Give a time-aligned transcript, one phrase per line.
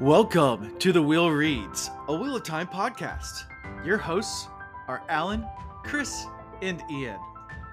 [0.00, 3.44] Welcome to The Wheel Reads, a Wheel of Time podcast.
[3.84, 4.48] Your hosts
[4.88, 5.46] are Alan,
[5.84, 6.26] Chris,
[6.62, 7.20] and Ian.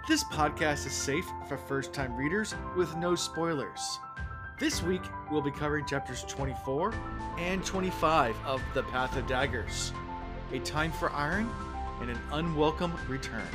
[0.08, 3.98] This podcast is safe for first time readers with no spoilers.
[4.60, 6.94] This week, we'll be covering chapters 24
[7.40, 9.92] and 25 of The Path of Daggers
[10.52, 11.50] A Time for Iron
[12.02, 13.48] and an Unwelcome Return.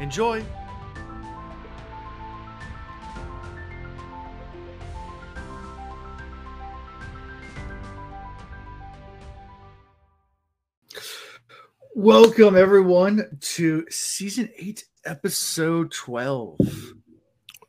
[0.00, 0.42] Enjoy!
[12.04, 16.60] Welcome, everyone, to season 8, episode 12.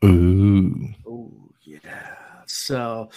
[0.03, 0.94] Ooh.
[1.08, 1.31] Oh,
[1.63, 2.16] yeah.
[2.45, 3.11] So,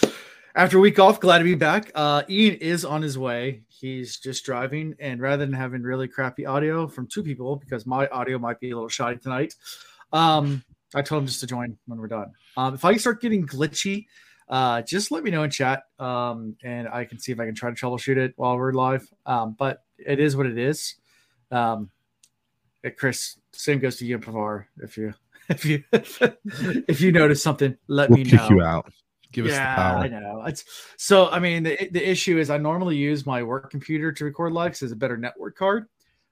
[0.55, 1.91] after a week off, glad to be back.
[1.97, 3.63] Uh, Ian is on his way.
[3.67, 8.07] He's just driving, and rather than having really crappy audio from two people, because my
[8.11, 9.57] audio might be a little shoddy tonight,
[10.13, 10.63] um,
[10.95, 12.31] I told him just to join when we're done.
[12.57, 14.07] Um, if I start getting glitchy,
[14.49, 17.57] uh, just let me know in chat, um, and I can see if I can
[17.57, 19.05] try to troubleshoot it while we're live.
[19.27, 20.95] Um, but it is what it is.
[21.51, 21.91] Um,
[22.97, 24.67] Chris, same goes to you, Pavar.
[24.79, 25.15] If you
[25.49, 28.49] if you if you notice something, let We'll me kick know.
[28.51, 28.91] you out.
[29.31, 29.99] Give us the yeah, power.
[29.99, 30.43] I know.
[30.47, 30.65] It's
[30.97, 31.29] so.
[31.29, 34.71] I mean, the, the issue is I normally use my work computer to record live
[34.71, 35.87] because it's a better network card.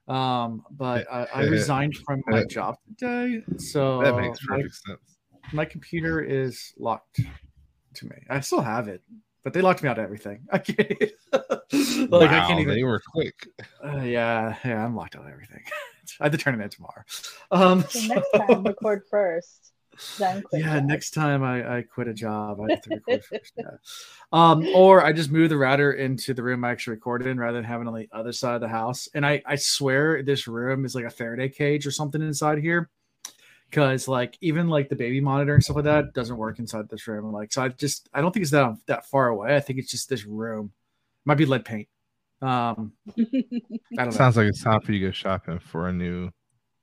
[0.09, 5.19] Um, but I, I resigned from my job today, so That makes my, sense.
[5.53, 7.20] my computer is locked
[7.94, 8.17] to me.
[8.31, 9.03] I still have it,
[9.47, 10.41] but they locked me out of everything.
[10.51, 10.91] I can't.
[11.31, 12.75] like wow, I can't even.
[12.75, 13.47] they were quick.
[13.81, 15.63] Uh, yeah, yeah, I'm locked out of everything.
[16.21, 17.05] I have to turn it in tomorrow.
[17.53, 19.73] Um, So next time, record first.
[20.19, 20.63] Then quit.
[20.63, 20.85] yeah, that.
[20.87, 23.53] next time I, I quit a job, I have to record first.
[23.57, 23.71] Yeah.
[24.33, 27.57] Um, or I just move the router into the room I actually recorded in rather
[27.59, 29.09] than having on the other side of the house.
[29.15, 32.91] And I, I swear this room is like a Faraday cage or something inside here.
[33.72, 37.09] Cause like even like the baby monitor and stuff like that doesn't work inside this
[37.09, 37.33] room.
[37.33, 39.56] Like so I just I don't think it's that that far away.
[39.56, 40.72] I think it's just this room.
[41.25, 41.89] Might be lead paint.
[42.41, 43.25] Um I
[43.97, 44.10] don't know.
[44.10, 46.31] Sounds like it's time for you to go shopping for a new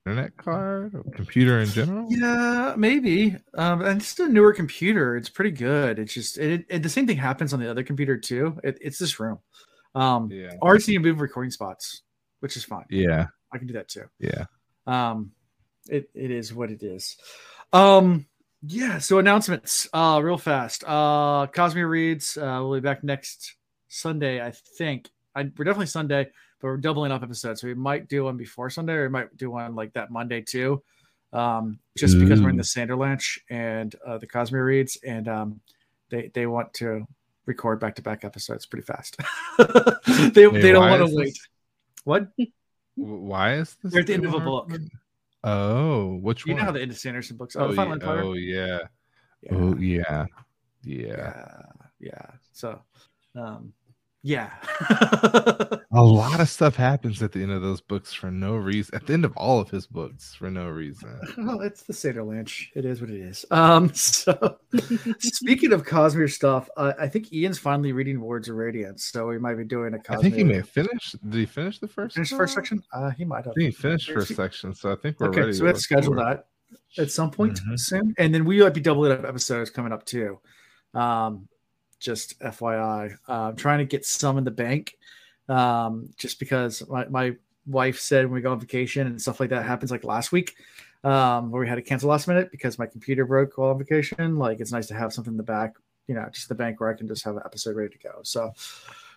[0.05, 2.05] internet card or computer in general.
[2.09, 3.37] Yeah, maybe.
[3.57, 5.15] Um, and it's a newer computer.
[5.15, 5.97] It's pretty good.
[5.97, 8.59] It's just it, it, the same thing happens on the other computer too.
[8.65, 9.39] It, it's this room.
[9.95, 10.55] Um, Yeah.
[10.61, 12.01] or it's need to move recording spots,
[12.41, 12.85] which is fine.
[12.89, 13.27] Yeah.
[13.53, 14.03] I can do that too.
[14.19, 14.45] Yeah.
[14.87, 15.31] Um,
[15.89, 17.17] it it is what it is.
[17.71, 18.25] Um,
[18.65, 18.99] yeah.
[18.99, 20.83] So announcements, uh, real fast.
[20.85, 22.37] Uh, Cosmere reads.
[22.37, 23.55] Uh, we'll be back next
[23.87, 25.09] Sunday, I think.
[25.35, 26.25] I, we're definitely Sunday,
[26.59, 29.35] but we're doubling up episodes, so we might do one before Sunday, or we might
[29.35, 30.81] do one like that Monday too.
[31.33, 35.61] Um, just because we're in the Sanderlanche and uh, the Cosmere reads, and um,
[36.09, 37.07] they they want to
[37.45, 39.17] record back to back episodes pretty fast.
[39.57, 41.25] they Wait, they don't want to wait.
[41.25, 41.47] this?
[42.03, 42.27] What?
[42.95, 43.91] Why is this?
[43.91, 44.71] They're at the end of a book.
[45.43, 46.59] Oh, which You one?
[46.61, 47.55] know how the Indus Sanderson books.
[47.55, 48.03] Oh, oh, Final yeah.
[48.03, 48.23] Empire.
[48.23, 48.79] oh yeah.
[49.41, 49.51] yeah.
[49.53, 50.25] Oh yeah.
[50.85, 51.07] Yeah.
[51.07, 51.61] yeah,
[51.99, 52.25] yeah.
[52.51, 52.81] So,
[53.35, 53.73] um,
[54.23, 54.49] yeah.
[55.95, 58.95] A lot of stuff happens at the end of those books for no reason.
[58.95, 61.19] At the end of all of his books for no reason.
[61.37, 62.69] well, it's the Sanderlanche.
[62.73, 63.45] It is what it is.
[63.51, 64.57] Um, so
[65.19, 69.37] speaking of Cosmere stuff, uh, I think Ian's finally reading Words of Radiance, so we
[69.37, 70.17] might be doing a Cosmere.
[70.17, 71.15] I think he may have finished.
[71.29, 72.15] Did he finish the first?
[72.15, 72.81] finish the first section.
[72.91, 73.51] Uh, he might have.
[73.51, 75.53] I think he finished first section, so I think we're Okay, ready.
[75.53, 76.43] so we have to schedule record.
[76.97, 77.79] that at some point Mhm.
[77.79, 80.39] soon, and then we might be doubling up episodes coming up too.
[80.95, 81.47] Um,
[82.03, 84.97] just FYI, uh, I'm trying to get some in the bank,
[85.49, 89.49] um, just because my, my wife said when we go on vacation and stuff like
[89.49, 90.55] that happens like last week,
[91.03, 94.37] um, where we had to cancel last minute because my computer broke while on vacation.
[94.37, 95.75] Like it's nice to have something in the back,
[96.07, 98.19] you know, just the bank where I can just have an episode ready to go.
[98.23, 98.51] So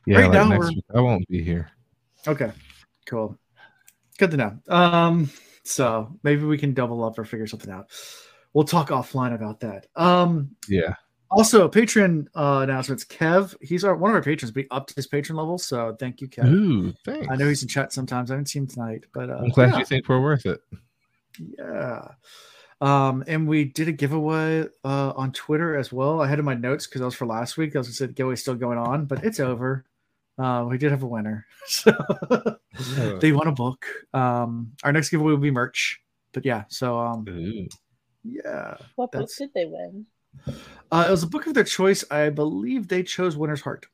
[0.07, 0.85] Yeah, Right like now next week.
[0.95, 1.71] I won't be here.
[2.27, 2.53] Okay,
[3.07, 3.37] cool.
[4.19, 4.59] Good to know.
[4.69, 5.31] Um,
[5.65, 7.91] so maybe we can double up or figure something out.
[8.53, 9.87] We'll talk offline about that.
[9.97, 10.95] Um, Yeah.
[11.31, 13.05] Also a Patreon uh, announcements.
[13.05, 15.59] Kev, he's our one of our patrons, but he upped his patron level.
[15.59, 16.49] So thank you, Kev.
[16.49, 17.27] Ooh, thanks.
[17.31, 18.31] I know he's in chat sometimes.
[18.31, 20.61] I haven't seen him tonight, but uh, I'm glad yeah, you think we're worth it.
[21.39, 22.09] yeah.
[22.81, 26.21] Um, and we did a giveaway uh, on Twitter as well.
[26.21, 27.75] I had in my notes because I was for last week.
[27.75, 29.85] I was gonna say the giveaway's still going on, but it's over.
[30.39, 31.47] Uh, we did have a winner.
[31.79, 33.87] So they won a book.
[34.13, 35.99] Um, our next giveaway will be merch.
[36.35, 37.67] But yeah, so um, Ooh.
[38.23, 40.05] yeah, What book did they win?
[40.93, 42.05] Uh, it was a book of their choice.
[42.11, 43.87] I believe they chose Winter's Heart,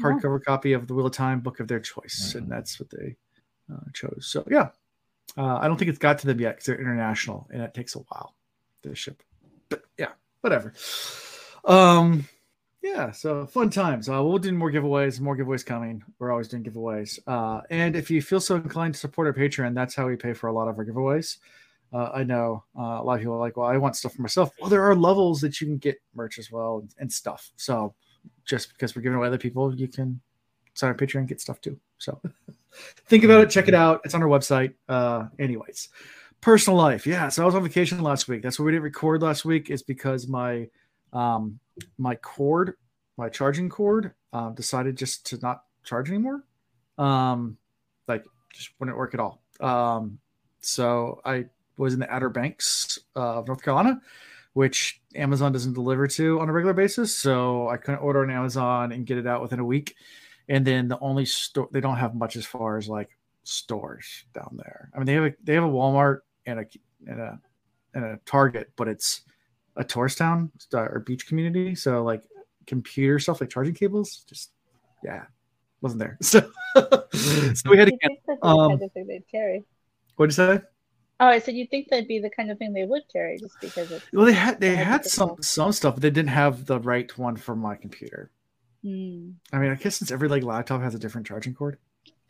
[0.00, 3.16] hardcover copy of the Wheel of Time book of their choice, and that's what they
[3.72, 4.26] uh, chose.
[4.26, 4.70] So yeah,
[5.36, 7.94] uh, I don't think it's got to them yet because they're international and it takes
[7.94, 8.34] a while
[8.82, 9.22] to ship.
[9.68, 10.74] But yeah, whatever.
[11.64, 12.28] Um,
[12.82, 14.08] yeah, so fun times.
[14.08, 16.02] Uh, we'll do more giveaways, more giveaways coming.
[16.18, 17.18] We're always doing giveaways.
[17.26, 20.32] Uh, and if you feel so inclined to support our Patreon, that's how we pay
[20.32, 21.38] for a lot of our giveaways.
[21.92, 24.22] Uh, I know uh, a lot of people are like, well, I want stuff for
[24.22, 24.50] myself.
[24.60, 27.50] Well, there are levels that you can get merch as well and, and stuff.
[27.56, 27.94] So
[28.44, 30.20] just because we're giving away other people, you can
[30.74, 31.78] sign our Patreon and get stuff too.
[31.98, 32.20] So
[33.06, 34.00] think about it, check it out.
[34.04, 34.74] It's on our website.
[34.88, 35.90] Uh, anyways,
[36.40, 37.06] personal life.
[37.06, 37.28] Yeah.
[37.28, 38.42] So I was on vacation last week.
[38.42, 40.68] That's why we didn't record last week, is because my
[41.12, 41.58] um
[41.98, 42.74] my cord,
[43.16, 46.44] my charging cord, uh, decided just to not charge anymore.
[46.98, 47.56] Um,
[48.08, 49.42] like just wouldn't work at all.
[49.60, 50.18] Um,
[50.60, 51.46] so I
[51.76, 54.00] was in the Outer Banks of North Carolina,
[54.52, 57.14] which Amazon doesn't deliver to on a regular basis.
[57.14, 59.94] So I couldn't order on Amazon and get it out within a week.
[60.48, 64.58] And then the only store they don't have much as far as like stores down
[64.62, 64.90] there.
[64.94, 66.66] I mean, they have a they have a Walmart and a
[67.06, 67.40] and a
[67.94, 69.22] and a Target, but it's
[69.76, 71.74] a tourist town uh, or beach community.
[71.74, 72.22] So like
[72.66, 74.50] computer stuff like charging cables, just
[75.04, 75.24] yeah,
[75.80, 76.18] wasn't there.
[76.22, 76.40] So,
[77.54, 77.92] so we had to.
[77.92, 79.64] You think that'd be the um, kind of thing they'd carry?
[80.16, 80.60] What did you say?
[81.20, 83.54] Oh, I said you think that'd be the kind of thing they would carry just
[83.60, 84.04] because it's.
[84.12, 87.36] Well, they had they had some some stuff, but they didn't have the right one
[87.36, 88.30] for my computer.
[88.82, 89.30] Hmm.
[89.52, 91.78] I mean, I guess since every like laptop has a different charging cord.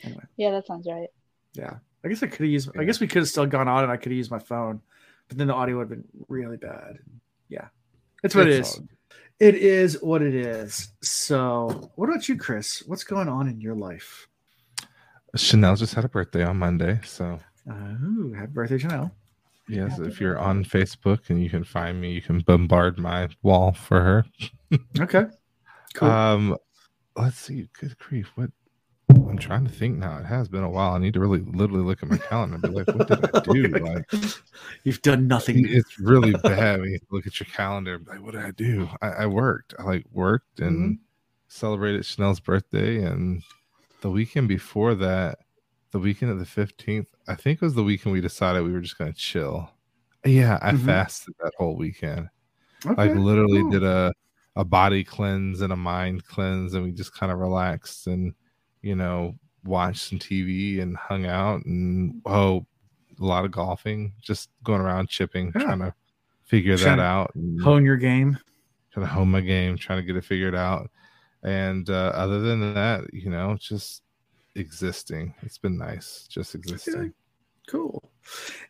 [0.02, 1.08] Anyway, Yeah, that sounds right.
[1.54, 1.74] yeah.
[2.04, 2.68] I guess I could have used.
[2.76, 4.82] I guess we could have still gone on, and I could have used my phone,
[5.28, 6.98] but then the audio would have been really bad.
[7.48, 7.68] Yeah,
[8.22, 8.78] that's what it It's is.
[8.78, 8.86] all-
[9.38, 10.92] It is what it is.
[11.00, 12.82] So, what about you, Chris?
[12.86, 14.28] What's going on in your life?
[15.36, 17.38] Chanel just had a birthday on Monday, so
[17.70, 19.12] Oh, happy birthday, Chanel.
[19.68, 20.46] yes, Happy if you're birthday.
[20.48, 24.24] on Facebook and you can find me, you can bombard my wall for her.
[24.98, 25.24] Okay,
[25.94, 26.08] cool.
[26.10, 26.56] Um,
[27.16, 27.68] let's see.
[27.78, 28.50] Good grief, what?
[29.10, 30.18] I'm trying to think now.
[30.18, 30.92] It has been a while.
[30.94, 33.40] I need to really, literally look at my calendar and be like, what did I
[33.40, 33.68] do?
[33.84, 34.34] Like,
[34.84, 35.64] You've done nothing.
[35.68, 38.00] it's really bad when you look at your calendar.
[38.06, 38.88] Like, what did I do?
[39.02, 39.74] I, I worked.
[39.78, 40.98] I like worked and
[41.48, 43.02] celebrated Chanel's birthday.
[43.04, 43.42] And
[44.00, 45.38] the weekend before that,
[45.92, 48.80] the weekend of the 15th, I think it was the weekend we decided we were
[48.80, 49.70] just going to chill.
[50.24, 50.86] Yeah, I Mhm.
[50.86, 52.28] fasted that whole weekend.
[52.86, 53.70] Okay, like literally cool.
[53.72, 54.12] did a
[54.56, 58.34] a body cleanse and a mind cleanse and we just kind of relaxed and
[58.82, 62.66] you know watched some tv and hung out and oh
[63.20, 65.62] a lot of golfing just going around chipping Yeah.
[65.62, 65.94] trying to
[66.44, 68.36] figure Trying that out hone your game.
[68.92, 70.90] trying to hone my game trying to get it figured out
[71.42, 74.02] and uh, other than that you know just
[74.54, 77.12] existing it's been nice just existing
[77.68, 78.02] Cool.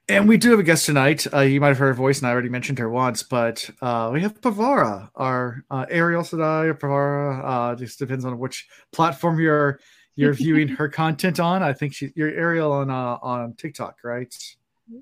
[0.08, 1.26] And we do have a guest tonight.
[1.32, 4.10] Uh, you might have heard her voice, and I already mentioned her once, but uh,
[4.12, 7.44] we have Pevara, our uh, Ariel Sadai or Pevara.
[7.44, 9.80] Uh, just depends on which platform you're
[10.14, 11.62] you're viewing her content on.
[11.62, 14.34] I think she, you're Ariel on uh, on TikTok, right?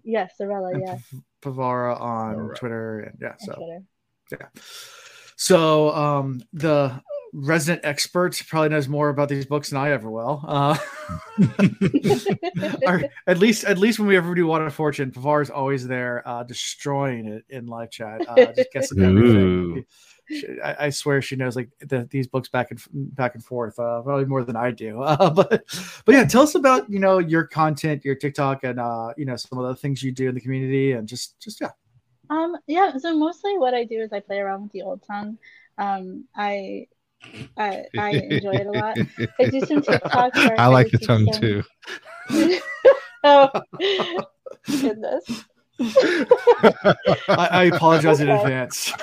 [0.05, 0.99] Yes, Sorella, And yeah.
[1.11, 2.59] P- Pevara on Alright.
[2.59, 3.31] Twitter, and yeah.
[3.31, 4.51] on So Twitter.
[5.37, 7.01] So um, the
[7.33, 10.43] resident expert probably knows more about these books than I ever will.
[10.47, 10.77] Uh,
[12.87, 15.87] or at least at least when we ever do Water of Fortune, Pavar is always
[15.87, 18.29] there uh, destroying it in live chat.
[18.29, 19.85] Uh, just guessing everything.
[20.29, 23.77] She- I, I swear she knows like the, these books back and back and forth,
[23.81, 25.03] uh, probably more than I do.
[25.11, 25.65] Uh, but
[26.05, 29.35] but yeah, tell us about you know your content, your TikTok, and uh, you know
[29.35, 31.71] some of the things you do in the community, and just just yeah.
[32.29, 35.37] Um, yeah, so mostly what I do is I play around with the old tongue.
[35.79, 36.87] Um, I
[37.57, 38.97] I I enjoy it a lot.
[39.39, 41.63] I do some TikToks where I I like the teach tongue them- too.
[43.25, 43.51] oh
[44.67, 45.45] goodness.
[47.29, 48.93] I, I apologize in advance.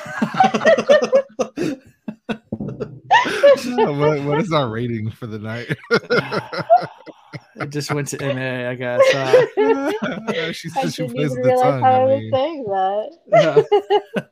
[3.08, 5.76] what, what is our rating for the night?
[7.56, 9.02] it just went to MA, I guess.
[9.16, 11.82] Uh, she I says she didn't plays even with the realize tongue.
[11.82, 13.10] how I I was saying that.
[14.16, 14.24] yeah.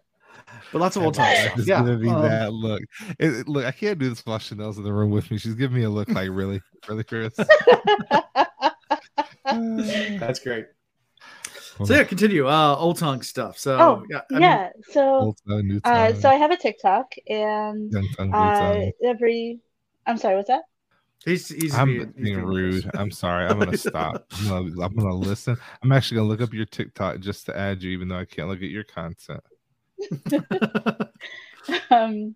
[0.72, 1.57] But lots of old time stuff.
[1.60, 1.81] It's Yeah.
[1.81, 2.81] gonna be um, that look.
[3.19, 5.38] It, it- look, I can't do this while Chanel's in the room with me.
[5.38, 7.34] She's giving me a look like, really, really, Chris.
[9.45, 10.65] That's great.
[11.84, 12.48] So yeah, continue.
[12.48, 13.57] Uh, old tongue stuff.
[13.57, 16.57] So Oh, yeah, I mean, yeah, so Old tongue, new uh, so I have a
[16.57, 19.60] TikTok and tongue, uh, every
[20.07, 20.62] I'm sorry, what's that?
[21.25, 22.86] he's he's I'm being, he's being rude.
[22.86, 22.91] rude.
[22.95, 23.48] I'm sorry.
[23.48, 24.25] I'm gonna stop.
[24.39, 25.57] I'm gonna, I'm gonna listen.
[25.84, 28.48] I'm actually gonna look up your TikTok just to add you, even though I can't
[28.48, 29.41] look at your content.
[31.92, 32.36] um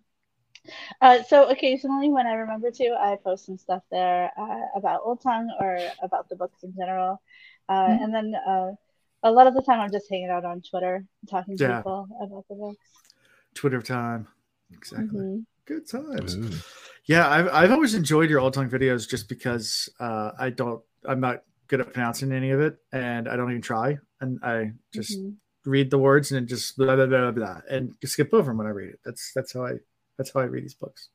[1.01, 5.21] uh, so occasionally when I remember to, I post some stuff there uh, about Old
[5.21, 7.21] Tongue or about the books in general.
[7.67, 8.03] Uh, Mhm.
[8.03, 8.71] And then uh,
[9.23, 11.77] a lot of the time I'm just hanging out on Twitter talking to Yeah.
[11.77, 12.87] people about the books.
[13.53, 14.27] Twitter time.
[14.73, 15.21] Exactly.
[15.21, 15.45] Mhm.
[15.65, 16.35] Good times.
[16.35, 16.49] Ooh.
[17.05, 21.19] Yeah, I've I've always enjoyed your old tongue videos just because uh, I don't I'm
[21.19, 25.17] not good at pronouncing any of it, and I don't even try, and I just
[25.17, 25.35] Mhm.
[25.69, 28.67] Read the words and then just blah blah blah blah, and skip over them when
[28.67, 28.99] I read it.
[29.05, 29.73] That's that's how I
[30.17, 31.09] that's how I read these books.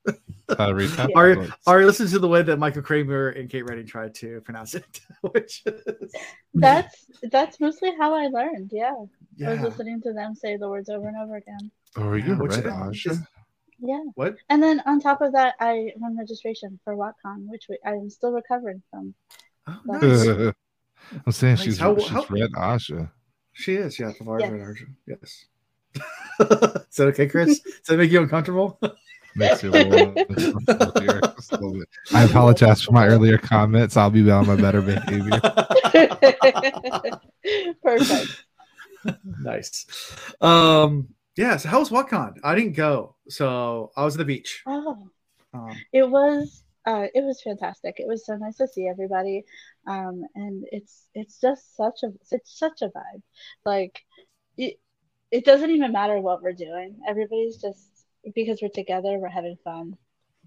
[0.56, 0.96] How to read Yeah.
[0.96, 1.52] comic Ari, books.
[1.66, 5.00] Ari, listen to the way that Michael Kramer and Kate Reading tried to pronounce it,
[5.20, 6.12] which is,
[6.54, 8.70] That's that's mostly how I learned.
[8.72, 8.94] Yeah.
[9.46, 11.70] I was listening to them say the words over and over again.
[11.96, 13.18] Oh, are you Yeah, which red is-
[13.78, 14.00] Yeah.
[14.14, 14.36] What?
[14.48, 18.32] And then on top of that, I run registration for WoTCon, which we, I'm still
[18.32, 19.14] recovering from.
[19.66, 20.26] Oh, Nice.
[20.26, 20.52] nice.
[21.26, 21.64] I'm saying Nice.
[21.64, 23.10] she's How- she's how- read Ajah.
[23.54, 24.52] She is, yeah, the large Yes.
[24.52, 24.86] red Ajah.
[25.06, 25.46] Yes.
[26.90, 27.60] is that okay, Chris?
[27.60, 28.78] Does that make you uncomfortable?
[29.36, 31.82] Makes you a little uncomfortable here, just a little.
[32.12, 33.96] I apologize for my earlier comments.
[33.96, 35.40] I'll be on my better behavior.
[37.82, 38.44] Perfect.
[39.40, 39.86] nice.
[40.40, 42.38] Um, yeah, so how was WoTCon?
[42.44, 43.16] I didn't go.
[43.28, 44.62] So I was at the beach.
[44.66, 45.08] Oh,
[45.52, 47.96] Um, it was uh, it was fantastic.
[47.98, 49.44] It was so nice to see everybody,
[49.86, 53.22] um, and it's it's just such a it's such a vibe.
[53.64, 54.00] Like
[54.56, 54.78] it,
[55.30, 56.96] it doesn't even matter what we're doing.
[57.08, 59.96] Everybody's just because we're together, we're having fun.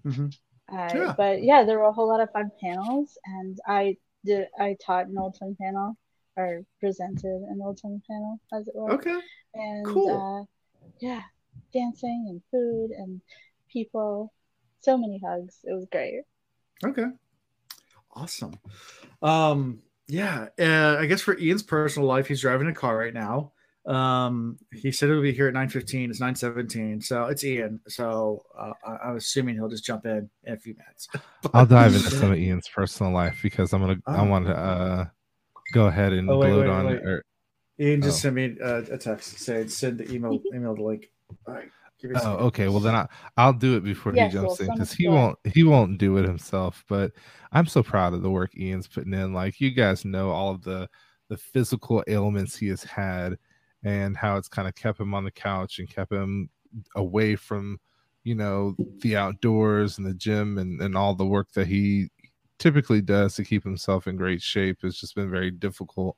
[0.04, 0.30] mhm.
[0.70, 1.14] Uh, Yeah.
[1.16, 5.06] But yeah, there were a whole lot of fun panels, and I did I taught
[5.06, 5.96] an old time panel
[6.36, 8.92] or presented an old time panel, as it were.
[8.94, 9.18] Okay.
[9.54, 10.10] And Cool.
[10.10, 10.44] uh,
[11.00, 11.22] yeah,
[11.72, 13.20] dancing and food and
[13.72, 14.32] people,
[14.80, 15.58] so many hugs.
[15.64, 16.22] It was great.
[16.84, 17.06] Okay.
[18.14, 18.58] Awesome.
[19.22, 23.52] Um, yeah, uh, I guess for Ian's personal life, he's driving a car right now.
[23.86, 26.10] Um, he said it'll be here at 9:15.
[26.10, 27.80] It's 9:17, so it's Ian.
[27.88, 31.08] So uh, I- I'm assuming he'll just jump in in a few minutes.
[31.54, 34.24] I'll dive into some of Ian's personal life because I'm gonna I Oh.
[34.24, 35.06] want to uh
[35.72, 36.96] go ahead and Oh, wait, gloat wait, on wait.
[36.96, 37.04] it.
[37.06, 37.24] Or,
[37.80, 38.20] Ian just Oh.
[38.22, 41.10] sent me uh, a text saying send the email email the link.
[41.46, 41.70] All right.
[42.00, 42.68] Give oh, okay.
[42.68, 45.10] Well, then I, I'll do it before Yes, he jumps well, in because he yeah.
[45.10, 46.84] won't he won't do it himself.
[46.88, 47.12] But
[47.52, 49.32] I'm so proud of the work Ian's putting in.
[49.32, 50.88] Like you guys know all of the
[51.28, 53.36] the physical ailments he has had
[53.84, 56.48] and how it's kind of kept him on the couch and kept him
[56.96, 57.78] away from
[58.24, 62.08] you know the outdoors and the gym and, and all the work that he
[62.58, 66.16] typically does to keep himself in great shape has just been very difficult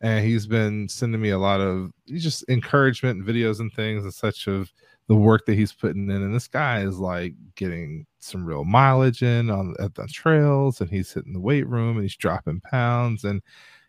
[0.00, 4.14] and he's been sending me a lot of just encouragement and videos and things and
[4.14, 4.72] such of
[5.10, 9.24] the work that he's putting in and this guy is like getting some real mileage
[9.24, 13.24] in on at the trails and he's hitting the weight room and he's dropping pounds
[13.24, 13.42] and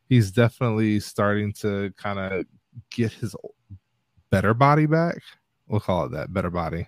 [0.09, 2.45] he's definitely starting to kind of
[2.91, 3.35] get his
[4.31, 5.19] better body back.
[5.67, 6.87] We'll call it that better body.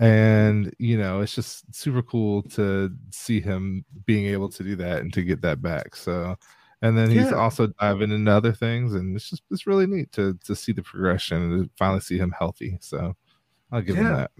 [0.00, 5.00] And you know it's just super cool to see him being able to do that
[5.00, 6.36] and to get that back so
[6.82, 7.36] and then he's Yeah.
[7.36, 10.82] also diving into other things and it's just it's really neat to to see the
[10.82, 13.14] progression and to finally see him healthy so
[13.72, 14.30] i'll give him that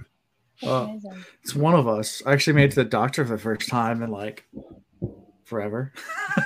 [0.63, 0.89] Uh.
[1.43, 2.23] It's one of us.
[2.25, 4.47] I actually made it to the doctor for the first time in like
[5.45, 5.93] forever.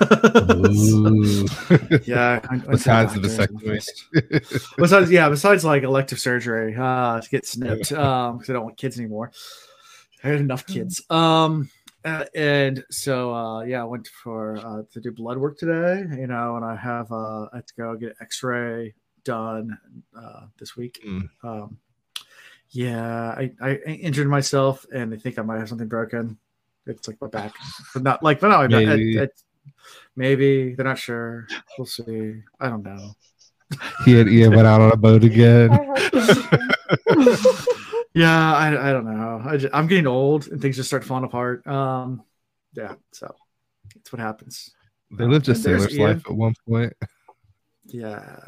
[0.03, 1.47] Ooh.
[2.05, 2.41] yeah.
[2.49, 4.75] I- I Besides the doctor vasectomy.
[4.77, 8.77] besides yeah besides like elective surgery uh to get snipped um because i don't want
[8.77, 9.31] kids anymore
[10.25, 11.71] i had enough kids um
[12.05, 16.27] uh, and so uh yeah i went for uh to do blood work today you
[16.27, 18.93] know and i have uh i have to go get an x-ray
[19.25, 19.79] done
[20.19, 21.29] uh this week Mm.
[21.45, 21.79] um
[22.73, 26.39] yeah I, I injured myself and I think i might have something broken.
[26.87, 27.53] It's like my back
[27.93, 28.87] but not like but not my back.
[28.87, 29.17] Maybe.
[29.17, 29.43] It- it-
[30.17, 31.47] maybe they're not sure.
[31.79, 32.43] We'll see.
[32.59, 33.13] I don't know.
[34.05, 35.71] He had Ian went out on a boat again.
[38.13, 39.41] Yeah I, I don't know.
[39.45, 41.65] I just, i'm getting old and things just start falling apart.
[41.67, 42.23] Um
[42.75, 43.33] yeah so
[43.95, 44.71] that's what happens.
[45.17, 46.93] They lived a sailor's life at one point.
[47.87, 48.39] yeah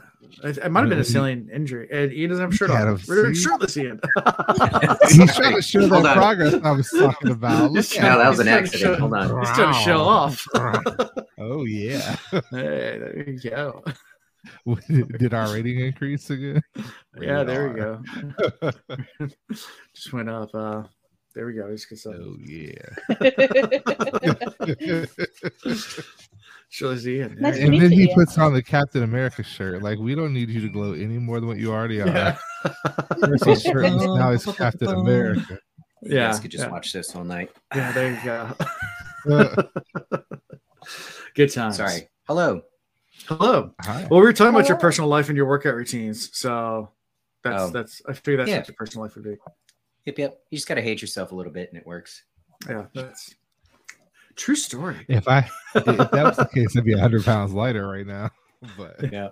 [0.44, 2.98] it, it might have been a saline injury and ian doesn't have a shirt on
[2.98, 3.10] see?
[3.10, 4.00] we're shirtless ian
[5.10, 7.70] He's trying to show Hold that progress I was talking about.
[7.72, 8.82] Look No, that was an He's accident.
[8.82, 9.38] show- Hold on.
[9.40, 10.46] he's trying to show off
[11.38, 12.16] oh yeah.
[12.30, 13.82] hey there you go
[15.18, 16.62] Did our rating increase again?
[17.20, 18.02] yeah there we go
[19.94, 20.82] just went up uh
[21.34, 22.76] there we go just gets Oh yeah.
[26.72, 28.14] Shirtless ian Nice There to and then he you.
[28.14, 29.82] puts on the Captain America shirt.
[29.82, 32.06] Like we don't need you to glow any more than what you already are.
[32.08, 32.36] yeah
[33.20, 35.58] First he's shirtless, now he's Captain America.
[36.02, 36.70] You Yeah, guys could just yeah.
[36.70, 37.50] watch this all night.
[37.74, 38.50] yeah there you go
[41.34, 42.08] good times Sorry.
[42.26, 42.62] Hello.
[43.26, 44.06] hello hi.
[44.10, 46.90] Well, we were talking about your personal life and your workout routines, so
[47.44, 47.70] that's Oh.
[47.70, 48.58] that's I figured that's Yeah.
[48.58, 49.36] what your personal life would be.
[50.06, 50.38] Yep, yep.
[50.50, 52.22] You just gotta hate yourself a little bit, and it works.
[52.68, 53.34] Yeah, that's
[54.36, 55.04] true story.
[55.08, 58.30] If I if that was the case, I'd be hundred pounds lighter right now.
[58.76, 59.30] But Yeah.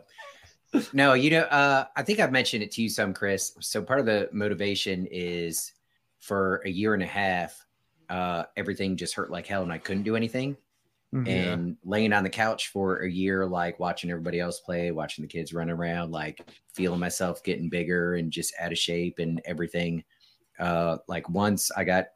[0.93, 3.53] No, you know, uh, I think I've mentioned it to you some, Chris.
[3.61, 5.73] So part of the motivation is
[6.19, 7.65] for a year and a half,
[8.09, 10.57] uh, everything just hurt like hell, and I couldn't do anything.
[11.13, 11.29] Mhm.
[11.29, 15.29] and laying on the couch for a year, like watching everybody else play, watching the
[15.29, 16.41] kids run around, like
[16.73, 20.05] feeling myself getting bigger and just out of shape and everything.
[20.61, 22.07] Uh, like once I got,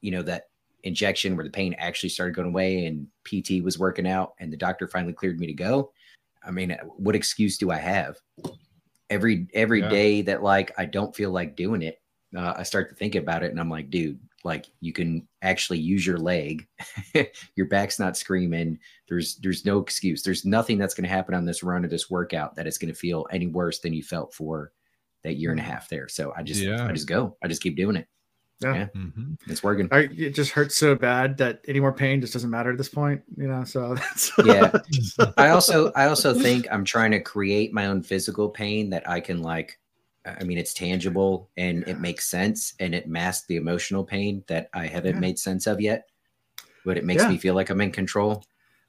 [0.00, 0.49] you know, that
[0.84, 4.56] injection where the pain actually started going away and PT was working out and the
[4.56, 5.92] doctor finally cleared me to go.
[6.42, 8.16] I mean, what excuse do I have?
[9.10, 9.88] Every every Yeah.
[9.88, 12.00] day that like I don't feel like doing it,
[12.36, 15.80] uh, I start to think about it, and I'm like, dude, like you can actually
[15.80, 16.66] use your leg.
[17.56, 18.78] your back's not screaming.
[19.08, 20.22] There's there's no excuse.
[20.22, 22.92] There's nothing that's going to happen on this run or this workout that is going
[22.92, 24.72] to feel any worse than you felt for
[25.24, 26.08] that year and a half there.
[26.08, 26.86] So I just Yeah.
[26.86, 27.36] I just go.
[27.42, 28.06] I just keep doing it.
[28.62, 28.74] Yeah.
[28.74, 28.86] Yeah.
[28.94, 29.38] Mhm.
[29.46, 29.88] It's working.
[29.90, 32.88] I, it just hurts so bad that any more pain just doesn't matter at this
[32.88, 33.64] point, you know.
[33.64, 34.70] So that's Yeah.
[35.36, 39.20] I also I also think I'm trying to create my own physical pain that I
[39.20, 39.78] can like
[40.26, 44.68] I mean it's tangible and it makes sense and it masks the emotional pain that
[44.74, 45.20] I haven't Yeah.
[45.20, 46.08] made sense of yet.
[46.84, 47.30] But it makes Yeah.
[47.30, 48.44] me feel like I'm in control.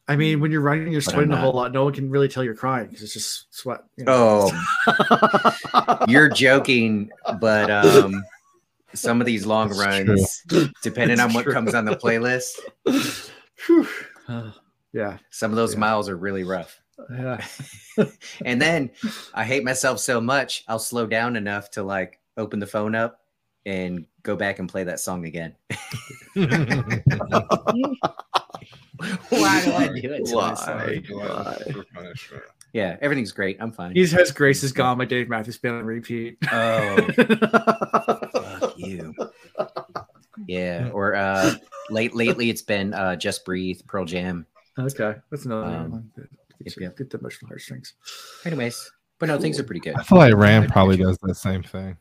[0.08, 1.72] I mean, when you're running, you're But sweating a whole lot.
[1.72, 3.82] No one can really tell you're crying because it's just sweat.
[3.96, 4.52] You know?
[4.88, 7.10] Oh, you're joking,
[7.40, 8.22] but um
[8.94, 10.44] some of these long It's runs,
[10.82, 11.54] depending It's on what true.
[11.54, 12.60] comes on the playlist,
[14.94, 15.80] yeah, some of those Yeah.
[15.80, 16.80] miles are really rough.
[17.10, 17.44] yeah.
[18.46, 18.92] And then
[19.34, 23.20] I hate myself so much, I'll slow down enough to like open the phone up
[23.66, 25.56] and go back and play that song again.
[26.34, 26.46] Why
[29.66, 30.50] do I do it to Why?
[30.50, 30.82] myself?
[31.10, 31.58] Why?
[32.72, 33.00] For punishment.
[33.00, 33.58] Yeah, everything's great.
[33.60, 33.94] I'm fine.
[33.96, 34.98] He has Grace is gone.
[34.98, 36.38] My Dave Matthews Band on repeat.
[36.52, 36.96] Oh,
[38.60, 39.14] fuck you.
[40.48, 41.54] Yeah, or uh
[41.90, 44.46] late lately it's been uh Just Breathe, Pearl Jam.
[44.80, 46.12] okay, that's another Um, one.
[46.16, 46.28] Get,
[46.66, 46.98] yep, your- yep.
[46.98, 47.94] get the emotional heartstrings.
[48.46, 49.96] Anyways, but no, things are pretty good.
[49.96, 51.98] I feel like Ram probably does the same thing.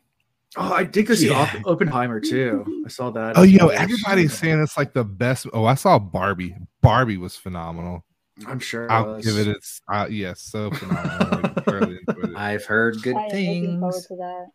[0.57, 1.43] Oh, I did go see Yeah.
[1.65, 2.83] Op- Oppenheimer too.
[2.85, 3.37] I saw that.
[3.39, 5.47] Oh, yo, everybody's saying it's like the best.
[5.53, 6.57] Oh, I saw Barbie.
[6.81, 8.05] Barbie was phenomenal.
[8.47, 8.91] I'm sure.
[8.91, 9.25] I'll was.
[9.25, 9.81] give it its.
[9.93, 11.53] Uh, yes, so phenomenal.
[11.57, 12.37] I thoroughly enjoyed it.
[12.37, 14.07] I've heard good I am looking forward things.
[14.07, 14.47] to that.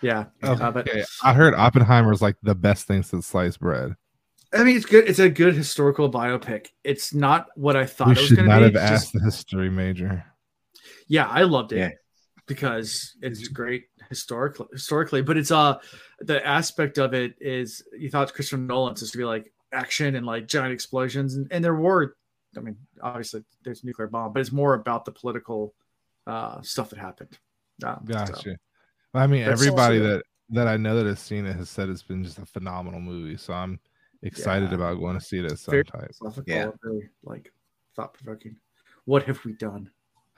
[0.00, 3.94] Yeah, uh, but Okay, I heard Oppenheimer is like the best thing since sliced bread.
[4.52, 5.08] I mean, it's good.
[5.08, 6.68] It's a good historical biopic.
[6.84, 8.78] It's not what I thought we it was should going not to have be.
[8.78, 10.24] asked Just- the history major.
[11.08, 11.90] yeah, I loved it Yeah.
[12.46, 14.66] because it's great historically.
[14.72, 15.78] Historically, but it's uh
[16.20, 20.24] the aspect of it is you thought Christopher Nolan's just to be like action and
[20.24, 22.14] like giant explosions, and, and there were.
[22.58, 25.74] I mean, obviously there's a nuclear bomb, but it's more about the political
[26.26, 27.38] uh stuff that happened.
[27.84, 28.56] Um, so- Gotcha.
[29.14, 31.88] I mean, That's everybody also- that that I know that has seen it has said
[31.88, 33.36] it's been just a phenomenal movie.
[33.36, 33.78] So I'm
[34.22, 34.76] excited Yeah.
[34.76, 36.10] about going to see it at some Very- type.
[36.18, 36.70] philosophical, Yeah.
[36.82, 37.52] really like
[37.94, 38.56] thought provoking.
[39.04, 39.90] What have we done?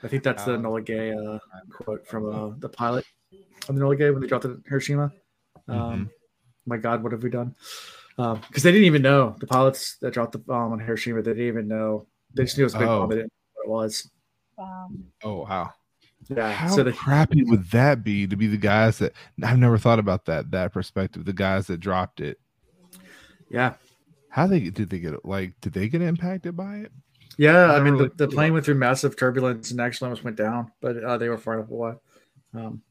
[0.03, 1.39] I think that's the Um, Enola Gay uh,
[1.71, 3.05] quote from uh, the pilot
[3.69, 5.13] on the Enola Gay when they dropped it in Hiroshima.
[5.69, 6.11] Um, Mhm.
[6.67, 7.55] My God, what have we done?
[8.17, 11.23] Because they didn't even know the pilots that dropped the bomb on Hiroshima.
[11.23, 12.07] They didn't even know.
[12.35, 13.01] They just knew it was a big Oh.
[13.01, 13.09] bomb.
[13.11, 14.11] They didn't know what it was.
[14.59, 15.73] Um, Oh wow.
[16.29, 16.53] Yeah.
[16.53, 19.13] How so they, crappy would that be to be the guys that
[19.43, 21.25] I've never thought about that that perspective.
[21.25, 22.39] The guys that dropped it.
[23.51, 23.75] yeah,
[24.29, 26.93] How they did they get like did they get impacted by it?
[27.37, 27.73] yeah.
[27.73, 30.37] I I mean, really the, the plane went through massive turbulence and actually almost went
[30.37, 31.95] down, but uh, they were far enough away.
[32.55, 32.83] Um,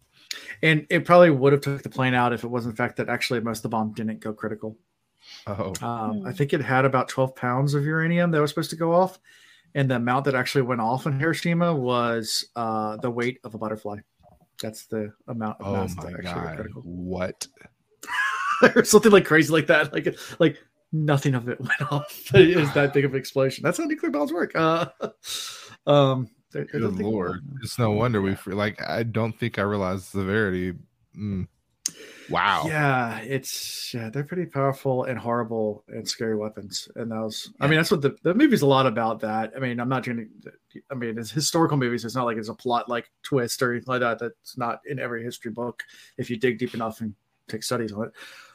[0.62, 3.10] and it probably would have took the plane out if it wasn't the fact that
[3.10, 4.78] actually most of the bomb didn't go critical.
[5.48, 6.28] Oh, Um, Hmm.
[6.28, 9.20] I think it had about 12 pounds of uranium that was supposed to go off.
[9.76, 13.58] And the amount that actually went off in Hiroshima was uh, the weight of a
[13.58, 13.98] butterfly.
[14.62, 16.56] That's the amount of oh mass my that actually god.
[16.56, 16.82] critical.
[16.84, 17.48] What?
[18.76, 19.94] or something like crazy like that.
[19.94, 20.58] Like, like
[20.92, 22.20] nothing of it went off.
[22.34, 23.64] It was that big of an explosion.
[23.64, 24.52] That's how nuclear bombs work.
[24.56, 24.88] Uh,
[25.88, 27.42] um, they're- they're Good the thing- lord.
[27.62, 30.74] It's no wonder we feel like I don't think I realized the severity.
[31.18, 31.48] Mm.
[32.30, 32.66] Wow.
[32.68, 36.88] Yeah, it's yeah, they're pretty powerful and horrible and scary weapons.
[36.96, 39.20] And that was, I mean, that's what the, the movie's a lot about.
[39.22, 42.06] That I mean, I'm not going to, I mean, it's historical movies.
[42.06, 44.20] It's not like it's a plot like twist or anything like that.
[44.20, 45.82] That's not in every history book
[46.18, 47.16] if you dig deep enough and
[47.48, 48.12] take studies on it.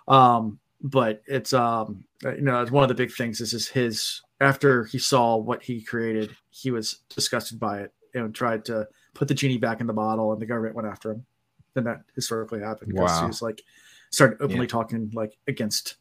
[0.06, 3.38] Um, but it's um, you know, it's one of the big things.
[3.38, 8.32] This is his after he saw what he created, he was disgusted by it and
[8.34, 11.26] tried to put the genie back in the bottle, and the government went after him.
[11.74, 13.26] Then that historically happened because he Wow.
[13.28, 13.62] was like
[14.10, 15.96] started openly talking like against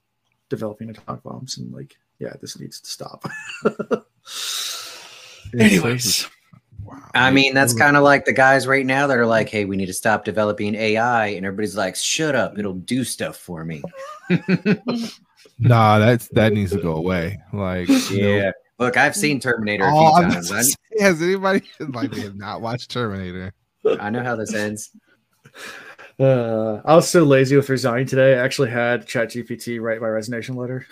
[0.50, 3.26] developing atomic bombs and like yeah this needs to stop
[5.58, 6.30] anyways
[6.86, 7.00] Wow.
[7.16, 9.78] I mean, that's kind of like the guys right now that are like, "Hey, we
[9.78, 12.60] need to stop developing AI," and everybody's like, "Shut up!
[12.60, 13.82] It'll do stuff for me."
[15.60, 17.40] Nah, that's that needs to go away.
[17.54, 18.52] Like, Yeah.
[18.80, 20.50] Look, I've seen Terminator a oh, few Oh, I'm times.
[20.50, 23.54] just- has anybody like they have not watched Terminator?
[24.00, 24.90] I know how this ends.
[26.20, 30.56] Uh i was so lazy with resigning today i actually had ChatGPT write my resignation
[30.56, 30.86] letter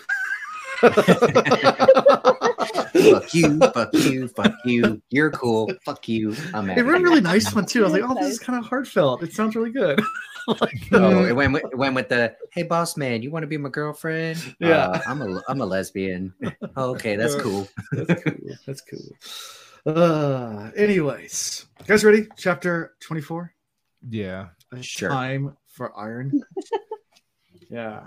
[2.92, 5.00] fuck you, fuck you, fuck you.
[5.10, 5.70] You're cool.
[5.84, 6.34] Fuck you.
[6.54, 6.78] I'm out.
[6.78, 8.64] it wrote a really nice one too i was like oh this is kind of
[8.64, 10.00] heartfelt it sounds really good
[10.60, 13.46] like, Oh, it went with, it went with the hey boss man, you want to
[13.46, 14.54] be my girlfriend?
[14.58, 14.86] Yeah.
[14.86, 16.34] Uh, I'm a I'm a lesbian.
[16.76, 17.68] Oh, okay, that's cool.
[17.92, 19.16] that's cool that's cool
[19.84, 23.52] uh anyways you guys ready chapter 24
[24.08, 24.48] Yeah.
[24.80, 25.08] Sure.
[25.10, 26.42] time for iron
[27.70, 28.04] Yeah.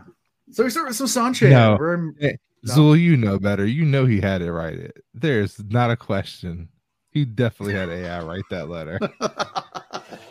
[0.51, 1.49] So we start with some Seanchan.
[1.49, 1.77] No.
[1.79, 2.73] We're in- Hey, No.
[2.75, 3.65] Zul, you know better.
[3.65, 4.91] You know he had it right.
[5.13, 6.69] There's not a question.
[7.11, 8.99] He definitely had AI write that letter.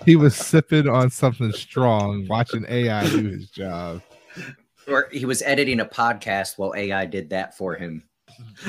[0.05, 4.03] He was sipping on something strong, watching AI do his job.
[4.87, 8.03] Or he was editing a podcast while AI did that for him.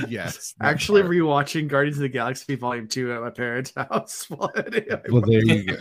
[0.08, 0.54] Yes.
[0.62, 1.14] actually part.
[1.14, 4.26] rewatching Guardians of the Galaxy Volume 2 at my parents' house.
[4.30, 4.98] while editing.
[5.12, 5.76] well, there you go.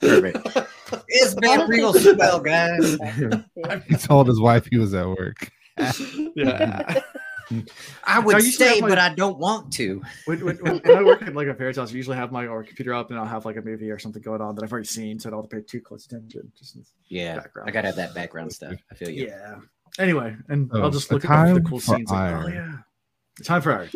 [0.00, 0.48] Perfect.
[1.08, 2.96] It's been real swell, guys.
[3.88, 5.50] He told his wife he was at work.
[6.34, 7.00] yeah.
[7.50, 7.62] I
[8.04, 10.02] I would used to have stay, my- but I don't want to.
[10.26, 12.46] when, when, when when I work at like a parents' house, I usually have my
[12.46, 14.72] or computer up and I'll have like a movie or something going on that I've
[14.72, 16.50] already seen, so I don't have to pay too close attention.
[16.58, 17.68] Just in- Yeah, Background.
[17.68, 18.74] I gotta have that background stuff.
[18.90, 19.26] I feel you.
[19.26, 19.56] yeah.
[19.98, 22.10] Anyway, and Oh, I'll just look at the, the cool scenes.
[22.10, 22.72] Like, oh yeah,
[23.44, 23.90] time for iron.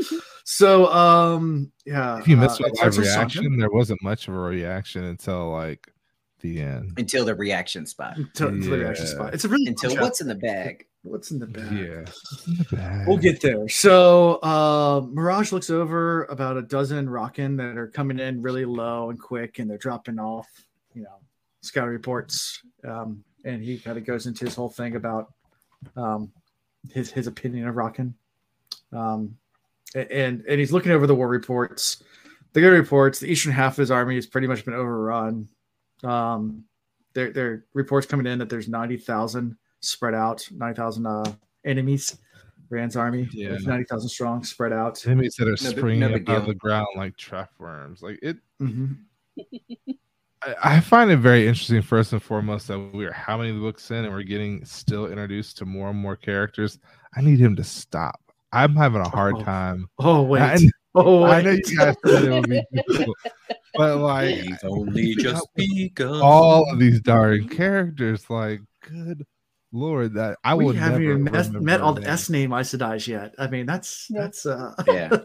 [0.44, 2.18] So um yeah.
[2.18, 3.40] If you missed uh, my it live starts with Seanchan.
[3.40, 5.92] reaction, there wasn't much of a reaction until like
[6.40, 6.94] the end.
[6.96, 8.16] Until the reaction spot.
[8.16, 9.34] Until, until the reaction spot.
[9.34, 10.86] It's a really Until what's in the bag?
[11.02, 12.06] what's in the bag.
[12.72, 13.04] Yeah.
[13.06, 13.68] We'll get there.
[13.68, 19.10] So uh, Miraj looks over about a dozen raken that are coming in really low
[19.10, 20.48] and quick, and they're dropping off,
[20.94, 21.18] you know,
[21.60, 22.62] scout reports.
[22.86, 25.32] Um, and he kind of goes into his whole thing about
[25.96, 26.32] um,
[26.92, 28.14] his his opinion of raken.
[28.92, 29.36] Um,
[29.94, 32.02] and and he's looking over the war reports.
[32.52, 35.48] The good reports: the eastern half of his army has pretty much been overrun.
[36.04, 36.64] Um,
[37.14, 41.24] there, there are reports coming in that there's ninety thousand spread out, ninety thousand uh,
[41.64, 42.16] enemies.
[42.70, 43.58] Rand's army, Yeah.
[43.64, 45.06] ninety thousand strong, spread out.
[45.06, 48.00] Enemies that are No springing no up big out of the ground like trap worms.
[48.00, 48.96] Like it Mhm.
[50.42, 53.90] I, I find it very interesting first and foremost that we are how many books
[53.90, 56.78] in and we're getting still introduced to more and more characters.
[57.14, 58.21] I need him to stop.
[58.52, 59.88] I'm having a hard Oh, time.
[59.98, 60.42] Oh wait!
[60.42, 60.58] I,
[60.94, 63.16] oh, I know you guys said it would be difficult,
[63.74, 66.20] but like We've only just begun.
[66.22, 69.24] all of these darn characters, like good
[69.72, 72.74] lord, that I we would haven't never even met, met all the S name Aes
[73.08, 73.34] yet.
[73.38, 74.20] I mean, that's Yeah.
[74.20, 75.16] that's uh Yeah.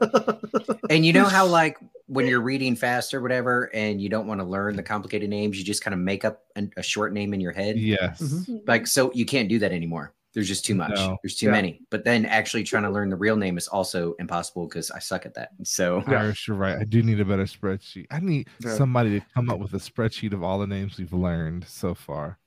[0.89, 4.39] And you know how like when you're reading fast or whatever, and you don't want
[4.39, 7.33] to learn the complicated names, you just kind of make up an, a short name
[7.33, 7.75] in your head.
[7.75, 7.87] names.
[7.87, 8.21] Yes.
[8.21, 8.61] Mhm.
[8.65, 10.13] Like so, you can't do that anymore.
[10.33, 10.91] There's just too much.
[10.95, 11.17] No.
[11.23, 11.53] There's too Yeah.
[11.53, 11.81] many.
[11.89, 15.25] But then actually trying to learn the real name is also impossible because I suck
[15.25, 15.49] at that.
[15.63, 16.21] So Yeah.
[16.21, 16.77] Irish, you're right.
[16.77, 18.05] I do need a better spreadsheet.
[18.11, 18.75] I need Yeah.
[18.75, 22.37] somebody to come up with a spreadsheet of all the names we've learned so far.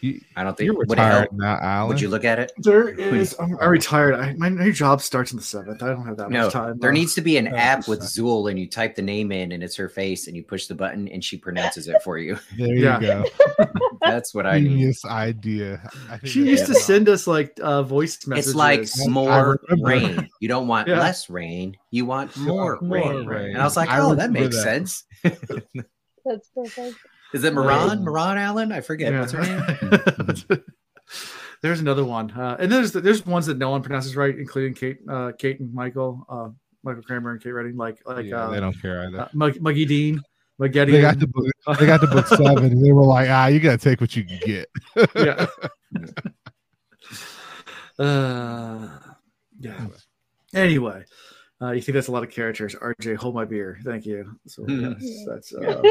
[0.00, 1.22] You, I don't think you're would help?
[1.22, 1.88] retired now, Alan.
[1.88, 2.52] Would you look at it?
[2.58, 3.34] there is.
[3.40, 4.14] I'm, I retired.
[4.14, 5.82] I, my new job starts on the seventh.
[5.82, 6.78] I don't have that No, much time.
[6.78, 8.28] there uh, needs to be an Oh, app with sorry.
[8.28, 10.74] Zool, and you type the name in, and it's her face, and you push the
[10.74, 12.38] button, and she pronounces it for you.
[12.58, 13.00] there Yeah.
[13.00, 13.24] you go.
[14.02, 14.68] That's what I need.
[14.68, 15.90] Genius idea.
[16.08, 18.50] I think She used to send us like uh, voice messages.
[18.50, 20.28] It's like more rain.
[20.40, 21.00] You don't want Yeah.
[21.00, 21.76] less rain.
[21.90, 23.26] You want more, More rain.
[23.26, 23.48] rain.
[23.54, 24.62] And I was like, I oh, that makes that.
[24.62, 25.04] sense.
[25.22, 26.96] That's perfect.
[27.34, 27.90] Is it Moran?
[27.90, 28.72] Um, Moran Allen?
[28.72, 29.12] I forget.
[29.12, 29.20] Yeah.
[29.20, 30.62] What's her name?
[31.62, 34.98] there's another one, uh, and there's there's ones that no one pronounces right, including Kate,
[35.08, 36.48] uh, Kate and Michael, uh,
[36.82, 39.20] Michael Kramer and Kate Reading, like like Yeah, uh, they don't care either.
[39.20, 40.20] uh, Mug, Muggy Dean,
[40.60, 40.92] Muggetti.
[40.92, 41.46] they got the book.
[41.78, 42.64] They got the book seven.
[42.72, 44.68] And they were like, ah, you gotta take what you can get.
[45.14, 45.46] yeah.
[48.04, 48.88] uh,
[49.60, 49.86] yeah.
[50.54, 51.04] Anyway,
[51.60, 52.74] uh, you think that's a lot of characters?
[52.74, 53.78] RJ, hold my beer.
[53.84, 54.38] Thank you.
[54.46, 54.96] So Mhm.
[55.00, 55.82] yes, that's uh,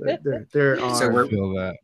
[0.00, 0.94] there, there, there are.
[0.94, 1.76] So we're- feel that.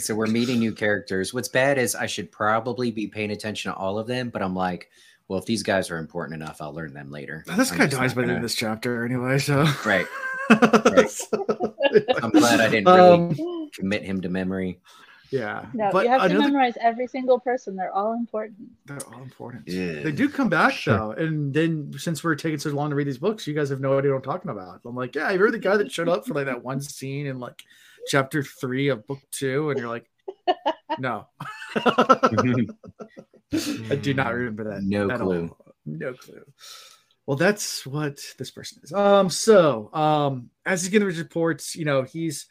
[0.00, 1.34] So we're meeting new characters.
[1.34, 4.54] What's bad is I should probably be paying attention to all of them, but I'm
[4.54, 4.90] like,
[5.26, 7.42] well, if these guys are important enough, I'll learn them later.
[7.56, 9.38] this guy just dies not by the end of this chapter anyway.
[9.40, 10.06] So Right.
[10.50, 14.80] I'm glad I didn't really Um, commit him to memory.
[15.30, 17.76] Yeah, No, but you have to memorize every single person.
[17.76, 18.56] They're all important.
[18.86, 19.64] They're all important.
[19.66, 20.00] Yeah.
[20.02, 20.96] They do come back Sure.
[20.96, 23.80] though, and then since we're taking so long to read these books, you guys have
[23.80, 24.80] no idea what I'm talking about.
[24.84, 27.38] I'm like, yeah, you're the guy that showed up for like that one scene in
[27.38, 27.62] like
[28.06, 30.08] chapter three of book two, and you're like,
[30.98, 31.26] no,
[33.52, 34.82] I do not remember that.
[34.82, 35.48] No clue.
[35.48, 35.74] all.
[35.86, 36.42] No clue.
[37.26, 38.92] Well, that's what this person is.
[38.92, 42.46] Um, so um, as he's getting his reports, you know, he's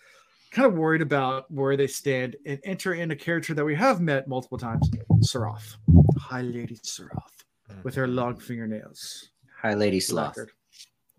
[0.52, 4.02] kind of worried about where they stand and enter in a character that we have
[4.02, 5.76] met multiple times, Suroth,
[6.18, 7.44] High Lady Suroth,
[7.84, 9.30] with her long fingernails.
[9.62, 10.38] Hi, Lady Sloth.
[10.38, 10.52] Record.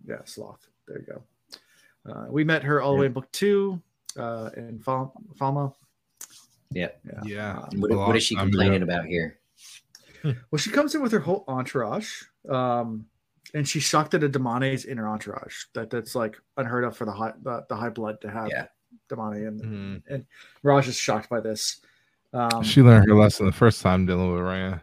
[0.06, 0.66] Yeah, Sloth.
[0.86, 1.22] There you go.
[2.10, 3.82] Uh, we met her all the way in book two
[4.16, 5.74] uh, in Fal- Falme.
[6.72, 7.00] Yep.
[7.04, 7.20] Yeah.
[7.24, 7.58] Yeah.
[7.58, 8.58] Uh, What, what is she Long time ago.
[8.58, 9.38] complaining about here?
[10.50, 13.06] Well, she comes in with her whole entourage, um,
[13.54, 15.64] and she's shocked that a Damane is in her entourage.
[15.74, 18.66] That that's like unheard of for the high the, the high blood to have Yeah.
[19.08, 20.02] Damane, and Mhm.
[20.08, 20.26] and
[20.62, 21.80] Raj is shocked by this.
[22.32, 24.82] Um, She learned her lesson the first time dealing with Raya.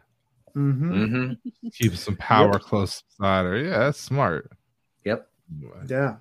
[0.56, 0.80] mhm.
[0.80, 1.70] Mm-hmm.
[1.74, 3.58] Keep some power close beside her.
[3.58, 4.52] Yeah, that's smart.
[5.04, 5.30] Yep.
[5.88, 6.16] Yeah.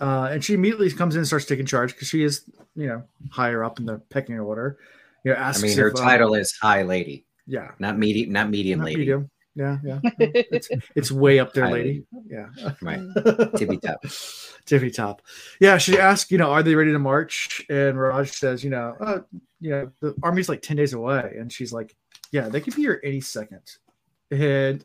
[0.00, 3.04] Uh, and she immediately comes in and starts taking charge because she is, you know,
[3.30, 4.78] higher up in the pecking order.
[5.24, 7.24] You know, I mean, her if, uh, title is High Lady.
[7.46, 8.98] Yeah, not medium, not medium, not lady.
[8.98, 9.30] medium.
[9.54, 10.00] Yeah, yeah.
[10.18, 12.04] It's, it's way up there, lady.
[12.26, 12.48] Yeah.
[12.80, 13.00] Right,
[13.56, 14.04] tippy top.
[14.64, 15.22] Tippy top.
[15.60, 17.64] Yeah, she asked, you know, are they ready to march?
[17.68, 19.20] And Raj says, you know, uh,
[19.60, 21.34] you know, the army's like 10 days away.
[21.38, 21.94] And she's like,
[22.30, 23.60] yeah, they could be here any second.
[24.30, 24.84] And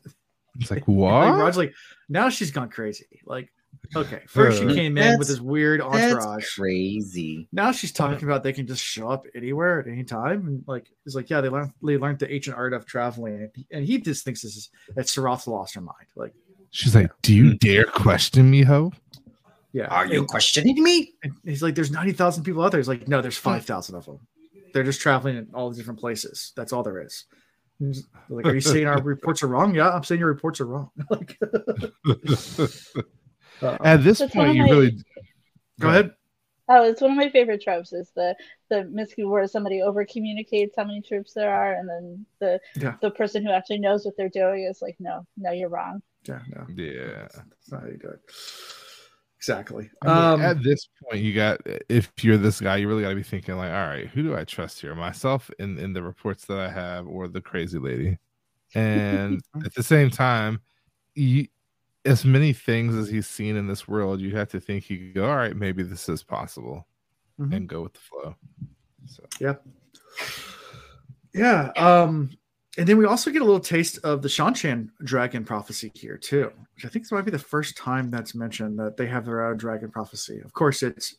[0.60, 1.38] It's like like, what?
[1.38, 1.74] Raj's like,
[2.08, 3.20] now she's gone crazy.
[3.24, 3.50] Like,
[3.96, 6.54] okay, first she came in with this weird entourage.
[6.54, 7.48] Crazy.
[7.52, 10.90] Now she's talking about they can just show up anywhere at any time, and like
[11.04, 13.84] he's like, yeah, they learned they learned the ancient art of traveling, and he, and
[13.84, 16.06] he just thinks this is that Suroth lost her mind.
[16.16, 16.34] Like,
[16.70, 17.56] She's like, "Do you hmm.
[17.56, 18.92] dare question me, ho?"
[19.72, 21.14] yeah, Are you And- questioning me?
[21.22, 22.80] and he's like, there's ninety thousand people out there.
[22.80, 23.50] He's like, no, there's hmm.
[23.50, 24.20] five thousand of them.
[24.72, 26.52] They're just traveling in all the different places.
[26.56, 27.24] That's all there is.
[28.28, 29.74] Like, are you saying our reports are wrong?
[29.74, 30.90] Yeah, I'm saying your reports are wrong.
[31.10, 31.38] like,
[33.62, 35.04] uh, At this That's point, one you my- really
[35.80, 36.14] go ahead.
[36.70, 38.36] Oh, it's one of my favorite tropes is the
[38.68, 42.96] the miscue where somebody over communicates how many troops there are, and then the Yeah.
[43.00, 46.02] the person who actually knows what they're doing is like, no, no, you're wrong.
[46.24, 47.28] Yeah, no, Yeah.
[47.32, 48.20] that's not how you do it.
[49.38, 49.88] Exactly.
[50.02, 53.10] I mean, Um, at this point, you got if you're this guy, you really got
[53.10, 54.94] to be thinking like, all right, who do I trust here?
[54.94, 58.18] Myself in in the reports that I have, or the crazy lady?
[58.74, 60.60] And at the same time,
[61.14, 61.46] you,
[62.04, 65.14] as many things as he's seen in this world, you have to think he could
[65.14, 66.86] go, all right, maybe this is possible,
[67.38, 67.54] Mhm.
[67.56, 68.36] and go with the flow.
[69.06, 69.54] So Yeah.
[71.34, 71.70] Yeah.
[71.76, 72.30] Um,
[72.76, 76.52] and then we also get a little taste of the Seanchan dragon prophecy here too,
[76.74, 79.44] which I think this might be the first time that's mentioned that they have their
[79.44, 80.40] own dragon prophecy.
[80.44, 81.16] Of course, it's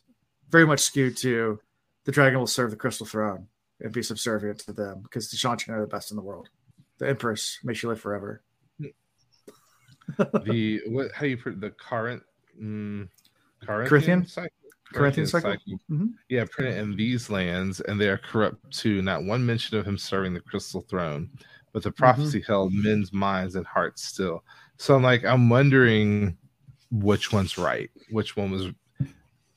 [0.50, 1.60] very much skewed to
[2.04, 3.46] the dragon will serve the crystal throne
[3.80, 6.48] and be subservient to them because the Seanchan are the best in the world.
[6.98, 8.42] The Empress makes you live forever.
[10.44, 11.12] The what?
[11.14, 12.22] How you put the current?
[12.60, 13.08] Mm,
[13.64, 13.88] Karaethon?
[13.88, 14.50] Karaethon cycle.
[14.92, 15.78] Karaethon cycle?
[15.90, 16.14] Mhm.
[16.28, 19.02] Yeah, printed in these lands, and they are corrupt too.
[19.02, 21.30] Not one mention of him serving the crystal throne,
[21.72, 24.44] but the prophecy held men's minds and hearts still.
[24.78, 26.36] So I'm like, I'm wondering
[26.90, 28.68] which one's right, which one was,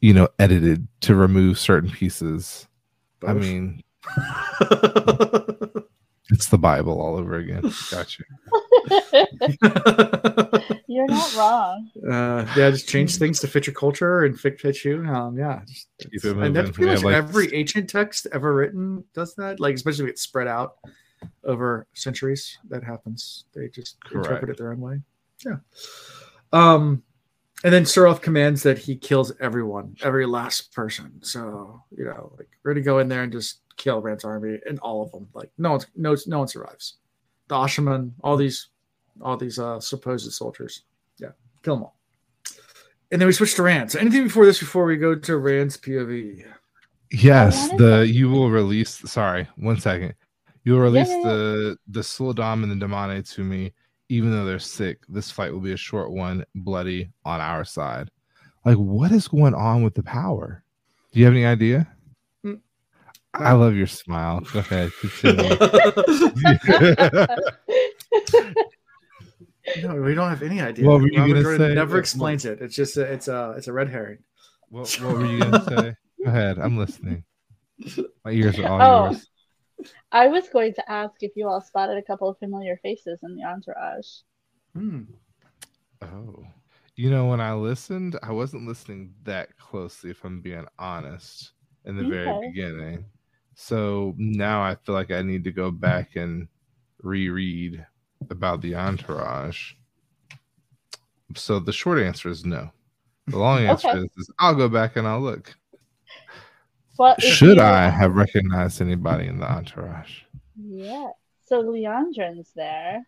[0.02, 2.68] you know, edited to remove certain pieces.
[3.26, 3.82] I mean,
[6.30, 7.62] it's the Bible all over again.
[7.90, 8.24] Gotcha.
[10.88, 11.90] You're not wrong.
[12.10, 15.06] uh, yeah, just change things to fit your culture and fit, fit you.
[15.06, 16.54] Um, yeah, just, Keep it and moving.
[16.54, 19.60] that's pretty much like, every ancient text ever written does that.
[19.60, 20.76] Like, especially if it's spread out
[21.44, 23.46] over centuries, that happens.
[23.54, 25.00] They just interpret it their own way.
[25.46, 25.56] Yeah.
[26.52, 27.04] Um,
[27.64, 31.20] and then Suroth commands that he kills everyone, every last person.
[31.24, 34.78] So you know, like, we're gonna go in there and just kill Rand's army and
[34.80, 35.28] all of them.
[35.34, 36.98] Like, no one's no no one survives.
[37.50, 38.70] The Asha'man, all these,
[39.22, 40.84] all these uh supposed soldiers.
[41.18, 41.30] Yeah,
[41.64, 41.98] kill them all.
[43.12, 43.92] And then we switch to Rand.
[43.92, 46.46] So anything before this, before we go to Rand's POV?
[47.12, 49.02] Yes, the to- you will release.
[49.06, 50.16] Sorry, one second.
[50.64, 51.24] You will release yeah, yeah.
[51.24, 53.74] the the sul'dam and the Damane to me,
[54.10, 55.00] even though they're sick.
[55.08, 58.10] This fight will be a short one, bloody on our side.
[58.66, 60.64] Like, what is going on with the power?
[61.12, 61.88] Do you have any idea?
[62.44, 62.62] Mm.
[63.36, 64.40] I love your smile.
[64.40, 65.56] Go ahead, continue.
[69.82, 70.86] no, we don't have any idea.
[70.86, 71.76] What were you Robert gonna Jordan say?
[71.76, 72.62] Never explains it.
[72.62, 74.20] It's just a, it's a it's a red herring.
[74.70, 75.96] what, what were you gonna say?
[76.24, 77.24] Go ahead, I'm listening.
[78.26, 79.06] My ears are all Oh.
[79.06, 79.30] yours.
[80.12, 83.36] I was going to ask if you all spotted a couple of familiar faces in
[83.36, 84.08] the entourage.
[84.74, 85.04] Hmm.
[86.02, 86.46] Oh,
[86.96, 91.54] you know, when I listened, I wasn't listening that closely, if I'm being honest,
[91.86, 92.48] in the very Okay.
[92.48, 93.06] beginning.
[93.56, 96.48] So now I feel like I need to go back and
[97.02, 97.86] reread
[98.32, 99.74] about the entourage.
[101.36, 102.70] So the short answer is no.
[103.28, 104.00] The long answer Okay.
[104.00, 105.56] is, is I'll go back and I'll look.
[107.00, 110.22] Well, Should you- I have recognized anybody in the entourage?
[110.56, 111.10] Yeah.
[111.46, 113.06] So Liandrin's there.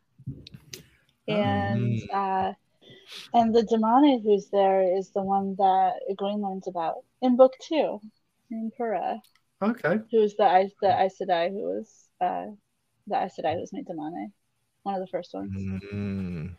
[1.28, 2.00] And Mm.
[2.14, 2.54] uh
[3.34, 8.00] and the Damane who's there is the one that Egwene learns about in book two,
[8.52, 9.22] in Pura,
[9.62, 10.00] Okay.
[10.12, 12.48] who's the the Aes Sedai who was uh
[13.08, 14.32] the Aes Sedai who was made Damane.
[14.86, 15.52] One of the first ones.
[15.92, 16.56] Mm.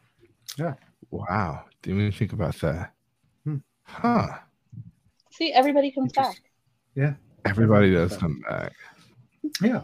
[0.58, 0.74] Yeah.
[1.12, 1.66] Wow.
[1.82, 2.92] Didn't even think about that.
[3.44, 3.58] Hmm.
[3.84, 4.26] Huh.
[5.30, 6.34] See, everybody comes back.
[6.96, 7.14] Yeah.
[7.44, 8.72] Everybody does come back.
[9.62, 9.82] Yeah.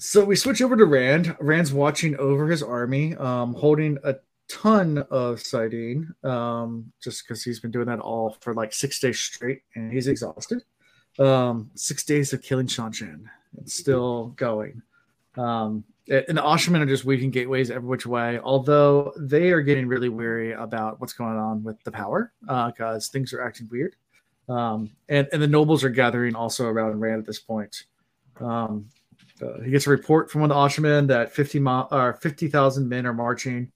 [0.00, 1.36] So we switch over to Rand.
[1.38, 4.16] Rand's watching over his army, um, holding a
[4.48, 9.20] ton of saidin, um, just because he's been doing that all for like six days
[9.20, 10.64] straight, and he's exhausted.
[11.20, 13.26] Um, six days of killing Seanchan.
[13.58, 14.82] It's still going.
[15.36, 19.86] Um, and the Asha'man are just weaving gateways every which way, although they are getting
[19.86, 23.94] really weary about what's going on with the power because things are acting weird.
[24.48, 27.84] Um, and, and the nobles are gathering also around Rand at this point.
[28.40, 28.86] Um,
[29.42, 32.88] Uh, he gets a report from one of the Asha'man that 50 mile or 50,000
[32.88, 33.72] men are marching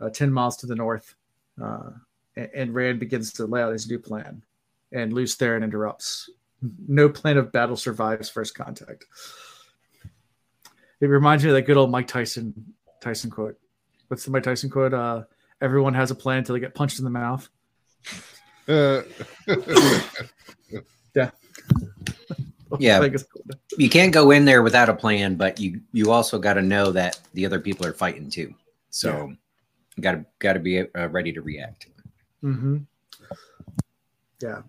[0.00, 1.14] uh, 10 miles to the north.
[1.62, 1.90] Uh,
[2.36, 4.42] and, and Rand begins to lay out his new plan.
[4.92, 6.28] And Lews Therin interrupts.
[6.86, 9.04] No plan of battle survives first contact.
[11.00, 12.54] It reminds me of that good old Mike Tyson
[13.00, 13.56] Tyson quote.
[14.08, 14.94] What's the Mike Tyson quote?
[14.94, 15.24] Uh,
[15.60, 17.48] everyone has a plan until they get punched in the mouth.
[18.68, 19.02] Uh,
[21.14, 21.30] Yeah.
[22.78, 22.96] Yeah.
[22.98, 23.24] I think it's-
[23.78, 26.92] You can't go in there without a plan, but you you also got to know
[26.92, 28.54] that the other people are fighting too.
[28.90, 29.32] So
[29.96, 31.86] you got to got to be uh, ready to react.
[32.44, 32.78] Mm-hmm.
[34.42, 34.62] Yeah.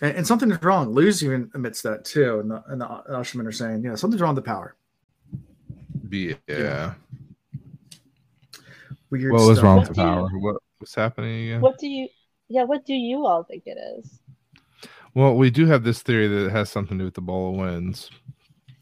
[0.00, 0.92] And, and something is wrong.
[0.92, 2.40] Lews even admits that too.
[2.40, 4.74] And the, and the Asha'man are saying, yeah, something's wrong with the power.
[6.12, 6.92] Be, yeah.
[9.08, 9.64] Weird What was stuff.
[9.64, 10.28] wrong What with the do you- power?
[10.38, 11.60] What what's happening again?
[11.62, 12.06] What do you?
[12.48, 14.20] Yeah, what do you all think it is?
[15.14, 17.50] Well, we do have this theory that it has something to do with the Bowl
[17.54, 18.10] of Winds.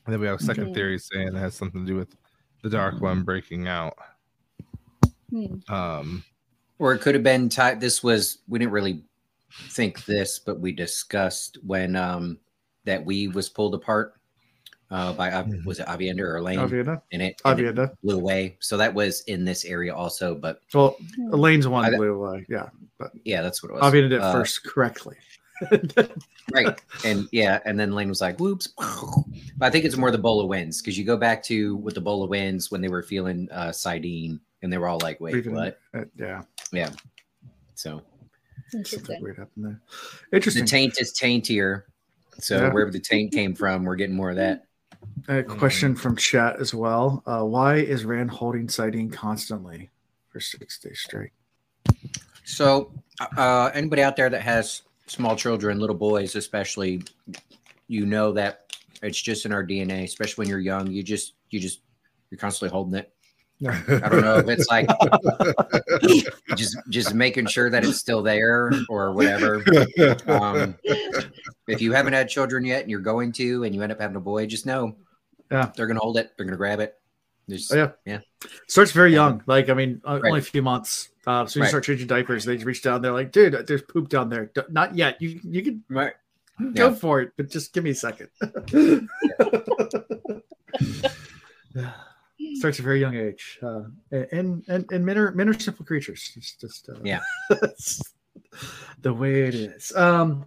[0.07, 0.75] And then we have a second Mhm.
[0.75, 2.17] theory saying it has something to do with
[2.65, 3.95] the dark one breaking out.
[5.31, 5.57] Hmm.
[5.73, 6.25] Um,
[6.81, 7.81] Or it could have been tied.
[7.81, 9.05] This was we didn't really
[9.69, 12.41] think this, but we discussed when um
[12.87, 14.15] that weave was pulled apart
[14.91, 15.65] uh by Av- Mhm.
[15.65, 17.01] was it Aviendha or Elayne, Aviendha.
[17.13, 17.95] and it, and it Aviendha.
[18.03, 18.57] blew away.
[18.61, 20.35] So that was in this area also.
[20.35, 21.33] But Well, Hmm.
[21.35, 22.47] Elayne's one I- blew away.
[22.49, 22.69] Yeah.
[22.99, 23.83] But yeah, that's what it was.
[23.83, 25.17] Avienda did it Uh, first correctly.
[26.55, 28.69] right and yeah and then lane was like whoops
[29.59, 31.95] but i think it's more the Bowl of Winds because you go back to with
[31.95, 35.21] the Bowl of Winds when they were feeling uh saidin and they were all like
[35.21, 36.05] wait Even- what uh,
[36.73, 36.91] yeah.
[37.75, 38.01] so
[38.71, 39.23] Something Interesting.
[39.23, 39.79] weird happened
[40.33, 40.41] there.
[40.41, 41.83] the taint is taintier
[42.39, 42.73] so Yeah.
[42.73, 44.65] wherever the taint came from we're getting more of that
[45.29, 47.23] A question from chat as well.
[47.27, 49.91] Uh, why is Rand holding saidin constantly
[50.31, 51.31] for six days straight?
[52.45, 52.93] so
[53.37, 57.03] uh anybody out there that has small children little boys especially
[57.89, 61.61] you know that it's just in our dna especially when you're young you just you
[61.61, 61.81] just
[62.31, 63.13] you're constantly holding it
[63.69, 64.89] i don't know if it's like
[66.57, 69.63] just just making sure that it's still there or whatever.
[70.27, 70.77] Um,
[71.69, 74.17] if you haven't had children yet and you're going to, and you end up having
[74.17, 74.97] a boy, just know,
[75.51, 75.71] Yeah.
[75.77, 76.33] they're gonna hold it.
[76.37, 76.95] They're gonna grab it.
[77.49, 77.91] There's, Oh, yeah.
[78.07, 78.21] yeah.
[78.69, 79.43] Starts very young.
[79.47, 80.29] Like, I mean, uh, Right.
[80.29, 81.09] only a few months.
[81.27, 81.69] Uh, so you Right.
[81.69, 82.45] start changing diapers.
[82.45, 83.03] They reach down.
[83.03, 84.47] They're like, dude, there's poop down there.
[84.55, 85.21] D- Not yet.
[85.21, 86.15] You you can Right.
[86.75, 86.95] go Yeah.
[86.95, 88.29] for it, but just give me a second.
[92.55, 95.85] Starts at a very young age, uh, and and and men are men are simple
[95.85, 96.33] creatures.
[96.37, 97.21] It's just uh, Yeah.
[99.03, 99.95] the way it is.
[99.97, 100.45] Um,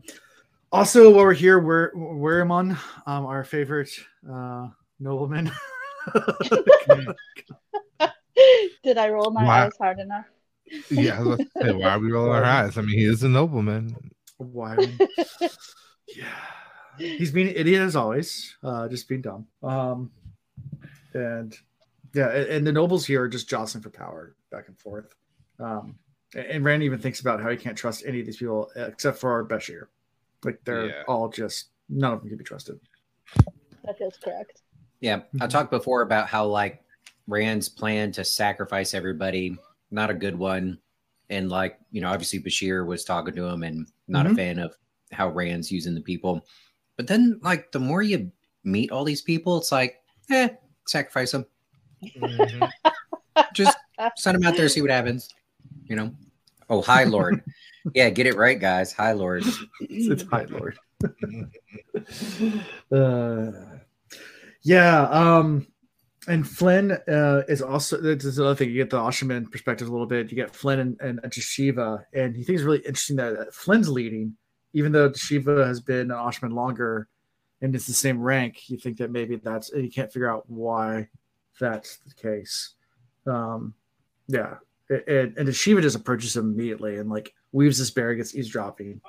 [0.71, 3.89] also, while we're here, we're Weiramon, um, our favorite
[4.29, 4.67] uh,
[4.99, 5.51] nobleman.
[8.83, 9.65] Did I roll my Wow.
[9.65, 10.25] eyes hard enough?
[10.89, 12.77] yeah, I was about to say, why are we rolling our eyes?
[12.77, 13.95] I mean, he is a nobleman.
[14.37, 14.77] Why?
[16.15, 16.25] yeah,
[16.97, 19.47] he's being an idiot as always, uh, just being dumb.
[19.61, 20.11] Um,
[21.13, 21.55] and
[22.13, 25.13] yeah, and, and the nobles here are just jostling for power back and forth.
[25.59, 25.95] Um,
[26.35, 29.17] and, and Rand even thinks about how he can't trust any of these people except
[29.19, 29.87] for our Bashere.
[30.43, 31.03] Like they're Yeah.
[31.07, 32.79] all just none of them can be trusted.
[33.85, 34.61] That feels correct.
[34.99, 35.21] Yeah.
[35.41, 35.49] I Mhm.
[35.49, 36.83] talked before about how like
[37.27, 39.57] Rand's plan to sacrifice everybody,
[39.91, 40.79] not a good one.
[41.29, 44.35] And like, you know, obviously Bashere was talking to him and not a Mhm.
[44.35, 44.75] fan of
[45.11, 46.45] how Rand's using the people.
[46.97, 48.31] But then like the more you
[48.63, 50.49] meet all these people, it's like, eh,
[50.87, 51.45] sacrifice them.
[53.53, 53.77] Just
[54.17, 55.29] send them out there, see what happens.
[55.85, 56.11] You know.
[56.69, 57.43] Oh, High Lord.
[57.93, 58.93] yeah, get it right, guys.
[58.93, 59.43] High Lord.
[59.81, 60.77] It's, it's High Lord.
[62.91, 63.51] uh,
[64.63, 65.01] yeah.
[65.09, 65.67] Um,
[66.27, 68.69] and Flinn uh, is also this is another thing.
[68.69, 70.31] You get the Asha'man perspective a little bit.
[70.31, 73.45] You get Flinn and, and, and Shiva, and he thinks it's really interesting that uh,
[73.51, 74.35] Flinn's leading,
[74.73, 77.09] even though Shiva has been an Asha'man longer,
[77.61, 78.69] and it's the same rank.
[78.69, 81.09] You think that maybe that's you can't figure out why
[81.59, 82.73] that's the case.
[83.25, 83.73] Um,
[84.27, 84.55] yeah,
[84.89, 88.99] and and Shiva just approaches him immediately and like weaves this bear, gets eavesdropping,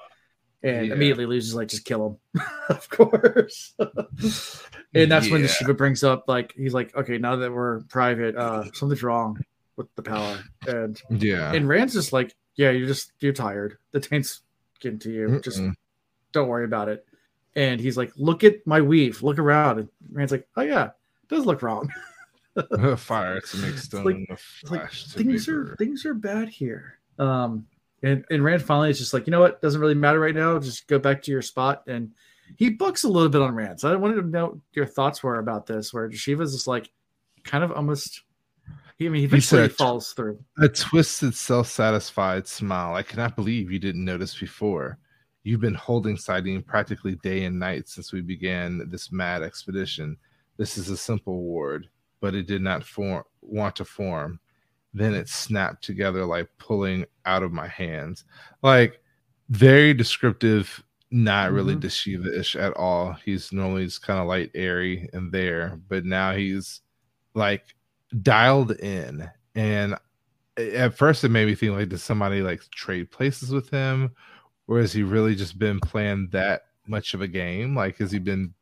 [0.63, 0.93] and Yeah.
[0.95, 3.75] immediately loses like just kill him, of course.
[4.95, 8.37] and that's when the Shiva brings up like he's like, okay, now that we're private,
[8.37, 9.39] uh, something's wrong
[9.77, 11.53] with the power, and Yeah.
[11.53, 13.79] and Rand's just like, yeah, you're just you're tired.
[13.93, 14.43] The taint's
[14.81, 15.41] getting to you.
[15.41, 15.75] Just Mm-mm.
[16.33, 17.07] don't worry about it.
[17.57, 19.79] And he's like, look at my weave, look around.
[19.79, 21.91] And Rand's like, oh yeah, it does look wrong.
[22.97, 25.73] Fire to make stone like- and the It's like flash things vapor.
[25.73, 26.99] are things are bad here.
[27.19, 27.67] Um,
[28.03, 30.59] and and Rand finally is just like, you know what, doesn't really matter right now.
[30.59, 31.85] Just go back to your spot.
[31.87, 32.13] And
[32.57, 33.81] he bucks a little bit on Rand.
[33.81, 36.91] So I wanted to know what your thoughts were about this, where Shiva's just like,
[37.45, 38.23] kind of almost.
[38.99, 40.39] He, I mean, he said- falls through.
[40.59, 42.95] A twisted, self satisfied smile.
[42.95, 44.99] I cannot believe you didn't notice before.
[45.43, 50.17] You've been holding saidin practically day and night since we began this mad expedition.
[50.59, 51.89] this is a simple ward,
[52.25, 54.41] but it did not form want to form.
[54.95, 58.25] Then it snapped together like pulling out of my hands.
[58.63, 59.03] Like
[59.51, 61.83] very descriptive, not really Mhm.
[61.83, 63.13] Dashiva-ish at all.
[63.13, 66.81] He's normally just kind of light airy and there, but now he's
[67.35, 67.75] like
[68.23, 69.29] dialed in.
[69.55, 69.95] And
[70.57, 74.15] at first it made me think like, does somebody like trade places with him?
[74.67, 77.77] Or has he really just been playing that much of a game?
[77.77, 78.55] Like, has he been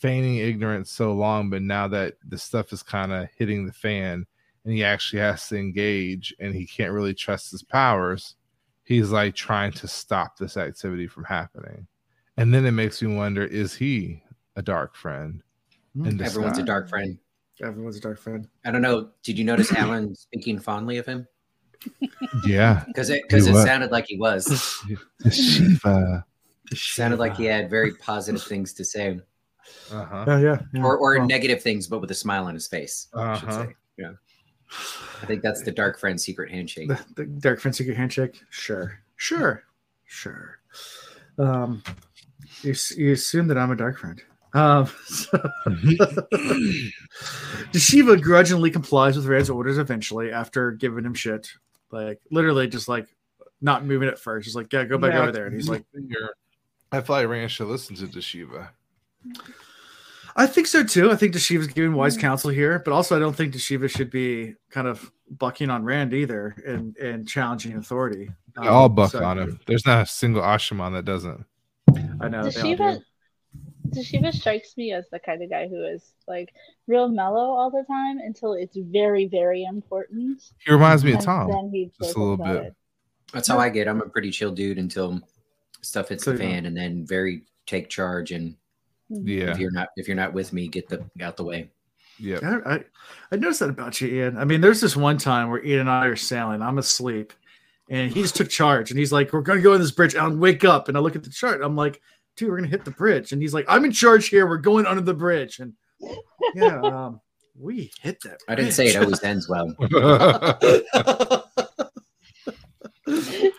[0.00, 4.26] feigning ignorance so long, but now that the stuff is kind of hitting the fan
[4.64, 8.34] and he actually has to engage and he can't really trust his powers,
[8.84, 11.86] he's like trying to stop this activity from happening.
[12.36, 14.22] And then it makes me wonder is he
[14.56, 15.42] a dark friend?
[15.94, 16.20] Hmm.
[16.20, 17.18] Everyone's a dark friend.
[17.62, 18.48] Everyone's a dark friend.
[18.64, 19.10] I don't know.
[19.22, 21.26] Did you notice Alan speaking fondly of him?
[22.46, 22.84] Yeah.
[22.86, 23.64] Because it because it was.
[23.64, 24.44] sounded like he was.
[25.18, 26.24] The Shiva.
[26.74, 29.20] sounded like he had very positive things to say,
[29.92, 30.24] Uh-huh.
[30.26, 30.58] Yeah, yeah.
[30.72, 30.82] yeah.
[30.84, 33.08] or or Well, negative things, but with a smile on his face.
[33.14, 33.64] I should Uh-huh.
[33.66, 33.74] say.
[33.98, 34.12] Yeah.
[35.22, 36.88] I think that's the dark friend secret handshake.
[36.88, 38.40] the, the dark friend secret handshake.
[38.50, 39.64] Sure, sure,
[40.04, 40.60] sure.
[41.38, 41.82] Um,
[42.62, 44.22] you you assume that I'm a dark friend.
[44.54, 45.38] Um, so
[47.72, 51.48] Dashiva grudgingly complies with Rand's orders eventually after giving him shit.
[51.90, 53.06] Like literally, just like
[53.60, 54.46] not moving at first.
[54.46, 56.28] He's like, "Yeah, go back Yeah, over there." And he's like, You're-
[56.92, 58.68] I feel like Rand should listen to Dashiva.
[60.36, 61.10] I think so too.
[61.10, 64.54] I think Dashiva's giving wise counsel here, but also I don't think Dashiva should be
[64.70, 68.30] kind of bucking on Rand either and and challenging authority.
[68.60, 69.60] They all Um, buck so- on him.
[69.66, 71.44] There's not a single Asha'man that doesn't.
[72.20, 72.44] I know.
[72.44, 73.04] they Dashiva, do.
[74.00, 76.52] Dashiva strikes me as the kind of guy who is like
[76.86, 80.40] real mellow all the time until it's very, very important.
[80.64, 81.50] He reminds me of Tom.
[81.50, 82.66] then he just a little bit.
[82.66, 82.76] it.
[83.32, 83.88] That's how I get.
[83.88, 85.20] I'm a pretty chill dude until
[85.82, 88.30] stuff hits So the you fan, and then very take charge.
[88.32, 88.56] And
[89.10, 89.50] Yeah.
[89.50, 91.70] if you're not if you're not with me, get the out the way.
[92.18, 92.84] Yeah, I,
[93.32, 94.36] I noticed that about you, Ian.
[94.36, 96.60] I mean, there's this one time where Ian and I are sailing.
[96.60, 97.32] I'm asleep,
[97.88, 100.38] and he just took charge, and he's like, "We're gonna go in this bridge." Alan,
[100.38, 100.88] wake up!
[100.88, 101.62] And I look at the chart.
[101.62, 102.00] I'm like,
[102.36, 104.46] "Dude, we're gonna hit the bridge." And he's like, "I'm in charge here.
[104.46, 105.72] We're going under the bridge." And
[106.54, 107.20] yeah, um,
[107.58, 108.40] we hit that.
[108.48, 109.74] I didn't say it always ends well.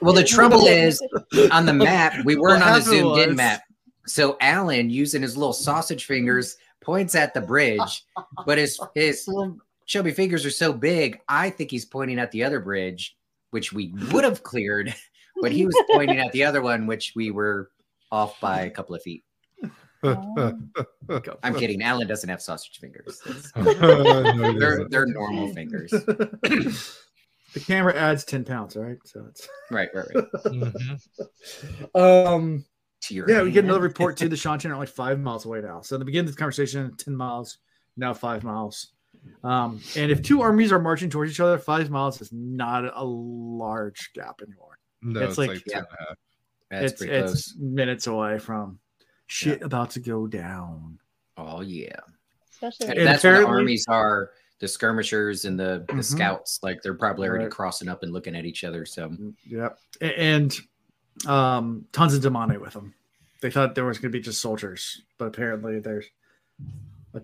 [0.02, 1.02] Well, the trouble is
[1.52, 3.62] on the map, we weren't on the happened zoomed in map.
[4.08, 8.06] So Alan, using his little sausage fingers, points at the bridge,
[8.45, 11.20] but his his little chubby fingers are so big.
[11.28, 13.16] I think he's pointing at the other bridge,
[13.52, 14.93] which we would have cleared,
[15.41, 17.70] but he was pointing at the other one, which we were
[18.12, 19.24] off by a couple of feet.
[20.04, 21.84] I'm kidding.
[21.84, 23.22] Alan doesn't have sausage fingers.
[23.56, 25.91] No, They're they're normal fingers.
[25.91, 28.97] the camera adds ten pounds, right?
[29.06, 30.26] So it's Right, right, right.
[30.45, 30.99] Mhm.
[31.95, 32.66] um
[33.02, 33.41] To your yeah.
[33.41, 35.82] We get another report to The Seanchan are like five miles away now.
[35.82, 37.58] So in the beginning of the conversation, ten miles,
[37.97, 38.93] now five miles.
[39.43, 43.04] Um, and if two armies are marching towards each other, five miles is not a
[43.04, 44.78] large gap anymore.
[45.02, 46.18] No, It's it's, like- like, two and a half.
[46.70, 48.80] That's it's pretty it's minutes away from
[49.28, 50.99] shit about to go down.
[51.38, 51.95] Oh yeah.
[52.52, 56.04] Especially And And that's where the armies are the skirmishers and the, the Mhm.
[56.04, 56.60] scouts.
[56.64, 57.52] Like they're probably already Right.
[57.52, 58.86] crossing up and looking at each other.
[58.86, 59.12] So
[59.47, 59.78] Yep.
[60.02, 60.56] A- And
[61.28, 62.93] um, tons of Damane with them.
[63.41, 66.05] They thought there was going to be just soldiers, but apparently there's
[67.14, 67.22] a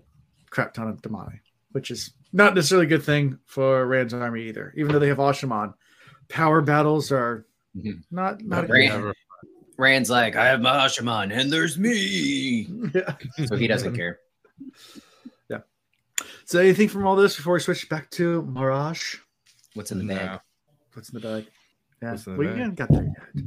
[0.50, 1.40] crap ton of Damane,
[1.72, 4.72] which is not necessarily a good thing for Rand's army either.
[4.76, 5.74] Even though they have Asha'man,
[6.28, 8.02] power battles are Mhm.
[8.10, 9.14] not not a Rand- Never-
[9.76, 12.68] Rand's like, I have my Asha'man and there's me.
[12.94, 13.14] yeah.
[13.46, 14.18] So he doesn't care.
[15.48, 15.60] Yeah.
[16.46, 19.18] So anything from all this before we switch back to Miraj?
[19.74, 20.26] What's in the bag?
[20.26, 20.38] No.
[20.94, 21.46] What's in the bag?
[22.02, 22.56] Yeah, What's in the we bag?
[22.58, 23.44] haven't got there yet.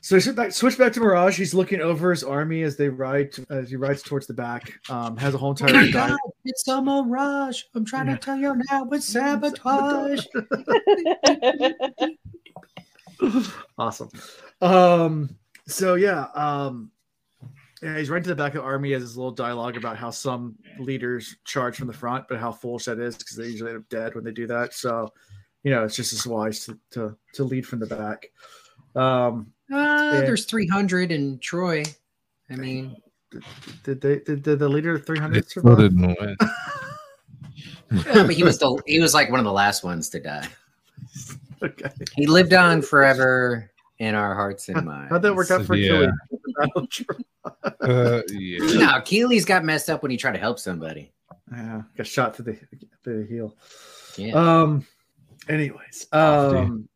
[0.00, 1.34] So we switch back, switch back to Miraj.
[1.34, 4.72] He's looking over his army as they ride as he rides towards the back.
[4.88, 6.16] Um, has a whole Oh entire guy.
[6.44, 7.62] it's a mirage.
[7.74, 8.14] I'm trying Yeah.
[8.14, 10.24] to tell you now it's sabotage.
[13.78, 14.08] awesome.
[14.60, 15.36] Um,
[15.66, 16.90] so yeah, um,
[17.82, 20.10] yeah, he's right to the back of the army as his little dialogue about how
[20.10, 23.80] some leaders charge from the front, but how foolish that is because they usually end
[23.80, 24.74] up dead when they do that.
[24.74, 25.12] So,
[25.62, 28.30] you know, it's just as wise to to, to lead from the back.
[28.96, 29.76] Um, Uh,
[30.14, 30.20] Yeah.
[30.22, 31.84] There's 300 in Troy.
[32.50, 32.96] I mean,
[33.84, 35.78] did they did, did the leader three They hundred survive?
[35.78, 36.36] didn't win.
[37.92, 40.48] yeah, but he was the he was like one of the last ones to die.
[41.62, 41.90] Okay.
[42.14, 45.10] He lived on forever in our hearts and minds.
[45.10, 46.10] How'd that work out for Yeah.
[46.76, 47.04] Achilles?
[47.80, 48.58] Uh, yeah.
[48.78, 51.12] No, Keely's got messed up when he tried to help somebody.
[51.52, 52.58] yeah, got shot through the
[53.04, 53.56] through the heel.
[54.16, 54.32] Yeah.
[54.34, 54.86] Um.
[55.48, 56.88] Anyways, um.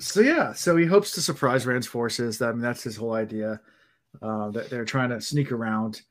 [0.00, 2.42] So yeah, so he hopes to surprise Rand's forces.
[2.42, 3.60] I mean, that's his whole idea.
[4.22, 6.02] Uh, that they're trying to sneak around.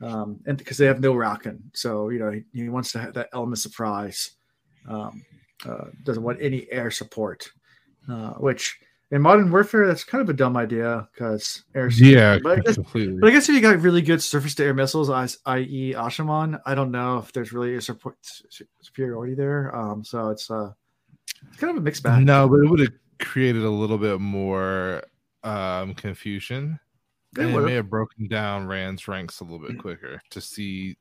[0.00, 3.14] um, and because they have no raken, so you know he, he wants to have
[3.14, 4.32] that element surprise.
[4.88, 5.24] Um,
[5.66, 7.50] uh, doesn't want any air support,
[8.08, 8.78] uh, which
[9.10, 11.88] in modern warfare that's kind of a dumb idea because air.
[11.88, 14.74] Yeah, but I, guess, but I guess if you got really good surface to air
[14.74, 18.16] missiles, i- i.e., Asha'man, I don't know if there's really a support
[18.82, 19.74] superiority there.
[19.76, 20.70] Um, so it's uh,
[21.46, 22.24] it's kind of a mixed bag.
[22.24, 25.02] No, but it would have created a little bit more
[25.44, 26.78] um, confusion.
[27.36, 30.96] It and it may have broken down Rand's ranks a little bit quicker to see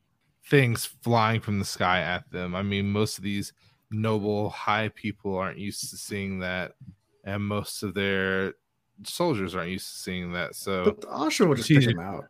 [0.46, 2.56] things flying from the sky at them.
[2.56, 3.54] I mean, most of these
[3.92, 6.74] noble, high people aren't used to seeing that,
[7.24, 8.54] and most of their
[9.04, 10.56] soldiers aren't used to seeing that.
[10.56, 12.26] So, But the Asha'man would just pick him out.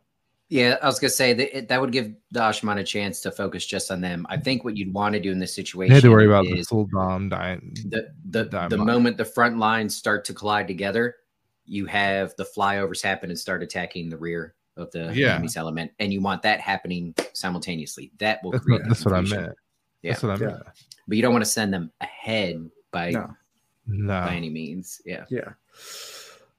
[0.50, 3.30] Yeah, I was gonna say that it, that would give the Asha'man a chance to
[3.30, 4.26] focus just on them.
[4.30, 6.44] I think what you'd want to do in this situation they had to worry about
[6.46, 7.76] the is full bomb dying.
[7.88, 11.16] the the, Dime the moment the front lines start to collide together,
[11.66, 15.32] you have the flyovers happen and start attacking the rear of the Yeah.
[15.34, 18.10] enemy's element, and you want that happening simultaneously.
[18.18, 18.80] That will That's create.
[18.82, 19.42] what, that's what I confusion.
[19.42, 19.56] meant.
[20.02, 20.12] Yeah.
[20.12, 20.50] That's what I Yeah.
[20.52, 20.62] meant.
[21.08, 23.34] But you don't want to send them ahead by No.
[23.86, 24.20] No.
[24.20, 25.02] by any means.
[25.04, 25.24] Yeah.
[25.28, 25.52] Yeah.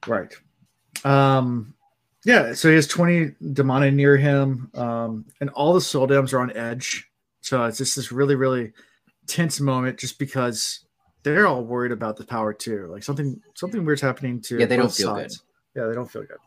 [0.06, 0.32] Right.
[1.04, 1.74] Um
[2.24, 4.70] yeah, so he has 20 Damane near him.
[4.74, 7.08] Um, and all the sul'dams are on edge.
[7.40, 8.72] So it's just this really, really
[9.26, 10.80] tense moment just because
[11.22, 12.86] they're all worried about the power too.
[12.90, 15.42] Like something something weird's happening to Yeah, they don't feel sides.
[15.74, 16.38] Yeah, they don't feel good.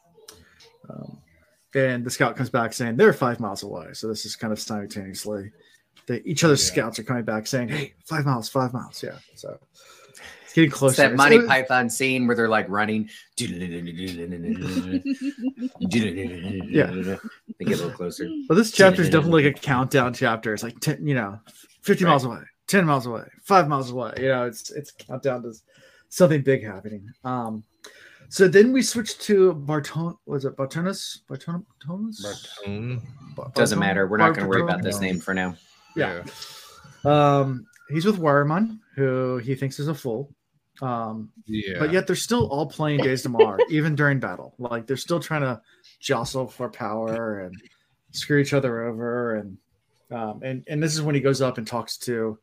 [0.89, 1.17] Um,
[1.75, 3.87] and the scout comes back saying they're five miles away.
[3.93, 5.51] So this is kind of simultaneously.
[6.07, 6.73] They, each other's Yeah.
[6.73, 9.01] scouts are coming back saying, Hey, five miles, five miles.
[9.01, 9.17] Yeah.
[9.35, 9.57] So
[10.55, 13.09] it's getting It's that It's- Monty it- Python scene where they're like running.
[15.79, 16.85] yeah.
[17.59, 18.27] They get a little closer.
[18.49, 20.53] Well, this chapter is definitely like a countdown chapter.
[20.53, 21.39] It's like ten, you know,
[21.81, 22.11] fifty Right.
[22.11, 24.13] miles away, ten miles away, five miles away.
[24.17, 25.53] You know, it's it's countdown to
[26.09, 27.09] something big happening.
[27.23, 27.63] Um,
[28.29, 30.15] so then we switch to Barton.
[30.25, 31.19] Was it Bartonus?
[31.27, 32.21] Barton- Bartonus?
[32.65, 33.01] Bartone.
[33.35, 34.07] Bar- Doesn't matter.
[34.07, 35.55] We're not going to worry about this name for now.
[35.95, 36.23] Yeah.
[37.05, 40.33] Um, he's with Weiramon, who he thinks is a fool.
[40.81, 41.79] Um, Yeah.
[41.79, 44.55] but yet they're still all playing Daes Dae'mar, even during battle.
[44.57, 45.61] Like they're still trying to
[45.99, 47.55] jostle for power and
[48.11, 49.35] screw each other over.
[49.35, 49.57] And
[50.11, 52.37] um, and and this is when he goes up and talks to,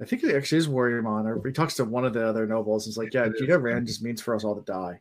[0.00, 2.86] I think it actually is Weiramon, or he talks to one of the other nobles.
[2.86, 5.00] And He's like, "Yeah, It you know, Rand just means for us all to die."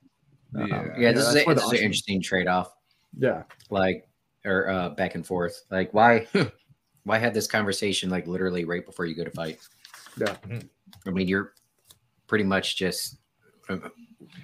[0.56, 0.86] Um, Yeah.
[0.98, 2.72] Yeah, this is, that's a, where the this is an interesting trade off.
[3.18, 4.08] Yeah, like
[4.46, 6.28] or uh back and forth like why
[7.04, 9.60] why have this conversation like literally right before you go to fight
[10.18, 10.36] yeah.
[11.08, 11.54] i mean you're
[12.34, 13.20] pretty much just
[13.70, 13.78] uh,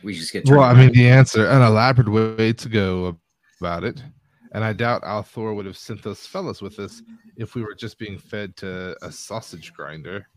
[0.03, 3.17] we just get Well, I mean, the answer, an elaborate way to go
[3.59, 4.03] about it.
[4.51, 7.01] And I doubt al'Thor would have sent those fellas with us
[7.35, 10.27] if we were just being fed to a sausage grinder.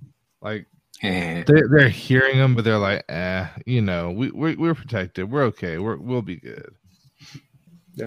[0.40, 0.66] Like
[1.46, 5.30] they're, they're hearing them, but they're like, eh, you know, we, we're, we're protected.
[5.30, 5.76] We're okay.
[5.76, 6.74] We're, we'll be good.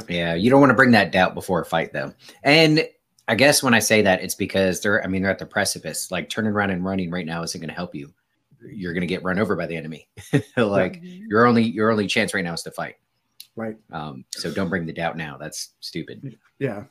[0.10, 2.88] yeah you don't want to bring that doubt before a fight though and
[3.28, 6.10] i guess when i say that it's because they're i mean they're at the precipice
[6.10, 8.12] like turning around and running right now isn't going to help you
[8.72, 10.08] you're going to get run over by the enemy
[10.58, 12.96] like your only your only chance right now is to fight
[13.56, 13.78] Right.
[13.92, 16.84] um so don't bring the doubt now that's stupid Yeah.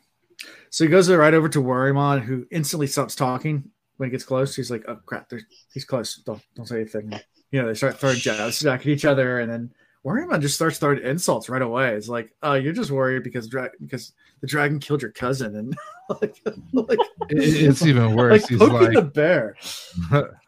[0.70, 4.55] So he goes right over to Weiramon, who instantly stops talking when he gets close.
[4.57, 5.31] He's like, "Oh crap,
[5.72, 6.16] he's close.
[6.27, 7.12] Don't don't say anything."
[7.53, 9.72] You know, they start throwing jabs back at each other, and then
[10.05, 11.95] Weiramon just starts throwing insults right away.
[11.95, 15.77] It's like, "Oh, you're just worried because dra- because the dragon killed your cousin," and
[16.20, 16.37] like,
[16.72, 16.99] like,
[17.31, 18.43] it's even worse.
[18.43, 19.57] like He's like, the bear.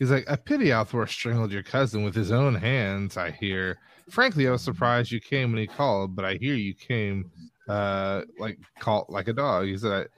[0.00, 3.78] He's like, I pity al'Thor strangled your cousin with his own hands, I hear.
[4.08, 7.30] Frankly, I was surprised you came when he called, but I hear you came
[7.68, 9.66] uh like called like a dog.
[9.66, 10.08] He said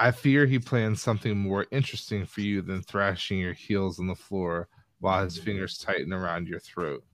[0.00, 4.08] I, I fear he plans something more interesting for you than thrashing your heels on
[4.08, 4.66] the floor
[4.98, 7.04] while his fingers tighten around your throat.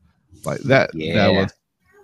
[0.44, 1.14] Like that yeah.
[1.14, 1.52] that was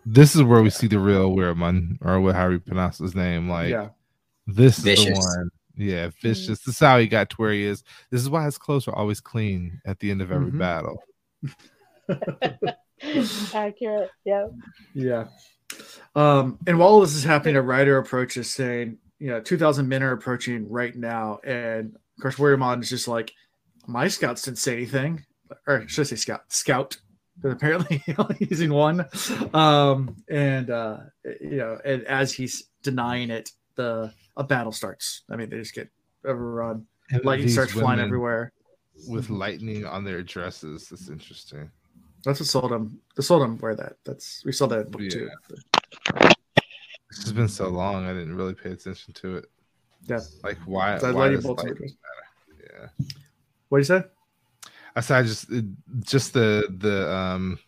[0.04, 3.48] this is where we see the real Weiramon, or what how you pronounce his name.
[3.48, 3.90] Like yeah,
[4.46, 5.06] this is Vicious.
[5.06, 5.50] the one.
[5.76, 6.60] Yeah, vicious.
[6.60, 7.82] This is how he got to where he is.
[8.10, 10.58] This is why his clothes are always clean at the end of every Mhm.
[10.58, 11.02] battle.
[13.54, 14.10] Accurate.
[14.24, 14.50] Yep.
[14.94, 15.24] yeah.
[16.14, 20.02] Um, and while this is happening, a writer approaches saying, "You know, two thousand men
[20.02, 23.32] are approaching right now," and of course, Weiramon is just like,
[23.86, 25.24] "My scouts didn't say anything."
[25.66, 26.44] or should I say scout?
[26.48, 26.96] Scout,
[27.40, 29.04] but apparently only using one.
[29.52, 30.98] Um, and uh,
[31.40, 35.22] you know, and as he's denying it, the a battle starts.
[35.30, 35.88] I mean, they just get
[36.24, 36.86] overrun.
[37.10, 38.52] And Lightning starts flying everywhere.
[39.08, 40.88] with lightning on their dresses.
[40.88, 41.70] That's interesting.
[42.24, 43.00] That's what sold him.
[43.16, 43.96] The sul'dam wear that.
[44.04, 45.28] That's we saw that in book too.
[47.10, 49.50] This has been so long, I didn't really pay attention to it.
[50.06, 50.20] Yeah.
[50.42, 50.98] Like why?
[50.98, 52.88] That why does on lightning matter?
[52.98, 53.06] Yeah.
[53.68, 54.02] What do you say?
[54.96, 55.50] I said I just
[56.00, 57.58] just the the um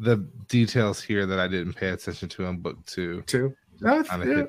[0.00, 0.16] the
[0.48, 3.22] details here that I didn't pay attention to in book two.
[3.26, 3.54] Two.
[3.80, 4.44] No, yeah.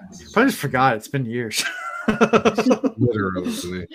[0.00, 0.26] Hit me.
[0.32, 0.96] Probably just forgot.
[0.96, 1.64] It's been years.
[2.98, 3.88] Literally.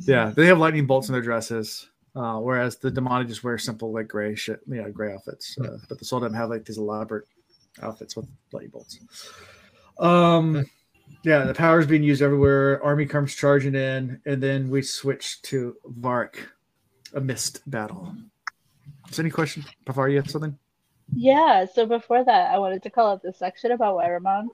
[0.00, 3.92] yeah, they have lightning bolts in their dresses, uh, whereas the Damane just wear simple
[3.92, 5.56] like gray shit, yeah, gray outfits.
[5.58, 7.26] Uh, but the sul'dam have like these elaborate
[7.82, 8.98] outfits with lightning bolts.
[9.98, 10.66] Um,
[11.22, 12.82] yeah, the power is being used everywhere.
[12.82, 16.52] Army comes charging in, and then we switch to Vark,
[17.14, 18.14] a mist battle.
[19.08, 20.10] Is there any question, Pavar?
[20.10, 20.58] You have something?
[21.14, 21.66] Yeah.
[21.66, 24.48] So before that, I wanted to call out this section about Weiramon.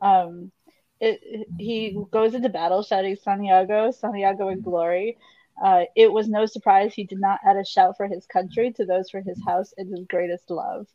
[0.00, 0.52] Um,
[1.00, 5.18] it, it- he goes into battle shouting Saniago, Saniago in glory.
[5.62, 8.84] Uh, it was no surprise he did not add a shout for his country to
[8.84, 10.86] those for his house and his greatest love.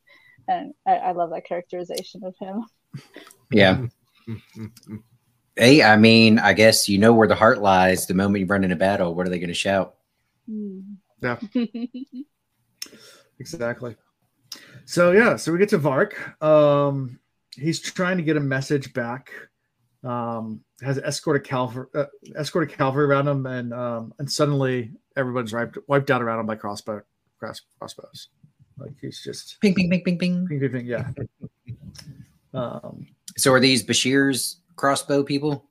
[0.47, 2.64] And I, I love that characterization of him.
[3.52, 3.82] Yeah.
[5.56, 8.64] Hey, I mean, I guess you know where the heart lies the moment you run
[8.64, 9.16] into battle.
[9.16, 9.95] What are they going to shout?
[10.47, 10.80] Hmm.
[11.22, 11.38] Yeah.
[13.39, 13.95] Exactly.
[14.86, 16.43] So yeah, so we get to Vark.
[16.43, 17.20] Um,
[17.56, 19.32] he's trying to get a message back.
[20.04, 25.78] Um, has escorted cavalry, uh, escorted cavalry around him, and um, and suddenly everyone's wiped
[25.88, 27.02] wiped out around him by crossbow
[27.39, 28.30] cross, crossbows.
[28.78, 30.47] Like he's just Ping, ping, ping, ping, ping.
[30.47, 31.10] ping, ping, ping, yeah.
[32.54, 35.66] Um, So are these Bashere's crossbow people?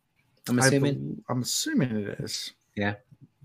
[0.49, 0.95] I'm assuming.
[1.15, 2.53] bel- I'm assuming it is.
[2.77, 2.95] Yeah.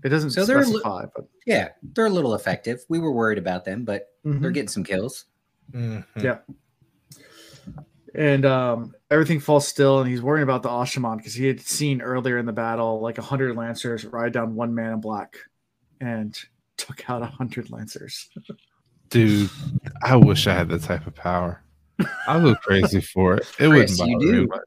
[0.04, 2.84] It doesn't So they're li- specify, but yeah, they're a little effective.
[2.88, 4.40] We were worried about them, but Mhm.
[4.40, 5.24] they're getting some kills.
[5.72, 6.04] Mhm.
[6.22, 6.38] Yeah.
[8.16, 12.00] And um, everything falls still, and he's worrying about the Asha'man because he had seen
[12.00, 15.36] earlier in the battle like a hundred lancers ride down one man in black,
[16.00, 16.36] and
[16.78, 18.30] took out a hundred lancers.
[19.10, 19.50] Dude,
[20.02, 21.62] I wish I had that type of power.
[22.26, 23.46] I would go crazy for it.
[23.58, 24.46] It Chris, wouldn't you bother do.
[24.46, 24.58] me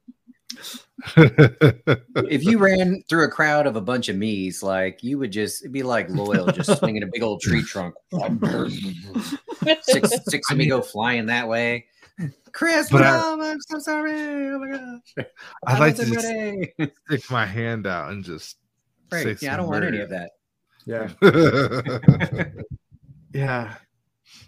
[1.16, 5.62] if you ran through a crowd of a bunch of me's, like you would just
[5.62, 7.94] it'd be like loyal, just swinging a big old tree trunk.
[9.82, 11.86] six six of me go flying that way.
[12.52, 14.12] Chris, But but I- I'm so sorry.
[14.50, 14.68] Oh my
[15.16, 15.26] gosh.
[15.66, 18.56] I'd like to wasn't just stick my hand out and just
[19.12, 19.38] Right.
[19.38, 20.30] say Yeah, I don't some want any of that.
[20.86, 21.08] Yeah,
[23.32, 23.74] yeah.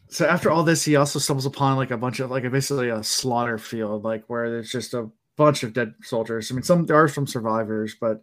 [0.08, 3.02] So after all this, he also stumbles upon like a bunch of like basically a
[3.02, 6.50] slaughter field, like where there's just a bunch of dead soldiers.
[6.50, 8.22] I mean, some there are some survivors, but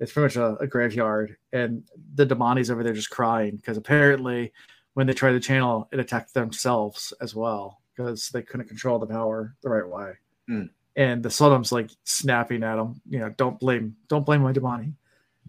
[0.00, 1.36] it's pretty much a, a graveyard.
[1.52, 1.84] And
[2.14, 4.52] the Damane's over there just crying because apparently,
[4.94, 9.06] when they tried the channel, it attacked themselves as well because they couldn't control the
[9.06, 10.12] power the right way.
[10.46, 10.64] Hmm.
[10.96, 14.92] And the sul'dam's like snapping at him, you know, don't blame, don't blame my Damane.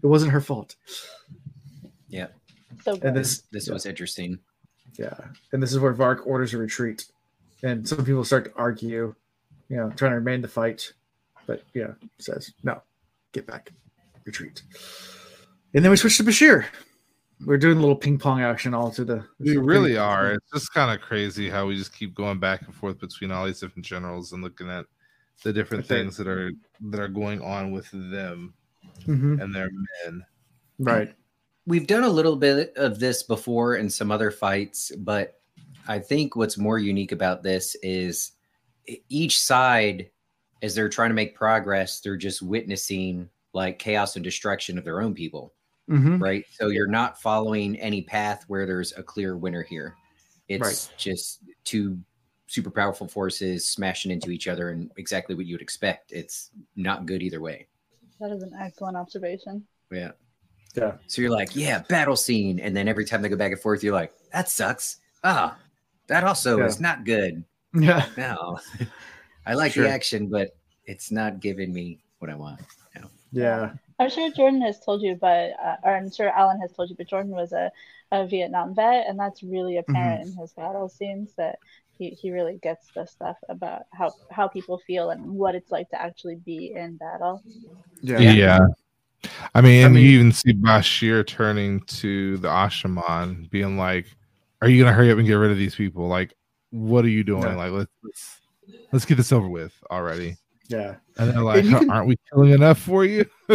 [0.02, 0.76] It wasn't her fault.
[2.08, 2.28] Yeah.
[2.82, 3.74] So And this, This yeah.
[3.74, 4.38] was interesting.
[4.98, 5.14] Yeah,
[5.52, 7.06] and this is where Vark orders a retreat,
[7.62, 9.14] and some people start to argue,
[9.68, 10.92] you know, trying to remain the fight,
[11.46, 12.82] but yeah, says no,
[13.32, 13.70] get back,
[14.24, 14.62] retreat.
[15.72, 16.64] And then we switch to Bashere.
[17.44, 19.24] We're doing a little ping pong action all to the.
[19.38, 20.32] we really are.
[20.32, 23.46] It's just kind of crazy how we just keep going back and forth between all
[23.46, 24.86] these different generals and looking at
[25.44, 26.02] the different Okay.
[26.02, 26.50] things that are
[26.90, 28.54] that are going on with them
[29.06, 29.68] Mhm, and their
[30.04, 30.24] men.
[30.80, 31.14] Right.
[31.66, 35.40] We've done a little bit of this before in some other fights, but
[35.86, 38.32] I think what's more unique about this is
[39.08, 40.10] each side,
[40.62, 45.00] as they're trying to make progress, they're just witnessing like chaos and destruction of their
[45.00, 45.54] own people.
[45.88, 46.44] Hmm right?
[46.52, 49.96] So you're not following any path where there's a clear winner here.
[50.48, 50.88] It's Right.
[50.98, 51.98] just two
[52.46, 56.12] super powerful forces smashing into each other and exactly what you would expect.
[56.12, 57.66] It's not good either way.
[58.20, 59.64] that is an excellent observation.
[59.92, 60.12] Yeah.
[60.74, 60.96] Yeah.
[61.06, 62.58] So you're like, yeah, battle scene.
[62.60, 64.98] And then every time they go back and forth, you're like, that sucks.
[65.24, 65.56] Ah,
[66.08, 66.66] that also Yeah.
[66.66, 67.44] is not good.
[67.74, 68.06] Yeah.
[68.16, 68.58] No.
[69.46, 69.84] I like Sure.
[69.84, 72.60] the action, but it's not giving me what I want.
[73.32, 73.72] Yeah.
[73.98, 76.96] I'm sure Jordan has told you, but uh, or I'm sure Alan has told you,
[76.96, 77.70] but Jordan was a,
[78.12, 81.58] a Vietnam vet, and that's really apparent in his battle scenes that
[81.98, 85.90] he, he really gets the stuff about how how people feel and what it's like
[85.90, 87.42] to actually be in battle.
[88.00, 88.18] Yeah.
[88.20, 88.58] Yeah.
[89.52, 94.06] I mean, I mean- you even see Bashere turning to the Asha'man, being like,
[94.62, 96.06] "Are you gonna hurry up and get rid of these people?
[96.06, 96.34] Like,
[96.70, 97.42] what are you doing?
[97.42, 97.56] Yeah.
[97.56, 98.40] Like, let's, let's
[98.92, 100.36] let's get this over with already."
[100.68, 100.96] Yeah.
[101.16, 103.24] And they're like, And can- "Aren't we killing enough for you?"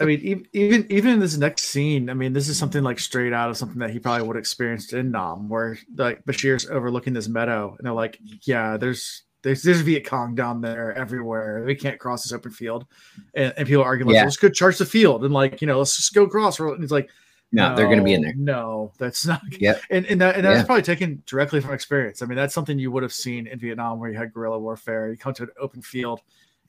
[0.00, 3.32] I mean, even even in this next scene, I mean, this is something like straight
[3.32, 7.12] out of something that he probably would have experienced in Nam, where like Bashere's overlooking
[7.12, 11.62] this meadow, and they're like, "Yeah, there's there's there's Viet Cong down there everywhere.
[11.64, 12.86] We can't cross this open field,"
[13.34, 14.24] and, and people argue like, Yeah.
[14.24, 16.58] "Let's go charge the field," and like, you know, let's just go across.
[16.58, 17.08] And it's like,
[17.54, 18.34] No, they're going to be in there.
[18.36, 19.40] No, that's not.
[19.58, 19.80] Yep.
[19.90, 20.64] And and, that, and that's Yeah.
[20.64, 22.20] probably taken directly from experience.
[22.22, 25.10] I mean, that's something you would have seen in Vietnam, where you had guerrilla warfare.
[25.10, 26.20] You come to an open field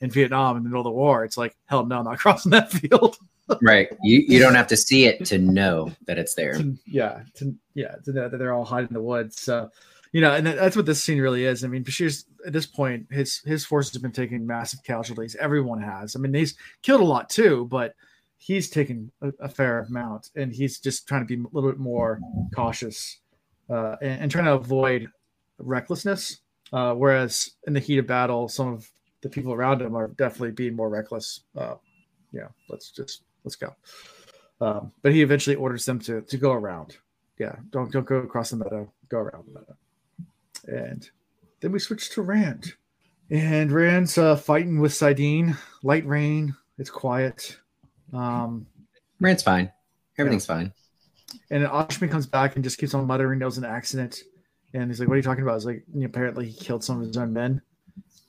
[0.02, 1.24] in Vietnam in the middle of the war.
[1.24, 3.18] It's like, hell no, I'm not crossing that field.
[3.62, 3.90] Right.
[4.04, 6.54] You, you don't have to see it to know that it's there.
[6.54, 9.40] to, yeah, to, yeah, to know that they're all hiding in the woods.
[9.40, 9.70] So,
[10.12, 11.64] you know, and that's what this scene really is.
[11.64, 15.36] I mean, Bashere's at this point, his his forces have been taking massive casualties.
[15.36, 16.16] Everyone has.
[16.16, 17.94] I mean, he's killed a lot too, but
[18.46, 21.80] he's taken a, a fair amount, and he's just trying to be a little bit
[21.80, 22.20] more
[22.54, 23.20] cautious
[23.72, 25.10] uh, and, and trying to avoid
[25.58, 26.42] recklessness.
[26.72, 28.88] Uh, whereas in the heat of battle, some of
[29.22, 31.42] the people around him are definitely being more reckless.
[31.58, 31.76] Uh,
[32.32, 33.76] yeah, let's just let's go.
[34.62, 36.98] Um, but he eventually orders them to to go around.
[37.40, 38.92] Yeah, don't don't go across the meadow.
[39.10, 39.76] Go around the meadow.
[40.68, 41.10] And
[41.62, 42.74] then we switch to Rand,
[43.32, 45.58] and Rand's uh, fighting with saidin.
[45.82, 46.56] Light rain.
[46.78, 47.58] It's quiet.
[48.14, 48.66] Um,
[49.20, 49.72] Rand's fine.
[50.18, 50.72] Everything's fine.
[51.52, 54.22] and then Asha'man comes back and just keeps on muttering there was an accident.
[54.74, 55.56] And he's like, What are you talking about?
[55.58, 57.62] It's like apparently he killed some of his own men.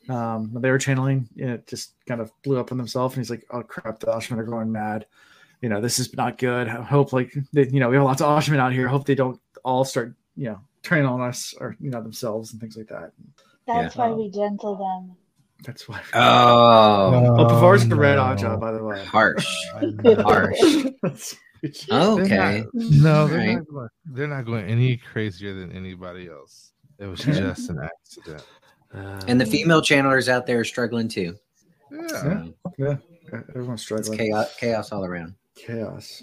[0.08, 3.14] Um, they were channeling, and it just kind of blew up on themselves.
[3.16, 5.06] And he's like, Oh crap, the Asha'man are going mad.
[5.62, 6.68] You know, this is not good.
[6.68, 8.86] I hope like they, you know, we have lots of Asha'man out here.
[8.88, 12.52] I Hope they don't all start, you know, turning on us or you know themselves
[12.52, 13.12] and things like that.
[13.66, 14.02] That's Yeah.
[14.10, 15.16] why we gentle them.
[15.64, 18.22] That's why Oh, Oh, Pavar's the red no.
[18.24, 19.04] Ajah, by the way.
[19.04, 19.46] harsh.
[19.74, 20.86] I- Harsh.
[21.90, 22.64] Okay.
[22.74, 23.54] No, they're, Right.
[23.56, 26.72] not going, they're not going any crazier than anybody else.
[26.98, 28.44] It was just an accident.
[28.92, 31.34] And the female channelers out there are struggling too.
[31.90, 32.44] Yeah.
[32.78, 32.96] Yeah.
[33.32, 34.18] yeah, everyone's It's struggling.
[34.18, 35.34] chaos, chaos all around.
[35.56, 36.22] chaos.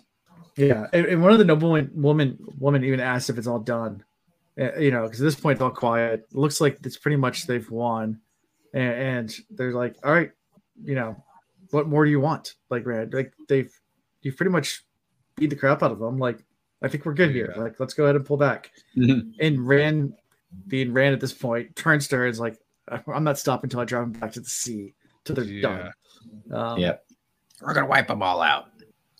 [0.55, 4.03] Yeah, and, and one of the nobleman woman woman even asked if it's all done.
[4.59, 6.27] Uh, you know, because at this point it's all quiet.
[6.31, 8.19] It looks like it's pretty much they've won,
[8.73, 10.31] and, and they're like, "All right,
[10.83, 11.23] you know,
[11.71, 13.71] what more do you want?" Like, Rand, like they've
[14.21, 14.83] you've pretty much
[15.35, 16.17] beat the crap out of them.
[16.17, 16.39] Like,
[16.81, 17.53] I think we're good here.
[17.57, 18.71] Like, let's go ahead and pull back.
[19.39, 20.13] And Rand,
[20.67, 22.57] being Rand at this point, turns to her and is like,
[23.07, 24.93] "I'm not stopping until I drive them back to the sea
[25.23, 25.61] till they're Yeah.
[25.61, 25.93] done."
[26.51, 27.05] Um, Yep.
[27.61, 28.69] We're gonna wipe them all out.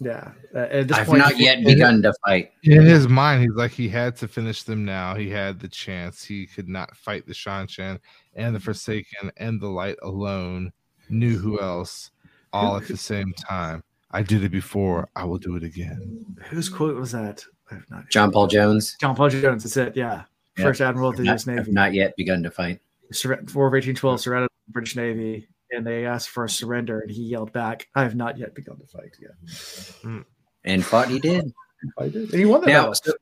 [0.03, 0.31] Yeah.
[0.53, 2.51] Uh, at this I've point, not yet begun to fight.
[2.63, 5.15] In his mind, he's like he had to finish them now.
[5.15, 6.23] He had the chance.
[6.23, 7.99] He could not fight the Seanchan
[8.35, 10.71] and the Forsaken and the Light alone.
[11.09, 12.11] Knew who else,
[12.53, 13.83] all at the same time.
[14.11, 15.09] I did it before.
[15.15, 16.25] I will do it again.
[16.49, 17.43] Whose quote was that?
[17.71, 18.09] I have not.
[18.09, 18.95] John Paul Jones.
[19.01, 19.63] John Paul Jones.
[19.63, 19.97] That's it.
[19.97, 20.23] Yeah.
[20.57, 20.63] Yeah.
[20.65, 21.45] First Admiral of the Not, U.S.
[21.45, 21.71] have Navy.
[21.71, 22.79] not yet begun to fight.
[23.11, 27.11] Sur- War of 1812 surrounded the British Navy, and they asked for a surrender, and
[27.11, 30.23] he yelled back, "I have not yet begun to fight yet."
[30.65, 31.51] And fought he did.
[31.99, 32.95] I did, and he won that Now, battle.
[32.95, 33.13] so-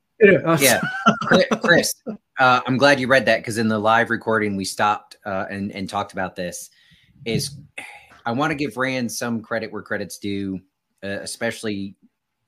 [0.60, 0.80] Yeah.
[1.22, 1.94] Chris- Chris,
[2.38, 5.72] uh, I'm glad you read that because in the live recording we stopped uh, and
[5.72, 6.70] and talked about this.
[7.24, 7.58] Is
[8.24, 10.60] I want to give Rand some credit where credit's due,
[11.02, 11.96] uh, especially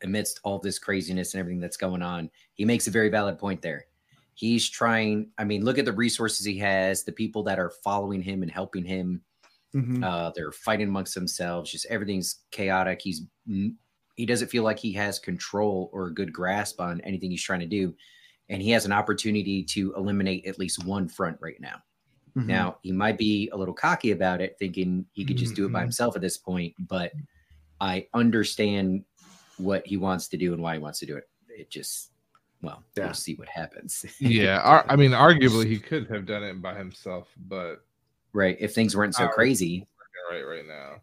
[0.05, 2.31] amidst all this craziness and everything that's going on.
[2.53, 3.87] He makes a very valid point there.
[4.35, 5.31] He's trying.
[5.39, 8.51] I mean, look at the resources he has, the people that are following him and
[8.51, 9.23] helping him.
[9.75, 10.05] Mhm.
[10.05, 11.71] Uh, they're fighting amongst themselves.
[11.71, 13.01] Just everything's chaotic.
[13.03, 13.23] He's
[14.17, 17.61] he doesn't feel like he has control or a good grasp on anything he's trying
[17.61, 17.95] to do,
[18.49, 21.83] and he has an opportunity to eliminate at least one front right now.
[22.37, 22.47] Mhm.
[22.47, 25.73] Now he might be a little cocky about it, thinking he could just do it
[25.73, 25.85] by Mhm.
[25.85, 26.75] himself at this point.
[26.79, 27.13] But
[27.81, 29.05] I understand
[29.57, 31.29] what he wants to do and why he wants to do it.
[31.49, 32.11] It just
[32.63, 33.05] well, Yeah.
[33.07, 34.07] we'll see what happens.
[34.21, 37.85] Yeah, ar- I mean, arguably he could have done it by himself, but
[38.35, 38.57] right.
[38.61, 39.87] If things weren't so Our- crazy,
[40.31, 40.97] right, right now.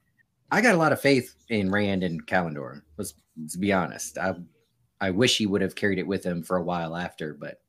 [0.51, 2.81] I got a lot of faith in Rand and Callandor.
[2.97, 4.17] Let's, let's be honest.
[4.17, 4.35] I
[4.99, 7.59] I wish he would have carried it with him for a while after, but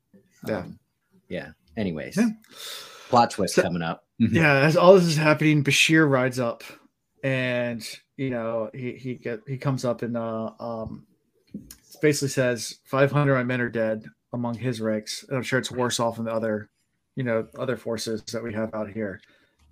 [0.47, 0.59] Yeah.
[0.59, 0.79] um,
[1.29, 1.53] yeah.
[1.77, 2.29] Anyways, Yeah.
[3.09, 4.05] plot twist So- coming up.
[4.19, 6.63] yeah, as all this is happening, Bashere rides up,
[7.25, 7.83] and
[8.17, 11.07] you know he he get he comes up and uh um
[12.03, 15.71] basically says 500 of my men are dead among his ranks, and I'm sure it's
[15.71, 16.69] worse off in the other,
[17.17, 19.21] you know, other forces that we have out here.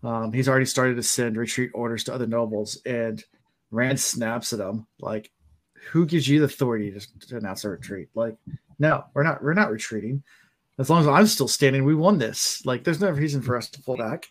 [0.03, 3.23] Um, he's already started to send retreat orders to other nobles, and
[3.71, 5.31] Rand snaps at him like,
[5.91, 8.09] "Who gives you the authority to, to announce a retreat?
[8.15, 8.37] Like,
[8.79, 9.43] no, we're not.
[9.43, 10.23] We're not retreating.
[10.79, 12.65] As long as I'm still standing, we won this.
[12.65, 14.29] Like, there's no reason for us to pull back."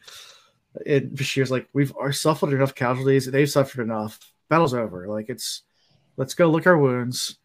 [0.85, 3.25] And Bashere's like, "We've suffered enough casualties.
[3.25, 4.19] They've suffered enough.
[4.49, 5.07] Battle's over.
[5.07, 5.61] Like, it's
[6.17, 7.37] let's go lick our wounds,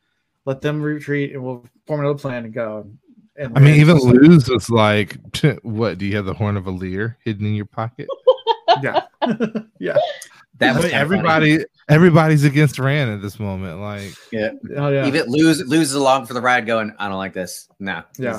[0.47, 2.91] let them retreat, and we'll form another plan and go."
[3.37, 5.99] And I mean, even Rand's just like, Lews was like, "What?
[5.99, 8.07] Do you have the horn of Valere hidden in your pocket?"
[8.83, 9.03] yeah,
[9.81, 9.97] yeah,
[10.59, 10.93] That was mean, kinda funny.
[10.95, 13.81] everybody, everybody's against Rand at this moment.
[13.81, 14.13] Like,
[14.77, 15.07] oh yeah.
[15.07, 17.69] Even lose loses along for the ride, going, I don't like this.
[17.81, 18.03] No.
[18.19, 18.39] Yeah.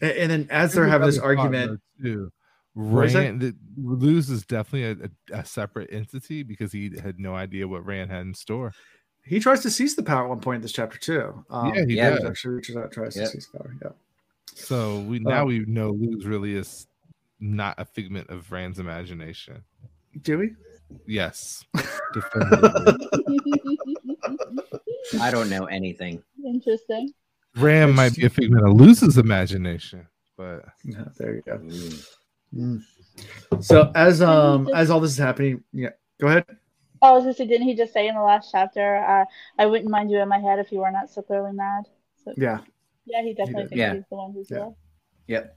[0.00, 2.32] And, and then as they're having this argument, though, too.
[2.74, 3.18] What is it?
[3.18, 7.66] Rand, the, Lews is definitely a, a, a separate entity because he had no idea
[7.68, 8.72] what Rand had in store.
[9.24, 11.44] he tries to seize the power at one point in this chapter too.
[11.50, 12.10] Um, Yeah, he Yeah.
[12.10, 12.24] does.
[12.24, 13.24] actually reaches out, tries Yep.
[13.26, 13.74] to seize power.
[13.82, 13.90] Yeah.
[14.54, 16.86] So we now Um, we know Lews really is
[17.40, 19.64] not a figment of Rand's imagination.
[20.22, 20.54] Do we?
[21.06, 21.64] Yes,
[22.12, 22.96] definitively.
[25.20, 26.22] I don't know anything.
[26.44, 27.12] Interesting.
[27.56, 31.58] Rand might be a figment of Lews's imagination, but Yeah, there you go.
[31.58, 32.06] Mm.
[32.54, 32.82] Mm.
[33.64, 35.90] So as um as all this is happening, yeah,
[36.20, 36.46] go ahead.
[37.00, 39.24] Oh, I was gonna didn't he just say in the last chapter, uh,
[39.58, 41.84] "I wouldn't mind you in my head if you were not so clearly mad"?
[42.24, 42.60] So, Yeah,
[43.06, 43.94] yeah, he definitely thinks Yeah.
[43.94, 44.56] he's the one who's Yeah.
[44.58, 44.76] real.
[45.28, 45.56] Yep.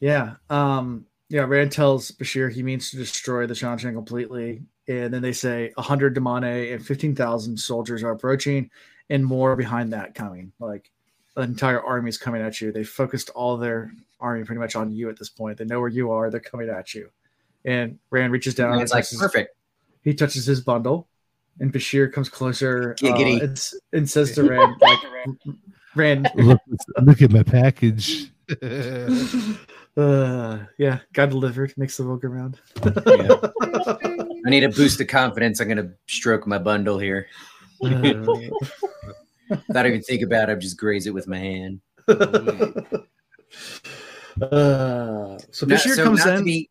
[0.00, 0.34] yeah.
[0.48, 1.42] Um, yeah.
[1.42, 6.16] Rand tells Bashere he means to destroy the Seanchan completely, and then they say hundred
[6.16, 8.70] Damane and fifteen thousand soldiers are approaching,
[9.10, 10.52] and more behind that coming.
[10.58, 10.90] Like
[11.36, 12.72] an entire army is coming at you.
[12.72, 15.58] They focused all their army pretty much on you at this point.
[15.58, 16.30] They know where you are.
[16.30, 17.10] They're coming at you.
[17.64, 18.66] And Rand reaches down.
[18.68, 19.54] And and it's like touches- perfect.
[20.02, 21.08] he touches his bundle,
[21.60, 23.60] and Bashere comes closer uh, and,
[23.92, 24.98] and says to Rand, like,
[25.96, 26.60] Rand, look,
[27.02, 28.30] look at my package.
[29.96, 31.74] uh, yeah, got delivered.
[31.76, 32.60] Makes the vote go round.
[34.46, 35.60] I need a boost of confidence.
[35.60, 37.26] I'm gonna stroke my bundle here.
[37.82, 38.26] Uh,
[39.68, 40.52] Not even think about it.
[40.52, 41.80] I'm just graze it with my hand.
[42.08, 42.14] uh,
[44.40, 46.44] so No, Bashere so comes in.
[46.44, 46.70] be-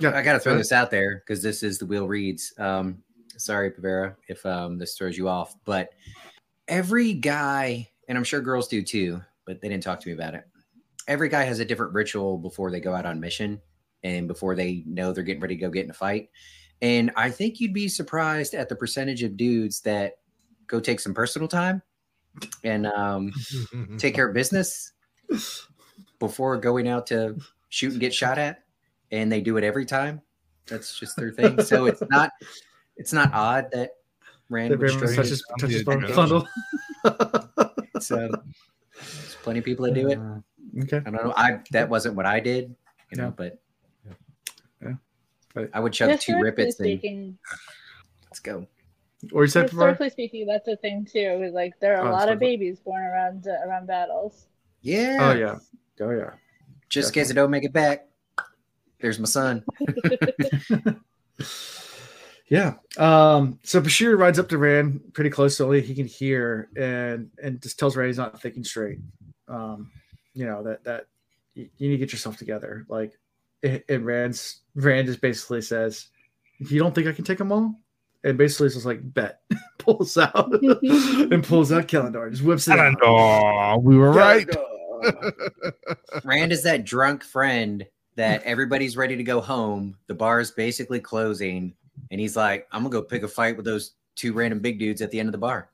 [0.00, 2.52] Yeah, I got to throw this out there because this is the wheel reads.
[2.58, 2.98] Um,
[3.36, 5.90] sorry, Pevara, if um, this throws you off, but
[6.68, 10.34] every guy, and I'm sure girls do too, but they didn't talk to me about
[10.34, 10.42] it.
[11.06, 13.60] Every guy has a different ritual before they go out on mission
[14.02, 16.28] and before they know they're getting ready to go get in a fight.
[16.82, 20.14] And I think you'd be surprised at the percentage of dudes that
[20.66, 21.82] go take some personal time
[22.64, 23.32] and um,
[23.98, 24.92] take care of business
[26.18, 27.38] before going out to
[27.68, 28.64] shoot and get shot at
[29.12, 30.20] and they do it every time
[30.66, 32.32] that's just their thing so it's not
[32.96, 33.90] it's not odd that
[34.48, 36.46] rand would Rand stroke touches, I'm touches the bun- adrenaline.
[37.04, 37.46] bundle.
[38.02, 40.40] so there's plenty of people that do it Uh,
[40.82, 40.98] okay.
[40.98, 42.74] i don't know i that wasn't what i did
[43.10, 43.30] you know Yeah.
[43.36, 43.58] but
[44.82, 44.94] Yeah.
[45.54, 47.38] But- i would chug two Historically rippets and
[48.24, 48.66] let's go
[49.32, 49.88] Or you said before?
[49.88, 51.42] historically speaking, that's a thing too.
[51.44, 54.46] is, Like there are a Oh, lot of babies born around uh, around battles.
[54.80, 55.58] yeah Oh yeah.
[56.00, 56.30] Oh yeah.
[56.88, 58.06] just in case i don't make it back
[59.00, 59.62] there's my son
[62.50, 62.74] Yeah.
[62.98, 67.30] Um, so Bashere rides up to Rand pretty close so only he can hear and
[67.42, 68.98] and just tells Rand he's not thinking straight.
[69.48, 69.90] Um,
[70.34, 71.06] you know, that that
[71.54, 72.84] you, you need to get yourself together.
[72.88, 73.12] Like
[73.62, 76.08] and and Rand's Rand just basically says,
[76.58, 77.76] You don't think I can take them all?
[78.24, 79.42] And basically it's just like bet
[79.78, 82.96] pulls out and pulls out Callandor, just whips it out.
[83.00, 84.48] Oh, we were right.
[86.24, 87.86] Rand is that drunk friend
[88.16, 91.74] that everybody's ready to go home the bar is basically closing
[92.10, 95.00] and he's like i'm gonna go pick a fight with those two random big dudes
[95.02, 95.70] at the end of the bar.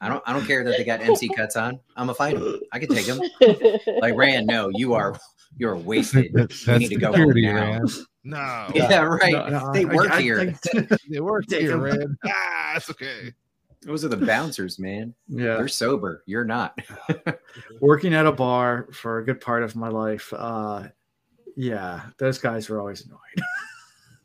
[0.00, 1.78] I don't I don't care that they got MC cuts on.
[1.96, 2.60] I'm a fight 'em.
[2.72, 3.20] I can take them.
[4.00, 5.16] Like Rand, no, you are
[5.56, 6.32] you are wasted.
[6.34, 7.54] That's need to go home security, now.
[7.54, 7.90] Rand.
[8.24, 9.32] No, Yeah, right.
[9.32, 10.54] No, no, they I- work I- here.
[10.74, 11.82] I- they work Take here, him.
[11.82, 12.16] Rand.
[12.26, 13.32] Ah, it's okay.
[13.82, 15.12] Those are the bouncers, man.
[15.28, 15.56] yeah.
[15.56, 16.22] They're sober.
[16.26, 16.78] You're not.
[17.80, 20.32] working at a bar for a good part of my life.
[20.36, 20.84] Uh,
[21.56, 23.20] yeah, those guys were always annoying.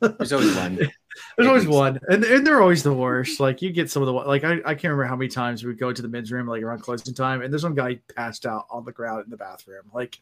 [0.00, 0.76] There's always one.
[1.36, 3.40] There's always At one, and, and they're always the worst.
[3.40, 5.68] Like you get some of the like I, I can't remember how many times we
[5.68, 8.46] would go to the men's room like around closing time, and there's one guy passed
[8.46, 10.20] out on the ground in the bathroom, like,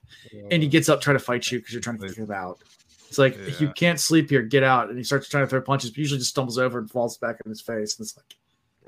[0.50, 2.60] and he gets up trying to fight you because you're trying to kick him out.
[3.08, 3.54] It's like Yeah.
[3.58, 6.18] you can't sleep here, get out, and he starts trying to throw punches, but usually
[6.18, 8.36] just stumbles over and falls back in his face, and it's like,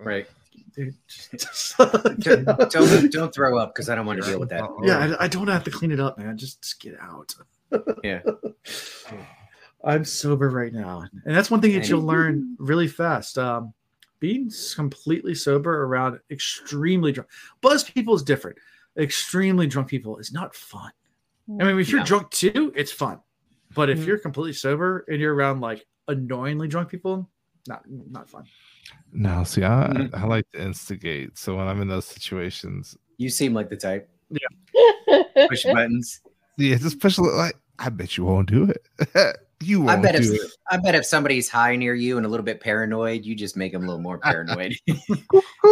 [0.06, 0.26] Right.
[0.74, 4.64] dude, just, Don't, don't, don't throw up because I don't want to deal with that.
[4.82, 6.38] yeah, I, I don't have to clean it up, man.
[6.38, 7.34] Just, just get out.
[8.02, 8.20] Yeah.
[8.24, 8.54] Oh.
[9.84, 13.38] I'm sober right now, and that's one thing that you'll learn really fast.
[13.38, 13.72] Um,
[14.20, 17.28] being completely sober around extremely drunk,
[17.60, 18.58] buzz people is different.
[18.98, 20.90] Extremely drunk people is not fun.
[21.60, 22.06] I mean, if you're No.
[22.06, 23.20] drunk too, it's fun,
[23.74, 24.06] but if Mm.
[24.06, 27.30] you're completely sober and you're around like annoyingly drunk people,
[27.68, 28.44] not not fun.
[29.12, 30.14] No, see, I, Mhm.
[30.14, 31.38] I like to instigate.
[31.38, 34.10] So when I'm in those situations, You seem like the type.
[34.30, 35.22] Yeah.
[35.48, 36.20] push buttons.
[36.56, 38.84] yeah, it's especially like I bet you won't do it.
[39.60, 40.50] you I won't bet do if it.
[40.70, 43.72] I bet if somebody's high near you and a little bit paranoid, you just make
[43.72, 44.76] them a little more paranoid.
[44.86, 44.98] You'd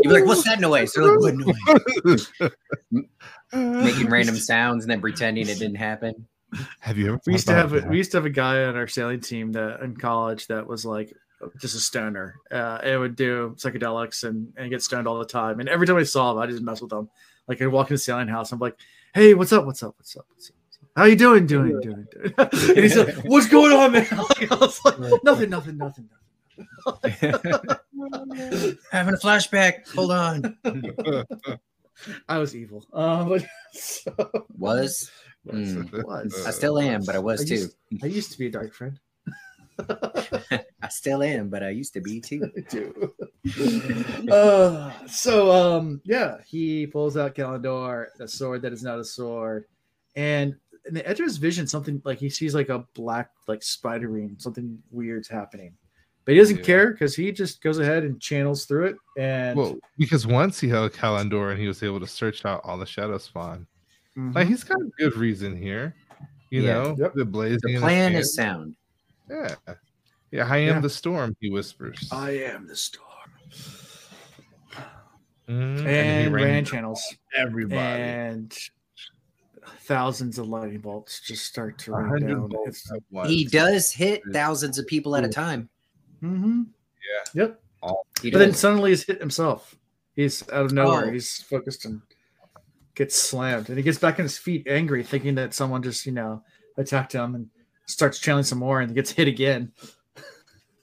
[0.02, 1.34] be like, "What's that noise?" They're like, "What
[2.04, 2.32] noise?"
[3.52, 6.26] Making random sounds and then pretending it didn't happen.
[6.80, 7.20] Have you ever?
[7.26, 9.52] We used to have a, we used to have a guy on our sailing team
[9.52, 11.12] that in college that was like
[11.60, 12.36] just a stoner.
[12.50, 15.60] Uh, and would do psychedelics and, and get stoned all the time.
[15.60, 17.08] And every time I saw him, I just mess with him.
[17.46, 18.76] Like I'd walk in the sailing house, I'm like,
[19.14, 19.64] "Hey, what's up?
[19.64, 19.94] What's up?
[19.96, 20.26] What's up?
[20.28, 20.55] What's up?
[20.96, 21.02] What's up?
[21.02, 21.46] How you doing?
[21.46, 21.80] Doing?
[21.80, 22.06] Doing?
[22.10, 26.08] Doing?" and he's like, "What's going on, man?" Like, I was like, "Nothing, nothing, nothing."
[28.90, 29.86] Having a flashback.
[29.94, 30.56] Hold on.
[32.28, 32.84] I was evil.
[32.92, 34.14] Uh, but so,
[34.58, 35.10] Was
[35.44, 36.02] was, Mm.
[36.04, 36.44] was.
[36.46, 37.54] I still am, but I was I too.
[37.54, 38.98] used, I used to be a dark friend.
[39.78, 42.50] I still am, but I used to be too.
[42.56, 43.12] I do.
[44.32, 49.66] uh, so um yeah, he pulls out Callandor, a sword that is not a sword,
[50.16, 50.56] and
[50.88, 54.08] in the edge of his vision, something like he sees like a black like spider
[54.08, 55.74] ring, something weird's happening.
[56.24, 56.62] But he doesn't Yeah.
[56.64, 58.96] care because he just goes ahead and channels through it.
[59.16, 62.76] And Well, because once he held Callandor and he was able to search out all
[62.78, 63.66] the shadow spawn.
[64.16, 64.34] Mhm.
[64.34, 65.94] Like he's got a good reason here.
[66.50, 66.72] You Yeah.
[66.74, 67.14] know, Yep.
[67.14, 67.58] the blazing.
[67.74, 68.16] The plan hand.
[68.16, 68.74] is sound.
[69.30, 69.54] Yeah.
[70.32, 70.80] Yeah, I am Yeah.
[70.80, 72.08] the storm, he whispers.
[72.10, 73.04] I am the storm.
[75.48, 75.78] Mhm.
[75.78, 77.02] he And rained Rand channels.
[77.36, 77.78] everybody.
[78.02, 78.56] And
[79.80, 82.48] thousands of lightning bolts just start to A rain down.
[82.48, 82.90] bolts.
[83.26, 85.68] He does hit thousands of people at a time.
[86.20, 86.62] hmm
[87.34, 87.42] Yeah.
[87.44, 87.60] Yep.
[88.22, 89.76] He But then suddenly he's hit himself.
[90.14, 91.06] He's out of nowhere.
[91.06, 91.12] Oh.
[91.12, 92.00] He's focused and
[92.94, 93.68] gets slammed.
[93.68, 96.42] And he gets back on his feet angry, thinking that someone just, you know,
[96.78, 97.48] attacked him and
[97.86, 99.72] starts channeling some more and gets hit again.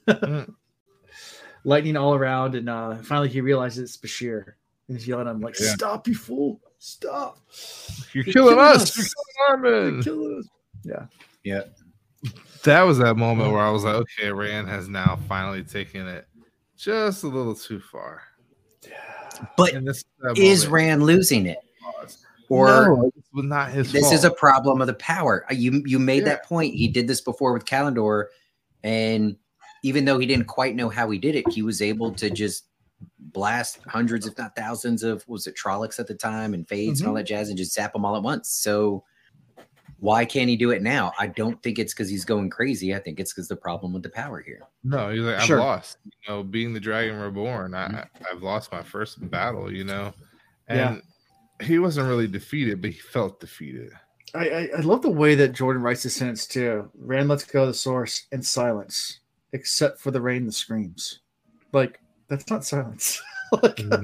[0.08, 0.54] Mm.
[1.64, 2.54] Lightning all around.
[2.54, 4.54] And uh, finally he realizes it's Bashere.
[4.88, 5.72] And he's yelling at him, like, Yeah.
[5.74, 6.60] stop, you fool.
[6.86, 7.38] Stop.
[8.12, 8.82] You're You're killing killing us.
[8.82, 8.96] us.
[8.98, 9.06] You're
[9.56, 10.02] killing You're Armin.
[10.02, 10.48] killing us.
[10.84, 11.06] Yeah.
[11.42, 12.30] Yeah.
[12.64, 16.26] That was that moment where I was like, okay, Rand has now finally taken it
[16.76, 18.20] just a little too far.
[19.56, 21.58] But And this that is moment- Rand losing it?
[22.50, 22.66] Or
[22.98, 24.14] no, this was not his this fault.
[24.14, 25.46] is a problem of the power.
[25.50, 26.24] Uh, You you made Yeah.
[26.34, 26.74] that point.
[26.74, 28.26] He did this before with Callandor,
[28.82, 29.36] and
[29.82, 32.64] even though he didn't quite know how he did it, he was able to just
[33.18, 37.00] blast hundreds, if not thousands, of what was it Trollocs at the time and fades
[37.00, 38.48] and all that jazz, and just zap them all at once.
[38.50, 39.04] So
[40.00, 41.12] why can't he do it now?
[41.18, 42.94] I don't think it's because he's going crazy.
[42.94, 44.60] I think it's because the problem with the power here.
[44.82, 45.58] No, he's like, I've Sure.
[45.60, 45.98] lost.
[46.04, 47.96] You know, being the Dragon Reborn, I, Mm-hmm.
[47.96, 49.72] I I've lost my first battle.
[49.72, 50.12] You know,
[50.68, 51.02] and
[51.62, 53.92] he wasn't really defeated, but he felt defeated.
[54.34, 56.90] I, I, I love the way that Jordan writes the sentence too.
[56.98, 59.20] Rand lets go of the source in silence,
[59.52, 61.20] except for the rain that screams.
[61.72, 63.20] Like that's not silence.
[63.62, 63.98] like, No.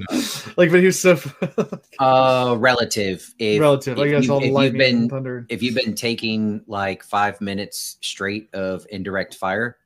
[0.57, 1.19] like, but he was so
[1.99, 3.33] Uh, relative.
[3.39, 3.99] If, relative.
[3.99, 5.45] I if guess you- all the lightning been and thunder.
[5.49, 9.77] if you've been taking like five minutes straight of indirect fire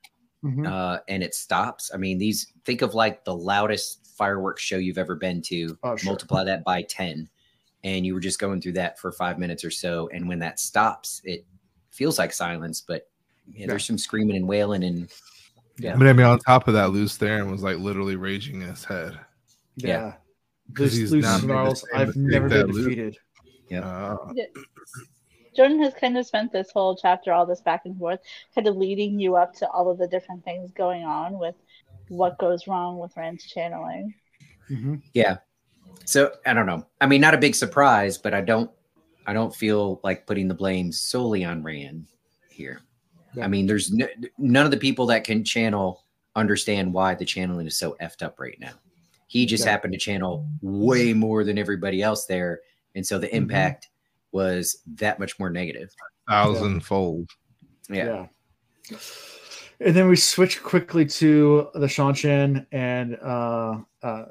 [0.44, 0.68] Mhm.
[0.70, 5.00] uh, and it stops, I mean, these think of like the loudest fireworks show you've
[5.00, 6.12] ever been to, Oh, sure.
[6.12, 7.28] multiply that by 10,
[7.84, 10.08] and you were just going through that for five minutes or so.
[10.14, 11.46] And when that stops, it
[11.90, 13.10] feels like silence, but
[13.54, 15.10] yeah, there's some screaming and wailing and
[15.78, 15.96] Yeah.
[15.98, 18.84] But I mean, on top of that, Lews Therin was like literally raging in his
[18.86, 19.20] head.
[19.76, 19.88] Yeah.
[19.88, 20.14] yeah.
[20.68, 21.82] Because Lews, he's loose not made the snarls.
[21.82, 23.18] same I've never been Luke- defeated.
[23.70, 23.82] Yeah.
[23.82, 24.18] Uh,
[25.56, 28.20] Jordan has kind of spent this whole chapter, all this back and forth,
[28.54, 31.56] kind of leading you up to all of the different things going on with
[32.10, 34.14] what goes wrong with Rand's channeling.
[34.70, 35.02] Mhm.
[35.14, 35.38] Yeah.
[36.04, 36.86] So I don't know.
[37.00, 38.70] I mean, not a big surprise, but I don't
[39.28, 42.06] I don't feel like putting the blame solely on Rand
[42.50, 42.82] here.
[43.36, 43.46] Yeah.
[43.46, 46.04] I mean, there's n- none of the people that can channel
[46.36, 48.74] understand why the channeling is so effed up right now.
[49.28, 49.72] He just Yeah.
[49.72, 52.62] happened to channel way more than everybody else there,
[52.96, 53.34] and so the Mhm.
[53.34, 53.90] impact
[54.32, 55.94] was that much more negative.
[56.28, 57.30] thousandfold.
[57.90, 58.26] Yeah.
[58.90, 58.98] Yeah.
[59.80, 64.26] And then we switch quickly to the Seanchan and uh uh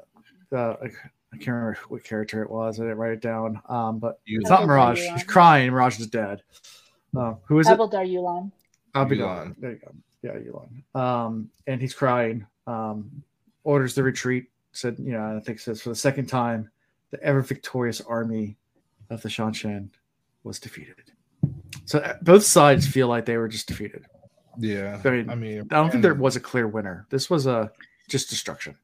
[0.51, 0.85] uh I
[1.33, 2.79] I can't remember what character it was.
[2.79, 3.61] I didn't write it down.
[3.69, 4.97] Um, but it's not Miraj.
[5.13, 5.71] He's crying.
[5.71, 6.41] Miraj is dead.
[7.15, 7.77] Uh, who is it?
[7.77, 8.05] Abaldar
[8.95, 9.01] Yulan.
[9.01, 9.27] Abigail.
[9.27, 9.55] Yulan.
[9.59, 9.91] There you go.
[10.21, 10.99] Yeah, Yulan.
[10.99, 12.45] Um, and he's crying.
[12.67, 13.23] Um,
[13.63, 14.45] orders the retreat.
[14.71, 16.69] Said, you know, I think it says for the second time,
[17.11, 18.57] the ever victorious army
[19.09, 19.89] of the Seanchan
[20.43, 21.11] was defeated.
[21.85, 24.05] So uh, both sides feel like they were just defeated.
[24.57, 24.99] Yeah.
[25.03, 27.05] I mean, I mean, I don't think there was a clear winner.
[27.09, 27.71] This was a
[28.09, 28.75] just destruction.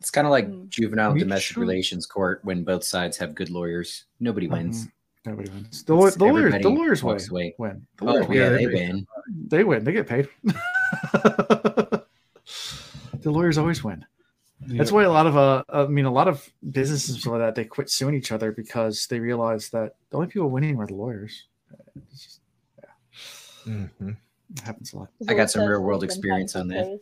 [0.00, 0.68] It's kind of like Mm.
[0.68, 1.60] juvenile Me domestic too.
[1.60, 4.04] relations court when both sides have good lawyers.
[4.20, 4.86] Nobody wins.
[4.86, 4.92] Mhm.
[5.28, 5.84] Nobody wins.
[5.84, 7.20] The, law- the lawyers, the lawyers win.
[7.30, 7.54] away.
[7.58, 7.86] win.
[7.98, 9.06] The Oh, lawyers yeah, they they- win.
[9.48, 9.84] They win.
[9.84, 10.28] They get paid.
[10.42, 12.02] the
[13.24, 14.04] lawyers always win.
[14.60, 17.40] That's why a lot of uh, I mean, a lot of businesses and stuff like
[17.40, 20.86] that they quit suing each other because they realize that the only people winning were
[20.86, 21.44] the lawyers.
[22.12, 22.40] It's just,
[23.66, 24.16] Mhm.
[24.56, 25.10] it happens a lot.
[25.28, 27.00] I got some real world experience on that.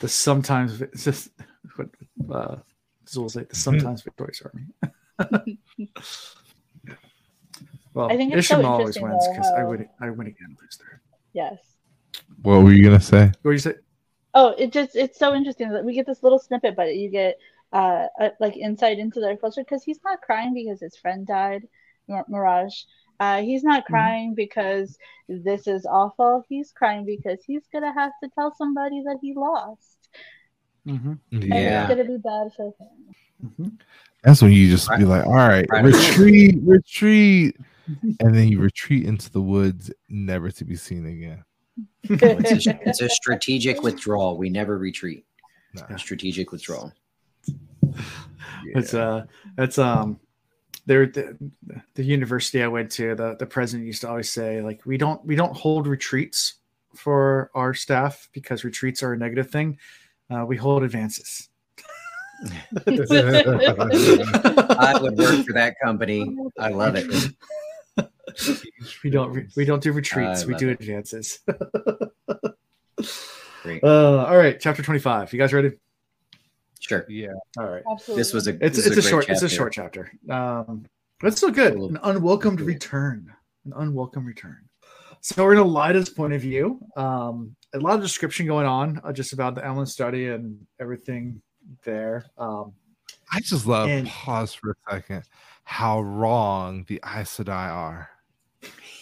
[0.00, 1.28] The sometimes it's just
[1.76, 1.88] what
[2.32, 2.56] uh,
[3.06, 5.58] Zool say the sometimes victorious army.
[7.94, 9.88] well, I think it's so Ishamael always wins though, because I how- win.
[10.00, 11.00] I win again, lose there.
[11.32, 11.58] Yes.
[12.42, 13.26] What were you gonna say?
[13.42, 13.74] What do you say?
[14.34, 17.38] Oh, it just it's so interesting that we get this little snippet, but you get
[17.72, 21.66] uh, uh like insight into their culture because he's not crying because his friend died,
[22.08, 22.72] Miraj.
[23.18, 24.96] Uh, he's not crying because
[25.28, 26.44] this is awful.
[26.48, 29.98] He's crying because he's gonna have to tell somebody that he lost,
[30.86, 31.12] Mm-hmm.
[31.32, 31.82] and Yeah.
[31.82, 33.14] it's gonna be bad for him.
[33.44, 33.68] Mm-hmm.
[34.22, 35.84] That's when you just be like, all right, Right.
[35.84, 37.56] retreat, retreat.
[38.20, 41.44] And then you retreat into the woods, never to be seen again.
[42.04, 44.36] It's a, it's a strategic withdrawal.
[44.36, 45.24] We never retreat.
[45.74, 45.84] No.
[45.88, 46.92] A strategic withdrawal.
[48.74, 49.24] It's uh,
[49.56, 50.20] it's um,
[50.86, 51.36] there the,
[51.94, 55.24] the university I went to, the the president used to always say like we don't
[55.24, 56.54] we don't hold retreats
[56.94, 59.78] for our staff because retreats are a negative thing.
[60.30, 61.48] Uh, we hold advances.
[62.86, 62.90] I
[65.00, 66.36] would work for that company.
[66.58, 67.06] I love it.
[69.04, 70.44] We don't we don't do retreats.
[70.44, 70.80] We do it.
[70.80, 71.40] advances.
[73.62, 73.84] Great.
[73.84, 75.32] Uh, all right, chapter twenty five.
[75.32, 75.72] You guys ready?
[76.80, 77.04] Sure.
[77.08, 77.28] yeah.
[77.58, 77.82] All right.
[77.90, 78.20] Absolutely.
[78.20, 79.56] This was a It's it's is a, short great it's a chapter.
[79.56, 80.12] short chapter.
[80.30, 80.86] Um,
[81.20, 81.74] but it's still good.
[81.74, 81.88] Cool.
[81.90, 83.32] An unwelcomed return.
[83.66, 84.56] An unwelcome return.
[85.20, 86.80] So we're in Elaida's point of view.
[86.96, 91.42] Um, a lot of description going on uh, just about the Amyrlin study and everything
[91.84, 92.24] there.
[92.38, 92.72] Um,
[93.30, 95.24] I just love And- pause for a second.
[95.64, 98.08] How wrong the Aes Sedai are.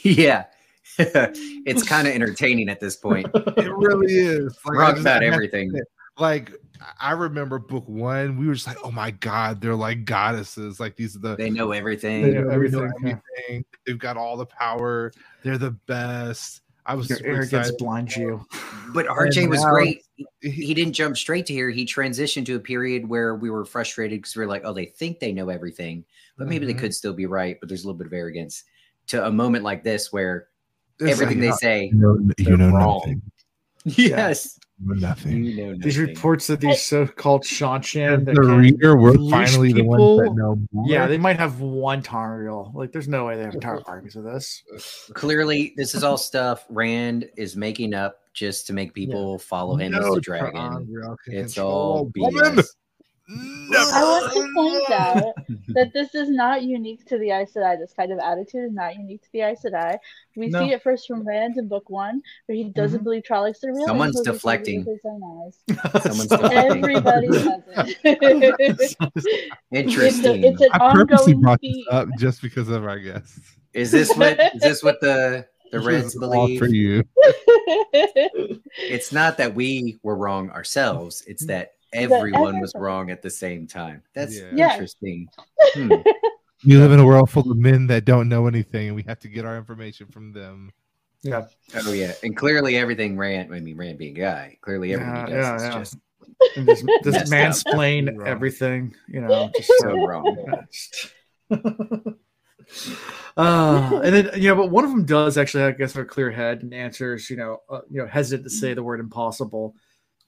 [0.05, 0.45] Yeah.
[0.99, 3.29] it's kind of entertaining at this point.
[3.35, 4.57] It really is.
[4.67, 5.73] Like, I Wrong about everything.
[6.19, 6.53] Like
[7.01, 10.81] I remember book one, we were just like, oh my god, they're like goddesses.
[10.81, 12.23] Like these are the They know everything.
[12.23, 13.17] They know they know everything, yeah.
[13.47, 13.65] everything.
[13.87, 15.13] They've got all the power.
[15.45, 16.63] They're the best.
[16.87, 18.45] I was your super arrogance blinds you.
[18.95, 20.03] But RJ And was now- great.
[20.41, 21.71] He- He didn't jump straight to here.
[21.71, 24.87] He transitioned to a period where we were frustrated because we are like, oh, they
[24.87, 26.05] think they know everything,
[26.39, 26.69] but maybe Mhm.
[26.69, 27.59] they could still be right.
[27.61, 28.65] But there's a little bit of arrogance
[29.09, 30.49] to a moment like this where
[31.01, 33.01] It's everything like, they say, you know, you know wrong.
[33.01, 33.23] nothing.
[33.85, 35.45] yes, You know nothing.
[35.45, 39.83] you know These reports that these so-called Seanchan, that the reader, we're leash finally the
[39.83, 40.85] ones that know more.
[40.89, 42.75] yeah, they might have one Tariel.
[42.75, 44.63] Like, there's no way they have entire armies of this.
[45.15, 49.95] Clearly, this is all stuff Rand is making up just to make people follow him
[49.95, 50.53] as the dragon.
[50.53, 52.13] ter'angreal It's control all
[52.59, 52.63] a
[53.29, 53.69] woman.
[53.71, 53.93] BS.
[53.93, 55.35] I want to point out
[55.69, 57.79] that this is not unique to the Aes Sedai.
[57.79, 59.99] This kind of attitude is not unique to the Aes Sedai.
[60.37, 60.61] We No.
[60.61, 63.05] see it first from Rand in book one, where he doesn't mm-hmm.
[63.05, 63.87] believe Trollocs are real.
[63.87, 64.85] Someone's deflecting.
[64.85, 66.03] with his own eyes.
[66.03, 66.79] Someone's So- deflecting.
[66.79, 69.53] Everybody has it.
[69.73, 70.45] Interesting.
[70.45, 73.41] It's, a, it's an I purposely ongoing brought this up just because of our guests.
[73.75, 76.59] Is this what is this what the the This Reds believe?
[76.59, 77.05] for you.
[78.81, 81.23] It's not that we were wrong ourselves.
[81.27, 81.49] It's mm-hmm.
[81.49, 84.03] that That everyone was wrong at the same time.
[84.15, 84.51] That's Yeah.
[84.53, 84.73] Yeah.
[84.73, 85.29] interesting.
[85.75, 85.93] Hmm.
[86.67, 89.21] We live in a world full of men that don't know anything, and we have
[89.21, 90.73] to get our information from them.
[91.23, 93.55] yeah, Oh yeah, and clearly everything Rand.
[93.55, 95.79] I mean, Rand being a guy, clearly everything Yeah, he does yeah, is yeah.
[95.79, 95.97] just
[96.57, 98.93] and just, just mansplain everything.
[99.07, 100.37] You know, just so wrong.
[103.37, 106.09] uh, and then you know, but one of them does actually, I guess, have a
[106.09, 107.31] clear head and answers.
[107.31, 109.77] You know, uh, you know, hesitant to say the word impossible.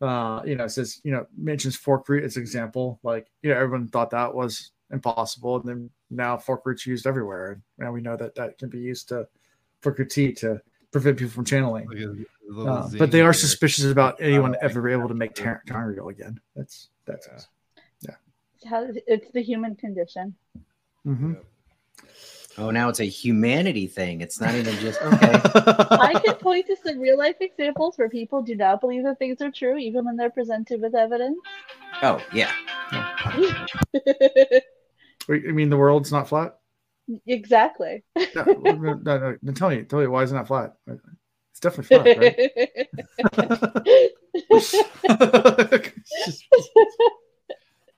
[0.00, 2.98] Uh, you know, says you know mentions forkroot as an example.
[3.02, 7.62] Like you know, everyone thought that was impossible, and then now forkroot's used everywhere, and
[7.78, 9.28] now we know that that can be used to
[9.80, 11.86] for critique to prevent people from channeling.
[11.86, 13.32] Like a- a little Uh, but they are there.
[13.34, 15.18] suspicious about anyone like ever able to that.
[15.18, 16.40] make Tar- ter'angreal again.
[16.56, 17.28] That's that's.
[18.00, 18.16] Yeah.
[18.56, 20.34] It's how- it's the human condition.
[21.06, 21.36] Mhm.
[22.58, 24.20] Oh, now it's a humanity thing.
[24.20, 25.40] It's not even just okay.
[25.92, 29.40] I can point to some real life examples where people do not believe that things
[29.40, 31.38] are true, even when they're presented with evidence.
[32.02, 32.52] Oh yeah,
[35.28, 36.56] Wait, You mean the world's not flat?
[37.26, 38.04] exactly.
[38.34, 40.74] No, no, no, no, no, tell me, tell me, why is it not that flat?
[41.50, 42.16] It's definitely flat,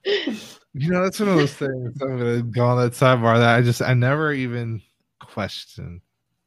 [0.05, 0.49] right?
[0.73, 2.01] You know, that's one of those things.
[2.01, 4.81] I'm gonna go on that sidebar that I just I never even
[5.19, 6.01] question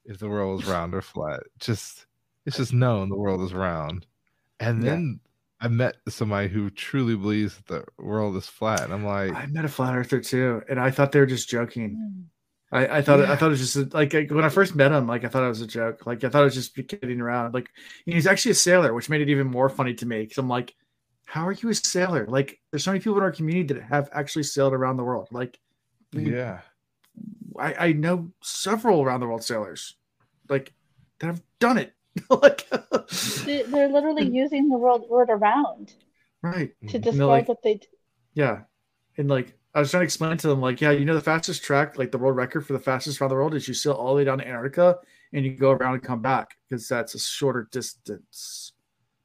[0.05, 1.41] if the world is round or flat.
[1.59, 2.07] Just
[2.45, 4.07] it's just known the world is round.
[4.61, 4.91] And Yeah.
[4.91, 5.21] then
[5.61, 8.83] I met somebody who truly believes that the world is flat.
[8.83, 11.49] And I'm like, I met a flat earther too, and I thought they were just
[11.49, 12.27] joking.
[12.73, 15.07] I, I thought I thought it was just like like, when I first met him,
[15.07, 16.05] like I thought it was a joke.
[16.05, 17.55] Like I thought it was just kidding around.
[17.55, 17.71] Like
[18.05, 20.23] he's actually a sailor, which made it even more funny to me.
[20.23, 20.75] Because I'm like,
[21.27, 22.25] how are you a sailor?
[22.27, 25.29] Like there's so many people in our community that have actually sailed around the world.
[25.31, 25.59] Like
[26.13, 26.61] yeah.
[27.59, 29.97] I, I know several around the world sailors,
[30.49, 30.73] like
[31.21, 31.93] that have done it.
[32.31, 32.69] like
[33.45, 35.95] They- They're literally using the world word around
[36.43, 37.03] right, to Mhm.
[37.03, 37.87] describe like- what they do.
[38.35, 38.63] yeah,
[39.19, 41.63] and like I was trying to explain to them, like, yeah, you know, the fastest
[41.63, 44.09] track, like the world record for the fastest around the world, is you sail all
[44.09, 44.97] the way down to Antarctica
[45.35, 48.73] and you go around and come back because that's a shorter distance.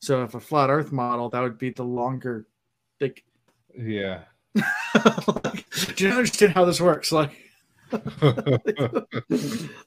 [0.01, 2.47] So if a flat Earth model, that would be the longer.
[2.99, 3.23] Like,
[3.77, 4.21] Yeah.
[4.55, 5.65] like,
[5.95, 7.11] do you understand how this works?
[7.11, 7.31] Like,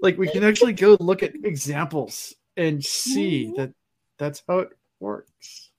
[0.01, 3.73] like we can actually go look at examples and see that
[4.19, 4.71] that's how it
[5.01, 5.71] works.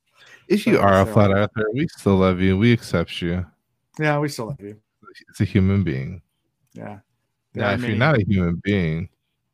[0.47, 2.57] if you So- are a so- flat earther, we still love you.
[2.57, 3.45] We accept you.
[3.99, 4.79] Yeah, we still love you.
[5.29, 6.21] It's a human being.
[6.73, 6.99] Yeah.
[7.53, 9.07] Now, I if you're not a human being,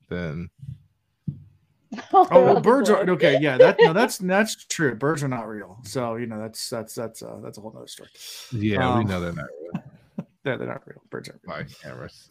[0.10, 0.50] then
[2.14, 3.38] Oh, well, birds are okay.
[3.42, 4.96] Yeah, that no, that's that's true.
[4.96, 5.78] Birds are not real.
[5.84, 8.10] So you know that's that's that's uh, that's a whole nother story.
[8.54, 9.84] yeah, we Um, know they're not real
[10.46, 11.02] Yeah, they're not real.
[11.10, 11.58] Birds aren't real.
[11.58, 12.30] by cameras.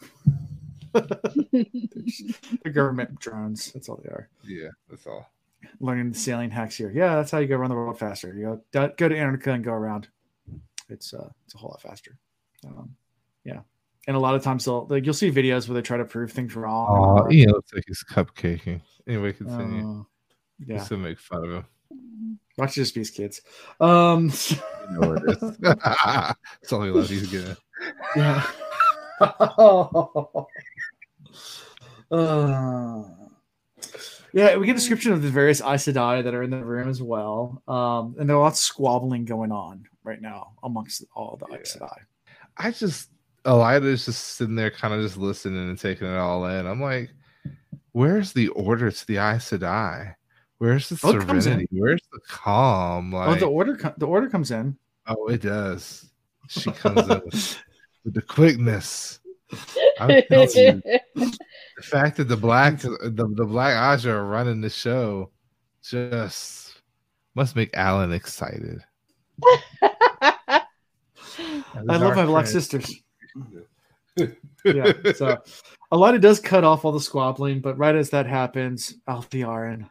[0.92, 3.70] the government drones.
[3.72, 4.28] That's all they are.
[4.44, 5.30] Yeah, that's all.
[5.78, 6.90] Learning the sailing hacks here.
[6.94, 8.34] Yeah, that's how you go around the world faster.
[8.34, 10.08] You go go to Antarctica and go around.
[10.88, 12.16] It's uh, it's a whole lot faster.
[12.66, 12.94] Um,
[13.44, 13.60] yeah,
[14.06, 16.32] and a lot of times they'll like you'll see videos where they try to prove
[16.32, 17.24] things wrong.
[17.26, 18.80] Oh, Ian looks like he's cupcaking.
[19.06, 20.00] Anyway, continue.
[20.00, 20.04] Uh,
[20.66, 22.38] yeah, Just to make fun of him.
[22.58, 23.40] watch this piece, kids.
[23.80, 24.30] Um,
[24.90, 25.56] You know it is.
[25.60, 27.08] That's all he loves.
[27.10, 27.56] He's gonna.
[28.16, 28.46] yeah.
[32.10, 33.04] Uh,
[34.32, 36.88] yeah, we get a description of the various Aes Sedai that are in the room
[36.88, 37.62] as well.
[37.68, 41.76] Um, and there are lots of squabbling going on right now amongst all the Aes
[41.80, 41.86] Yeah.
[41.86, 41.96] Sedai.
[42.56, 43.10] I just
[43.44, 46.66] Elaida's just sitting there, kind of just listening and taking it all in.
[46.66, 47.10] I'm like,
[47.92, 50.14] where's the order to the Aes Sedai?
[50.58, 51.52] Where's the Oh, it comes in.
[51.52, 51.68] serenity?
[51.72, 53.14] Where's the calm?
[53.14, 54.76] oh, the order co- the order comes in.
[55.06, 56.06] oh, it does.
[56.48, 57.58] She comes in with,
[58.04, 59.20] with the quickness.
[59.98, 60.82] I'm telling you,
[61.16, 65.30] the fact that the black the, the black Ajah are running the show
[65.82, 66.74] just
[67.34, 68.84] must make Alan excited.
[69.82, 70.62] I
[71.82, 72.92] love my black sisters.
[74.64, 74.92] Yeah.
[75.14, 75.38] So
[75.92, 79.88] Elaida does cut off all the squabbling, but right as that happens, Alviarin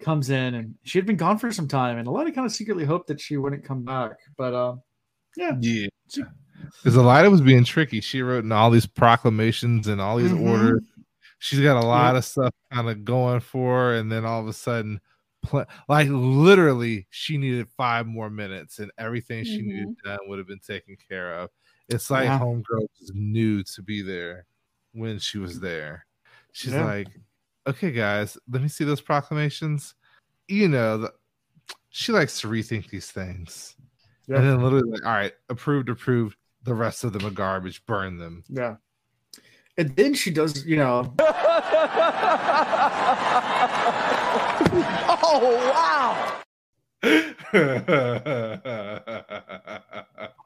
[0.00, 2.84] comes in and she had been gone for some time, and Elaida kind of secretly
[2.84, 4.12] hoped that she wouldn't come back.
[4.36, 4.82] But um,
[5.36, 5.86] yeah, Yeah.
[6.82, 8.00] Because Elaida was being tricky.
[8.00, 10.50] She wrote in all these proclamations and all these Mhm.
[10.50, 10.82] orders.
[11.38, 14.48] She's got a lot of stuff kind of going for her, and then all of
[14.48, 15.00] a sudden,
[15.42, 20.48] pl- like literally, she needed five more minutes, and everything she needed done would have
[20.48, 21.50] been taken care of.
[21.88, 22.38] It's like Yeah.
[22.38, 24.46] Homegirl just knew to be there
[24.92, 26.06] when she was there.
[26.52, 26.84] She's Yeah.
[26.84, 27.08] like,
[27.66, 29.94] "Okay, guys, let me see those proclamations."
[30.48, 31.14] You know, the,
[31.90, 33.76] she likes to rethink these things.
[34.26, 34.38] Yeah.
[34.38, 36.36] And then literally like, all right, approved, approved.
[36.64, 37.84] The rest of them are garbage.
[37.86, 38.42] Burn them.
[38.48, 38.76] yeah.
[39.78, 41.14] And then she does, you know,
[45.22, 46.42] oh wow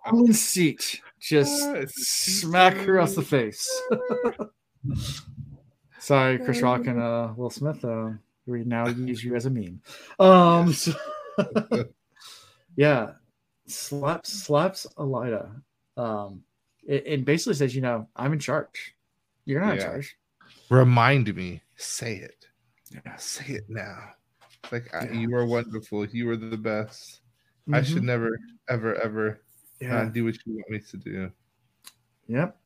[0.06, 1.62] on the seat, just
[1.94, 3.68] smack her across the face.
[5.98, 7.84] Sorry, Chris Rock and uh, Will Smith.
[7.84, 8.10] Uh,
[8.47, 9.80] we now use you as a meme.
[10.18, 10.92] Um, so-
[12.76, 13.12] yeah,
[13.66, 15.51] slaps slaps Elaida,
[15.97, 16.42] um,
[16.86, 18.94] it, and basically says, you know, I'm in charge.
[19.44, 19.84] You're not Yeah.
[19.84, 20.16] in charge.
[20.70, 21.60] Remind me.
[21.76, 22.47] Say it.
[22.90, 23.16] Yeah.
[23.16, 24.10] Say it now.
[24.72, 26.05] Like I, you are wonderful.
[26.06, 27.20] You are the best.
[27.72, 28.06] I should Mhm.
[28.06, 29.42] never, ever, ever
[29.81, 30.05] Yeah.
[30.05, 31.31] not do what you want me to do.
[32.28, 32.57] Yep.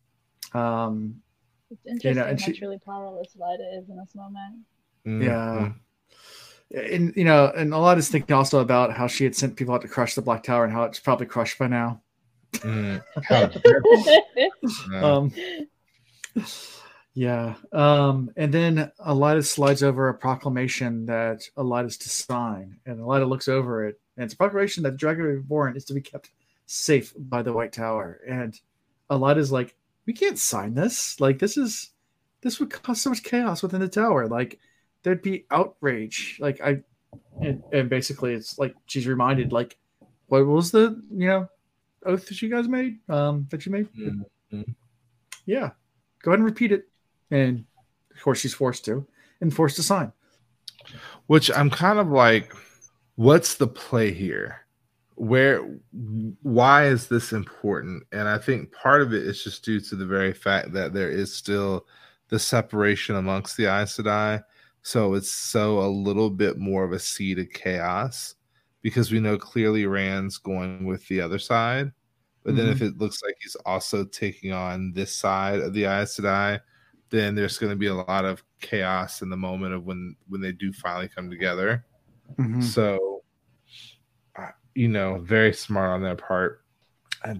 [0.55, 1.23] Um,
[1.71, 4.65] It's interesting and how she- truly powerless Lida is in this moment.
[5.05, 5.73] Yeah.
[5.73, 5.75] Mhm.
[6.75, 9.75] and you know, and a lot is thinking also about how she had sent people
[9.75, 12.01] out to crush the Black Tower and how it's probably crushed by now.
[12.55, 13.03] Mm.
[13.25, 13.83] How dare-
[14.89, 15.05] No.
[15.25, 15.33] Um,
[17.15, 17.55] yeah.
[17.73, 23.49] Um, and then Elaida slides over a proclamation that Elaida's to sign, and Elaida looks
[23.49, 26.31] over it, and it's a proclamation that the Dragon Reborn is to be kept
[26.67, 28.21] safe by the White Tower.
[28.29, 28.59] And
[29.11, 29.77] a lot is like,
[30.07, 31.21] "We can't sign this.
[31.21, 31.91] Like, this is
[32.41, 34.27] this would cause so much chaos within the tower.
[34.29, 34.59] Like,
[35.03, 36.39] there'd be outrage.
[36.41, 36.83] Like, I."
[37.41, 39.77] And, and basically, it's like she's reminded, like,
[40.27, 41.49] what was the you know
[42.05, 42.99] oath that you guys made?
[43.09, 43.89] Um, that you made?
[44.53, 44.75] Mhm.
[45.47, 45.71] Yeah.
[46.23, 46.89] Go ahead and repeat it.
[47.31, 47.65] And
[48.15, 49.07] of course, she's forced to
[49.41, 50.13] and forced to sign.
[51.27, 52.53] which I'm kind of like,
[53.17, 54.64] what's the play here?
[55.17, 55.61] Where,
[56.43, 58.03] why is this important?
[58.13, 61.11] And I think part of it is just due to the very fact that there
[61.11, 61.87] is still
[62.29, 64.43] the separation amongst the Aes Sedai.
[64.83, 68.35] So it's so a little bit more of a seed of chaos
[68.83, 71.93] because we know clearly Rand's going with the other side.
[72.43, 76.19] But then if it looks like he's also taking on this side of the Aes
[76.19, 76.61] Sedai,
[77.09, 80.43] then there's going to be a lot of chaos in the moment of when when
[80.43, 81.87] they do finally come together.
[82.39, 82.63] Mhm.
[82.63, 83.14] So,
[84.75, 86.63] you know, very smart on their part.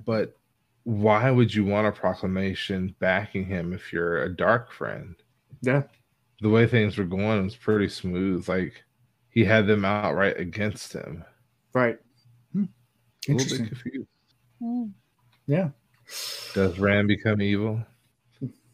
[0.05, 0.37] But
[0.85, 5.15] why would you want a proclamation backing him if you're a dark friend?
[5.63, 5.83] Yeah.
[6.41, 8.49] The way things were going was pretty smooth.
[8.49, 8.85] Like
[9.31, 11.25] he had them outright against him.
[11.73, 11.99] Right.
[12.53, 12.65] Hmm.
[12.65, 13.65] A little Interesting.
[13.65, 14.09] bit confused.
[14.61, 14.85] Hmm.
[15.47, 15.69] Yeah.
[16.55, 17.83] Does Rand become evil?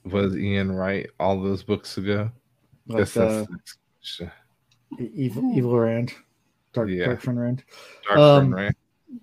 [0.05, 2.31] Was Ian right all those books ago?
[2.87, 4.31] Like Guess uh, the next question.
[4.99, 6.13] evil, evil Rand,
[6.73, 7.07] dark, Yeah.
[7.07, 7.65] dark friend Rand,
[8.07, 8.75] Dark um, friend, right?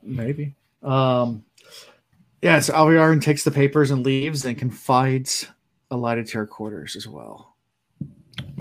[0.03, 0.55] maybe.
[0.83, 1.43] Um,
[2.41, 2.59] yeah.
[2.59, 5.47] So Alviarin takes the papers and leaves, and confides
[5.91, 7.55] Elaida to her quarters as well.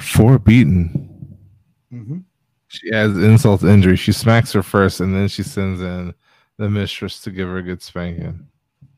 [0.00, 1.36] Four beaten.
[1.92, 2.18] Mm-hmm.
[2.68, 3.96] She adds insult to injury.
[3.96, 6.14] She smacks her first, and then she sends in
[6.56, 8.46] the mistress to give her a good spanking.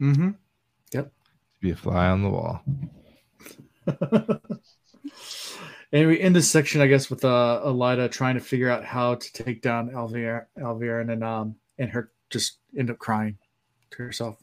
[0.00, 0.30] Mm-hmm.
[0.92, 1.04] Yep.
[1.06, 2.62] To be a fly on the wall.
[5.92, 9.14] and we end this section, I guess, with uh, Elaida trying to figure out how
[9.14, 13.38] to take down Alvier, Alvier, and then um, and her just end up crying
[13.90, 14.42] to herself.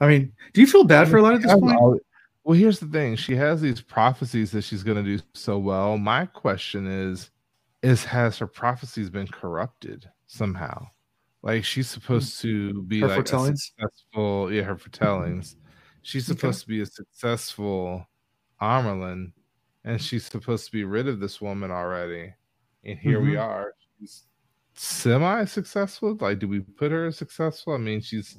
[0.00, 2.02] I mean, do you feel bad for Elaida at this point?
[2.42, 5.98] Well, here's the thing: she has these prophecies that she's going to do so well.
[5.98, 7.30] My question is,
[7.82, 10.88] is has her prophecies been corrupted somehow?
[11.42, 15.56] Like she's supposed to be Her like successful, yeah, her foretellings.
[16.02, 16.36] She's Okay.
[16.38, 18.06] supposed to be a successful
[18.60, 19.32] Amyrlin,
[19.84, 22.32] and she's supposed to be rid of this woman already.
[22.84, 23.42] And here we Mhm.
[23.42, 23.74] are.
[23.98, 24.24] She's
[24.74, 26.16] semi-successful.
[26.20, 27.74] Like, do we put her as successful?
[27.74, 28.38] I mean, she's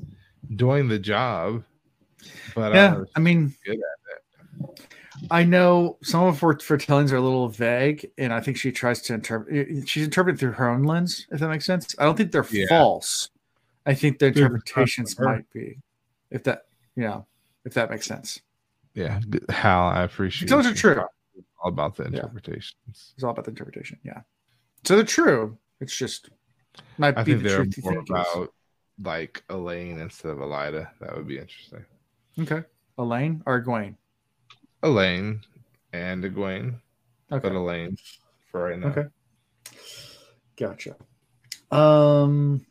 [0.55, 1.63] doing the job,
[2.55, 3.79] but yeah, uh, I mean, good
[5.29, 9.01] I know some of her foretellings are a little vague, and I think she tries
[9.03, 9.87] to interpret.
[9.87, 11.93] She's interpreting through her own lens, if that makes sense.
[11.99, 12.65] I don't think they're Yeah.
[12.67, 13.29] false.
[13.85, 15.79] I think the interpretations might be,
[16.31, 16.65] if that,
[16.95, 17.21] yeah,
[17.65, 18.41] if that makes sense.
[18.93, 19.19] yeah,
[19.49, 20.49] Hal, I appreciate.
[20.49, 21.03] Those are you true.
[21.61, 22.09] All about the Yeah.
[22.09, 23.13] interpretations.
[23.15, 23.99] It's all about the interpretation.
[24.03, 24.21] Yeah.
[24.83, 25.57] So they're true.
[25.79, 26.29] It's just
[26.97, 28.09] might I be the truth more it is.
[28.09, 28.53] about
[29.03, 30.89] like Elayne instead of Elaida.
[30.99, 31.85] That would be interesting.
[32.39, 32.63] Okay.
[32.97, 33.95] Elayne or Egwene?
[34.83, 35.41] Elayne
[35.93, 36.79] and Egwene,
[37.31, 37.47] Okay.
[37.47, 37.97] but Elayne
[38.51, 38.87] for right now.
[38.87, 39.05] Okay.
[40.57, 40.95] Gotcha.
[41.71, 42.65] Um,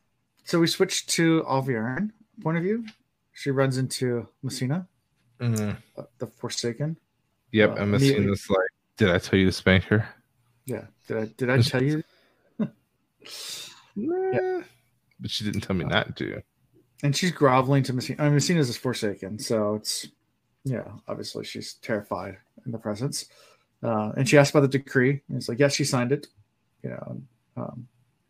[0.44, 2.10] so we switch to Alviarin
[2.42, 2.84] point of view.
[3.32, 4.86] She runs into Messina,
[5.38, 5.76] Mhm.
[5.96, 6.96] uh, the Forsaken.
[7.52, 8.48] Yep, Uh, missing this.
[8.50, 8.58] Like,
[9.00, 10.06] did I tell you to spank her?
[10.66, 10.84] Yeah.
[11.08, 12.04] Did I did I tell you?
[13.96, 14.62] Nah,
[15.18, 16.42] but she didn't tell me not to.
[17.02, 18.22] And she's groveling to Messina.
[18.22, 20.06] I mean, Messina's is Forsaken, so it's
[20.64, 20.84] yeah.
[21.08, 23.26] Obviously, she's terrified in the presence.
[23.82, 26.28] Uh, and she asked about the decree, and it's like, yes, she signed it.
[26.82, 27.22] You know,
[27.56, 27.88] um,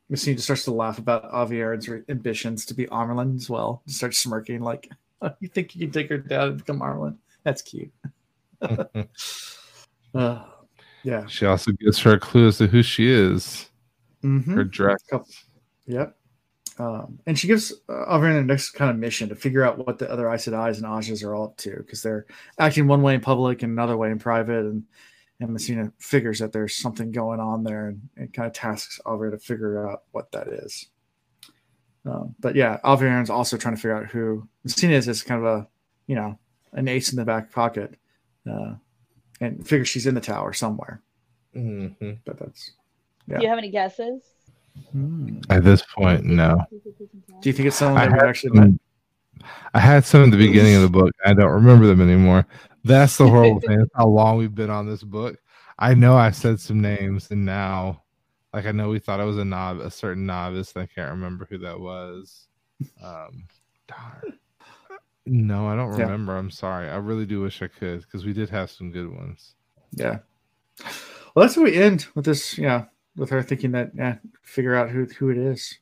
[0.08, 3.82] Messina just starts to laugh about Avieren's re- ambitions to be Amyrlin as well.
[3.86, 4.90] Just starts smirking, like,
[5.22, 7.18] oh, "You think you can take her down and become Amyrlin?
[7.44, 7.92] That's cute."
[10.14, 10.44] uh,
[11.02, 11.26] yeah.
[11.26, 13.66] she also gives her a clue as to who she is.
[14.22, 14.54] Mhm.
[14.54, 15.02] Her dress.
[15.86, 16.16] Yep.
[16.78, 19.98] Um, and she gives uh, Avern the next kind of mission to figure out what
[19.98, 22.26] the other Aes Sedais and Ajahs are all up to because they're
[22.58, 24.64] acting one way in public and another way in private.
[24.64, 24.84] And,
[25.40, 29.32] and Messina figures that there's something going on there and, and kind of tasks Avern
[29.32, 30.86] to figure out what that is.
[32.06, 35.46] Um, but yeah, Avern's also trying to figure out who Messina is as kind of
[35.46, 35.68] a,
[36.06, 36.38] you know,
[36.72, 37.96] an ace in the back pocket
[38.50, 38.74] uh,
[39.40, 41.00] and figure she's in the tower somewhere.
[41.56, 42.18] Mhm.
[42.24, 42.72] But that's,
[43.26, 43.38] Yeah.
[43.38, 44.22] Do you have any guesses?
[44.92, 45.40] Hmm.
[45.50, 46.64] At this point, no.
[46.70, 48.62] do you think it's someone I that we had actually met?
[48.64, 48.80] some-
[49.74, 51.12] I had some at the beginning of the book.
[51.24, 52.46] I don't remember them anymore.
[52.84, 53.78] That's the horrible thing.
[53.78, 55.38] That's how long we've been on this book.
[55.78, 58.02] I know I said some names, and now,
[58.52, 60.72] like, I know we thought I was a novice, a certain novice.
[60.74, 62.46] And I can't remember who that was.
[63.02, 63.44] Um,
[63.88, 64.38] darn.
[65.26, 66.04] No, I don't Yeah.
[66.04, 66.36] remember.
[66.36, 66.88] I'm sorry.
[66.88, 69.54] I really do wish I could because we did have some good ones.
[69.92, 70.18] Yeah.
[71.34, 72.56] Well, that's how we end with this.
[72.58, 72.86] Yeah,
[73.16, 75.78] with her thinking that yeah, figure out who who it is.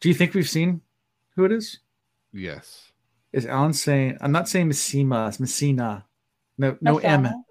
[0.00, 0.80] Do you think we've seen
[1.36, 1.80] who it is?
[2.32, 2.92] Yes.
[3.32, 4.16] Is Alan saying?
[4.20, 5.28] I'm not saying Messima.
[5.28, 6.04] It's Messina.
[6.56, 7.24] No, no M.
[7.24, 7.44] Masana?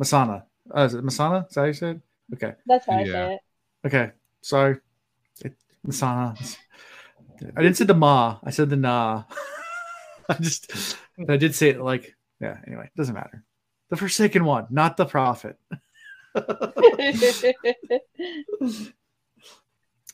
[0.00, 0.42] Masana.
[0.70, 1.48] Oh, is it Masana?
[1.48, 2.02] Is that how you said?
[2.34, 2.54] Okay.
[2.66, 3.12] That's how I Yeah.
[3.12, 3.40] say it.
[3.86, 4.10] Okay.
[4.42, 4.76] Sorry.
[5.44, 5.54] It,
[5.86, 6.36] Masana.
[7.56, 8.38] I didn't say the ma.
[8.44, 9.24] I said the na.
[10.38, 10.96] I just.
[11.28, 12.14] I did say it like.
[12.40, 12.58] Yeah.
[12.66, 13.44] Anyway, doesn't matter.
[13.90, 15.56] The Forsaken one, not the prophet.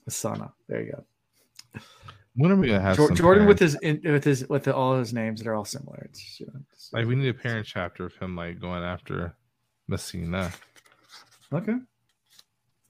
[0.09, 0.53] Masana.
[0.69, 1.05] There you go.
[2.35, 4.75] When are we gonna have Jor- some Jordan with his in, with his with the,
[4.75, 6.07] all his names that are all similar.
[6.11, 9.35] It's, you know, it's- like we need a Perrin chapter of him like going after
[9.89, 10.53] Messina.
[11.53, 11.77] okay.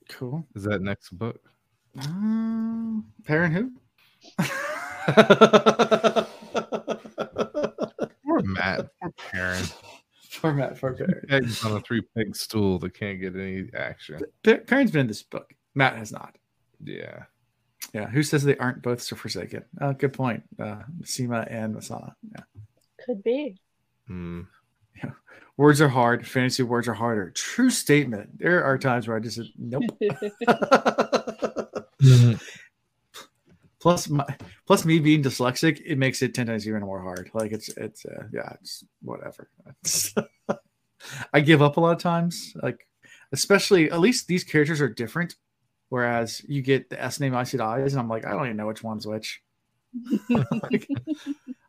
[0.09, 0.47] Cool.
[0.55, 1.41] Is that next book?
[1.99, 3.73] Um, Perrin who?
[9.19, 9.75] Poor Mat.
[10.31, 11.23] Format for Perrin.
[11.29, 14.21] Pegs on a three peg stool that can't get any action.
[14.45, 15.53] Pa- Perrin's been in this book.
[15.75, 16.37] Mat has not.
[16.85, 17.25] Yeah.
[17.93, 18.07] Yeah.
[18.07, 19.65] Who says they aren't both so forsaken?
[19.81, 20.43] Uh, good point.
[20.59, 22.13] Uh, Sima and Masana.
[22.31, 22.43] Yeah.
[23.05, 23.59] Could be.
[24.07, 24.43] Hmm.
[25.57, 26.25] Words are hard.
[26.25, 27.31] Fantasy words are harder.
[27.31, 28.39] True statement.
[28.39, 29.83] There are times where I just said, nope.
[33.81, 34.25] plus my
[34.67, 38.05] plus me being dyslexic it makes it 10 times even more hard like it's it's
[38.07, 39.49] uh, yeah it's whatever
[41.33, 42.87] i give up a lot of times like
[43.33, 45.37] especially at least these characters are different
[45.91, 48.57] whereas you get the s name i see eyes and i'm like i don't even
[48.57, 49.43] know which one's which
[50.29, 50.89] like,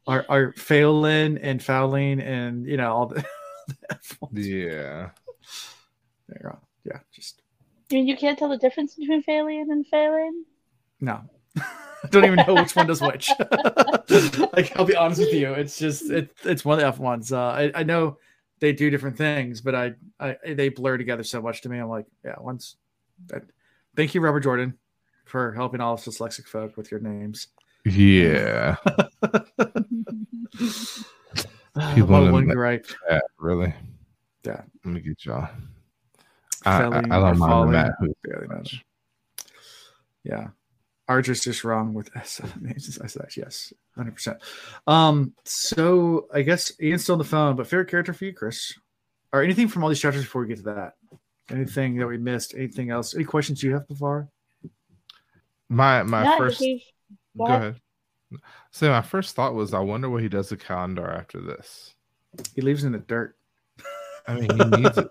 [0.07, 3.15] are are Phelan and Fowling and you know all the,
[3.67, 4.47] the F ones.
[4.47, 5.09] yeah.
[6.27, 6.59] There you go.
[6.83, 7.41] yeah just
[7.91, 10.45] I mean, you can't tell the difference between Phalian and Phelan?
[11.01, 11.21] No.
[11.57, 13.29] I don't even know which one does which.
[14.53, 17.31] like I'll be honest with you, it's just it, it's one of the F ones.
[17.31, 18.17] Uh, I, I know
[18.59, 21.77] they do different things, but I, I they blur together so much to me.
[21.77, 22.75] I'm like, yeah, once.
[23.27, 23.43] That,
[23.97, 24.77] thank you, Robert Jordan,
[25.25, 27.47] for helping all us dyslexic folk with your names.
[27.85, 28.77] Yeah.
[31.75, 32.87] Uh, People one the- gripe.
[33.09, 33.73] yeah, really.
[34.43, 34.61] Yeah.
[34.83, 35.47] Let me get y'all.
[36.65, 38.83] I, I, I don't mind the Matt Hoop barely much.
[40.23, 40.47] Yeah.
[41.09, 42.39] Archer's just wrong with S.
[43.03, 44.37] I said yes, 100%.
[44.85, 48.73] Um, so I guess Ian's still on the phone, but favorite character for you, Chris?
[49.33, 50.93] Or anything from all these chapters before we get to that?
[51.51, 52.53] Anything that we missed?
[52.53, 53.15] Anything else?
[53.15, 54.29] Any questions you have before?
[55.67, 56.63] My my No, I first
[57.37, 57.81] go ahead.
[58.71, 61.95] So my first thought was, I wonder what he does to Callandor after this.
[62.55, 63.35] He leaves in the dirt.
[64.27, 65.07] I mean, he needs it.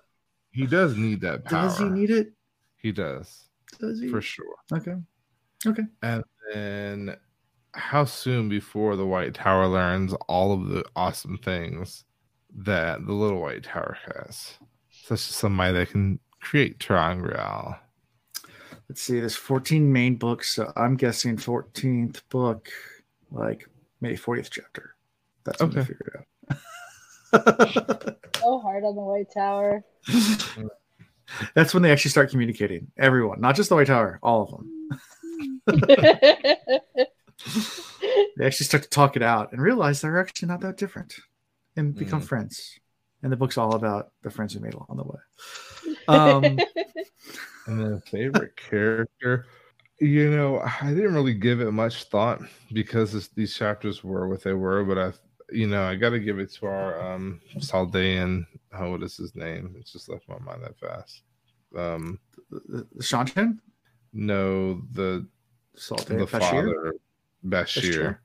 [0.53, 1.62] He does need that power.
[1.69, 2.33] Does he need it?
[2.77, 3.49] He does
[3.81, 4.09] Does he?
[4.09, 4.55] for sure.
[4.73, 4.95] Okay.
[5.66, 5.82] Okay.
[6.02, 7.16] And then,
[7.74, 12.05] how soon before the White Tower learns all of the awesome things
[12.56, 14.59] that the Little White Tower has,
[14.90, 17.78] such as somebody that can create ter'angreal.
[18.89, 19.20] Let's see.
[19.20, 20.55] There's 14 main books.
[20.55, 22.70] So I'm guessing 14th book,
[23.30, 23.68] like
[24.01, 24.94] maybe 40th chapter.
[25.44, 25.89] That's when they Okay.
[25.89, 28.16] figure it out.
[28.40, 29.85] so hard on the White Tower.
[31.55, 32.90] That's when they actually start communicating.
[32.97, 34.98] Everyone, not just the White Tower, all of them.
[38.36, 41.15] They actually start to talk it out and realize they're actually not that different
[41.77, 42.27] and become Mm.
[42.28, 42.78] friends.
[43.23, 45.20] And the book's all about the friends we made along the way.
[46.07, 46.61] Um,
[47.66, 49.47] And then favorite character,
[50.01, 52.40] you know, I didn't really give it much thought
[52.73, 54.85] because this, these chapters were what they were.
[54.85, 55.12] But I,
[55.51, 58.47] you know, I got to give it to our um Saldaean.
[58.73, 59.74] Oh, what is his name?
[59.78, 61.23] It's just left my mind that fast.
[61.77, 62.19] Um,
[62.51, 63.59] the, the Shantan,
[64.12, 65.27] no, the
[65.78, 66.28] Salte, the Bashere.
[66.40, 66.94] father
[67.46, 68.18] Bashere, Bashere.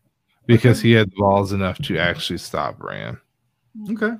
[0.47, 3.17] because he had balls enough to actually stop Rand.
[3.91, 4.13] Okay.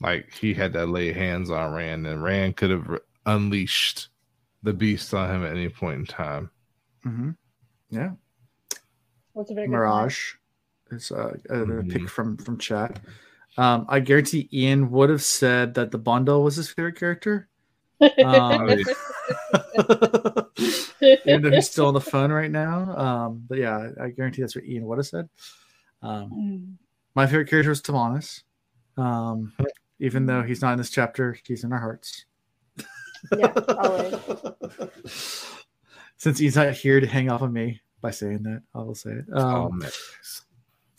[0.00, 4.08] Like he had to lay hands on Rand, and Rand could have unleashed
[4.62, 6.50] the beast on him at any point in time.
[7.04, 7.30] Mm-hmm.
[7.90, 8.10] Yeah.
[9.32, 10.34] What's a bigger Miraj
[10.90, 11.90] is uh, a, a Mhm.
[11.92, 13.00] pick from from chat.
[13.56, 17.48] Um, I guarantee Ian would have said that the bundle was his favorite character.
[18.24, 18.68] Um,
[21.26, 22.96] Even though he's still on the phone right now.
[22.96, 25.28] Um, but yeah, I guarantee that's what Ian would have said.
[26.02, 26.74] Um, Mm.
[27.14, 28.42] my favorite character was Timanis.
[28.96, 29.52] Um,
[30.00, 32.24] even though he's not in this chapter, he's in our hearts.
[33.36, 34.14] Yeah, always.
[36.18, 39.10] Since he's not here to hang off on me by saying that, I will say
[39.10, 39.24] it.
[39.32, 39.82] Um,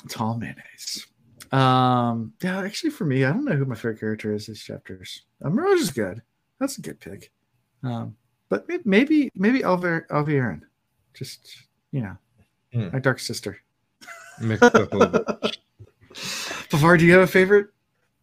[0.09, 1.05] tall mayonnaise.
[1.51, 5.23] Um, yeah, actually, for me, I don't know who my favorite character is these chapters.
[5.43, 6.21] Um, Miraj is good.
[6.59, 7.31] That's a good pick.
[7.83, 8.15] Um,
[8.49, 10.61] but may- maybe maybe Alver Alviren,
[11.13, 12.17] just you know,
[12.73, 12.89] Hmm.
[12.93, 13.57] my dark sister.
[14.41, 15.57] mixed up a little bit.
[16.69, 17.67] Pevara, do you have a favorite?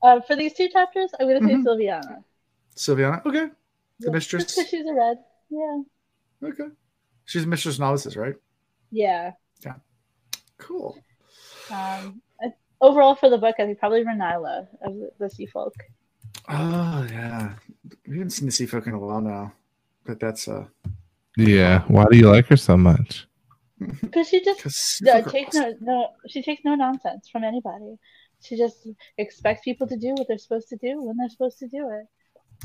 [0.02, 1.64] Uh, for these two chapters, I'm gonna say Mhm.
[1.64, 2.24] Silviana.
[2.74, 3.26] Silviana?
[3.26, 3.50] Okay.
[4.00, 4.44] The Yeah, mistress?
[4.44, 5.18] just 'cause she's a red.
[5.50, 5.82] Yeah.
[6.42, 6.68] Okay.
[7.26, 8.34] She's a mistress of novices, right?
[8.90, 9.32] Yeah.
[9.64, 9.74] Yeah.
[10.58, 10.96] Cool.
[11.70, 15.74] Um, I- overall for the book, I think probably Renaile of the, the Sea Folk.
[16.48, 17.56] Oh yeah.
[18.06, 19.52] We haven't seen the sea folk in a while now.
[20.06, 20.66] But that's uh
[21.36, 23.26] Yeah, why do you like her so much?
[24.00, 27.96] Because she just because no, takes no, no, she takes no nonsense from anybody.
[28.40, 28.88] She just
[29.18, 32.06] expects people to do what they're supposed to do when they're supposed to do it.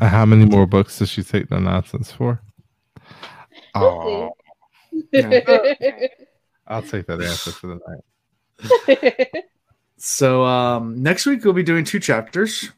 [0.01, 2.39] Uh, How many more books does she take no nonsense for?
[3.76, 4.31] Oh,
[6.68, 9.27] I'll take that answer for the night.
[10.03, 12.72] So um, next week we'll be doing two chapters,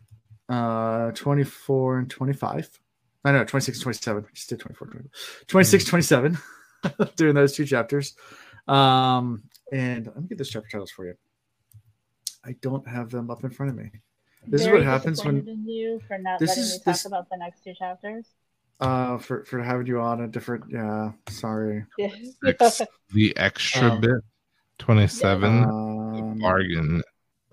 [0.49, 2.81] uh, 24 and 25.
[3.25, 4.23] I know 26 27.
[4.23, 5.47] We just did 24, 25.
[5.47, 6.37] 26, 27.
[7.15, 8.15] doing those two chapters.
[8.67, 11.13] Um, and let me get those chapter titles for you.
[12.45, 13.89] I don't have them up in front of me.
[14.45, 17.29] This is what happens when you for not This letting is- me talk this- about
[17.29, 18.25] the next two chapters.
[18.81, 22.09] uh for for having you on a different yeah sorry Yeah.
[22.43, 22.81] Six,
[23.13, 24.19] the extra Um, bit,
[24.79, 27.03] 27, um, bargain.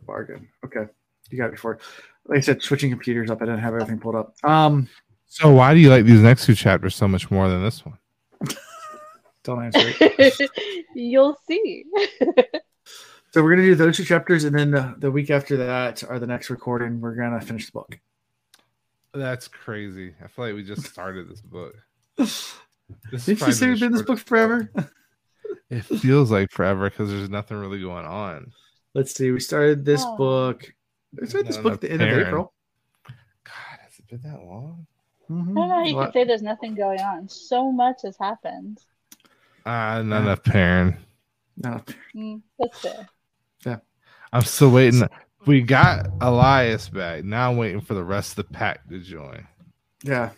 [0.06, 0.86] bargain okay
[1.30, 1.78] you got it before
[2.26, 4.88] like i said switching computers up i didn't have everything pulled up um
[5.32, 7.96] So why do you like these next two chapters so much more than this one?
[9.44, 10.50] don't answer it
[10.96, 11.84] You'll see.
[13.30, 16.18] So we're gonna do those two chapters, and then the, the week after that, or
[16.18, 17.96] the next recording, we're gonna finish the book.
[19.14, 20.14] That's crazy.
[20.22, 21.74] I feel like we just started this book.
[23.12, 24.68] This is Didn't you say we've been in this book forever?
[25.70, 28.50] It feels like forever because there's nothing really going on.
[28.94, 29.30] Let's see.
[29.30, 30.16] We started this Oh.
[30.16, 30.74] book.
[31.12, 32.52] We started this book at the end of April.
[33.44, 34.88] God, has it been that long?
[35.30, 35.42] Mhm.
[35.42, 37.28] I don't know how you Well, can say there's nothing going on.
[37.28, 38.80] So much has happened.
[39.64, 40.96] Ah, not enough pairing.
[41.56, 41.80] no.
[42.14, 43.08] Mm, that's fair.
[43.64, 43.76] Yeah.
[44.32, 45.02] I'm still waiting.
[45.46, 47.24] we got Elyas back.
[47.24, 49.46] Now I'm waiting for the rest of the pack to join.
[50.02, 50.30] Yeah.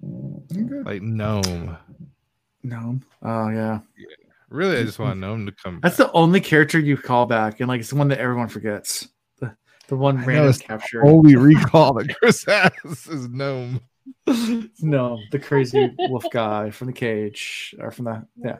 [0.00, 1.78] Like Noam.
[2.64, 3.02] Noam.
[3.22, 3.80] Oh yeah.
[4.48, 5.80] Really, I just want Noam to come.
[5.82, 6.08] That's back.
[6.08, 9.08] the only character you call back, and like it's the one that everyone forgets.
[9.38, 9.56] The
[9.88, 11.00] the one I know, random it's the capture.
[11.02, 12.72] Holy recall that Chris has
[13.08, 13.80] is Noam.
[14.80, 18.58] no, the crazy wolf guy from the cage or from the yeah.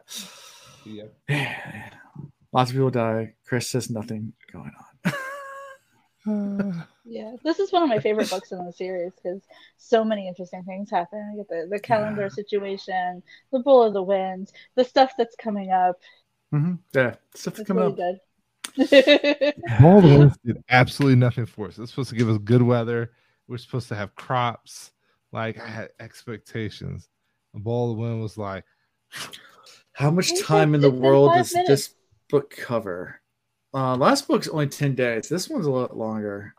[1.28, 1.90] Yeah.
[2.52, 3.35] Lots of people die.
[3.47, 4.73] Chris says nothing going
[5.06, 5.12] on.
[6.28, 9.43] Uh, Yeah, this is one of my favorite books in the series because
[9.77, 11.32] so many interesting things happen.
[11.36, 12.28] You get the, the Callandor Yeah.
[12.28, 15.97] situation, the Bowl of the Wind, the stuff that's coming up.
[16.52, 17.97] hmm Yeah, stuff It's coming really up.
[17.97, 18.19] good.
[19.82, 21.78] All the winds did absolutely nothing for us.
[21.78, 23.12] It's supposed to give us good weather.
[23.48, 24.93] We're supposed to have crops.
[25.33, 27.09] Like I had expectations.
[27.55, 28.65] The ball the wind was like,
[29.93, 31.95] How much time in the world five does this
[32.31, 33.21] book cover?
[33.75, 35.29] Uh, last book's only ten days.
[35.29, 36.55] This one's a lot longer.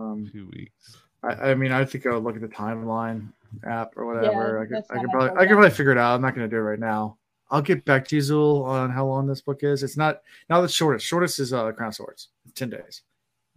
[0.00, 0.96] Um, two weeks.
[1.22, 3.28] I, I mean, I think I would look at the timeline
[3.64, 4.56] app or whatever.
[4.56, 5.48] Yeah, I could, I could probably, I program.
[5.48, 6.14] could probably figure it out.
[6.14, 7.16] I'm not going to do it right now.
[7.50, 9.82] I'll get back to you, Zool, on how long this book is.
[9.82, 11.06] It's not now the shortest.
[11.06, 13.02] Shortest is uh, Crown of Swords, ten days.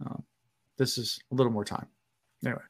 [0.04, 0.22] Um,
[0.76, 1.86] this is a little more time.
[2.44, 2.62] Anyway,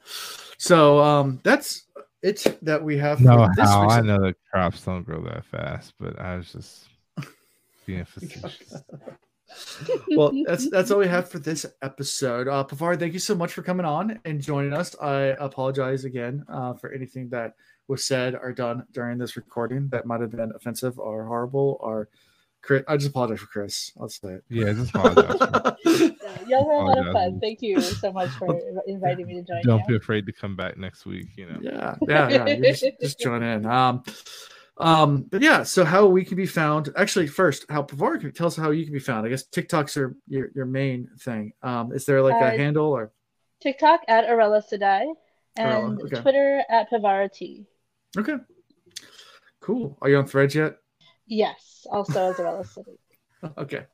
[0.57, 1.85] so um, that's
[2.23, 3.21] it that we have.
[3.21, 6.87] No, this how I know that crops don't grow that fast, but I was just
[7.87, 8.83] being facetious.
[10.17, 12.49] well, that's that's all we have for this episode.
[12.49, 14.97] Uh, Pevara, thank you so much for coming on and joining us.
[15.01, 17.55] I apologize again uh, for anything that
[17.89, 21.79] was said or done during this recording that might have been offensive or horrible.
[21.81, 22.09] Or
[22.63, 23.93] Chris, I just apologize for Chris.
[24.01, 24.45] I'll say it.
[24.49, 25.39] Yeah, just apologize.
[26.49, 27.41] Y'all were a lot of fun.
[27.41, 30.77] Thank you so much for inviting me to join Don't be afraid to come back
[30.77, 31.29] next week.
[31.37, 31.59] You know.
[31.63, 32.55] yeah, yeah, yeah.
[32.57, 33.65] Just, just join in.
[33.65, 34.03] Um,
[34.79, 35.63] um, but yeah.
[35.63, 36.91] So how we can be found?
[36.97, 39.27] Actually, first, how Pevara can tell us how you can be found.
[39.27, 41.53] I guess TikToks are your your main thing.
[41.63, 43.13] Um, is there like a Uh, handle or?
[43.61, 45.07] TikTok at Arella Sedai
[45.59, 46.21] Arella, and okay.
[46.21, 47.67] Twitter at Pavara T.
[48.17, 48.37] Okay.
[49.61, 49.99] Cool.
[50.01, 50.77] Are you on Threads yet?
[51.29, 52.67] Yes, also as Arella
[53.45, 53.53] Sedai.
[53.59, 53.87] okay.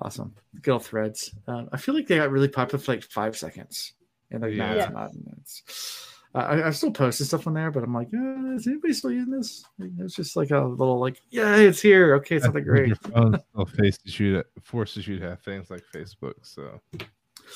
[0.00, 0.34] Awesome.
[0.62, 1.34] Good old threads.
[1.46, 3.92] Um, I feel like they got really popular for like five seconds.
[4.30, 4.84] And like now Yeah.
[4.84, 5.12] it's not.
[5.12, 8.92] and It's, I, I still posted stuff on there, but I'm like, uh, is anybody
[8.92, 9.64] still using this?
[9.78, 12.14] Like, It's just like a little like, yeah, it's here.
[12.16, 12.88] Okay, it's I not that great.
[12.88, 16.34] Your phone still faces you to, forces you to have things like Facebook.
[16.42, 16.80] So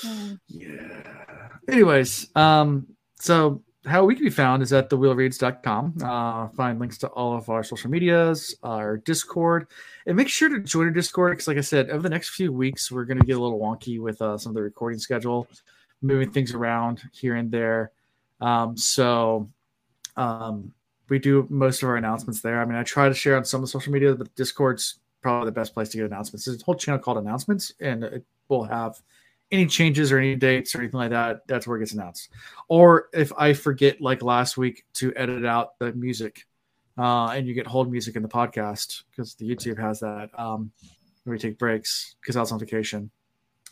[0.04, 0.38] Mm.
[0.48, 1.48] Yeah.
[1.66, 2.86] Anyways, um,
[3.18, 5.94] so how we can be found is at thewheelreads.com.
[6.02, 9.66] Uh, find links to all of our social medias, our Discord,
[10.06, 12.52] and make sure to join our Discord because, like I said, over the next few
[12.52, 15.46] weeks, we're going to get a little wonky with uh, some of the recording schedule,
[16.02, 17.92] moving things around here and there.
[18.40, 19.48] Um, so
[20.16, 20.72] um,
[21.08, 22.60] we do most of our announcements there.
[22.60, 25.46] I mean, I try to share on some of the social media, but Discord's probably
[25.46, 26.44] the best place to get announcements.
[26.44, 29.00] There's a whole channel called Announcements, and it will have
[29.50, 32.30] any changes or any dates or anything like that, that's where it gets announced.
[32.68, 36.46] Or if I forget, like last week, to edit out the music,
[36.98, 40.30] uh, and you get hold music in the podcast because the YouTube has that.
[40.38, 40.72] Um,
[41.24, 43.10] we take breaks because I was on vacation.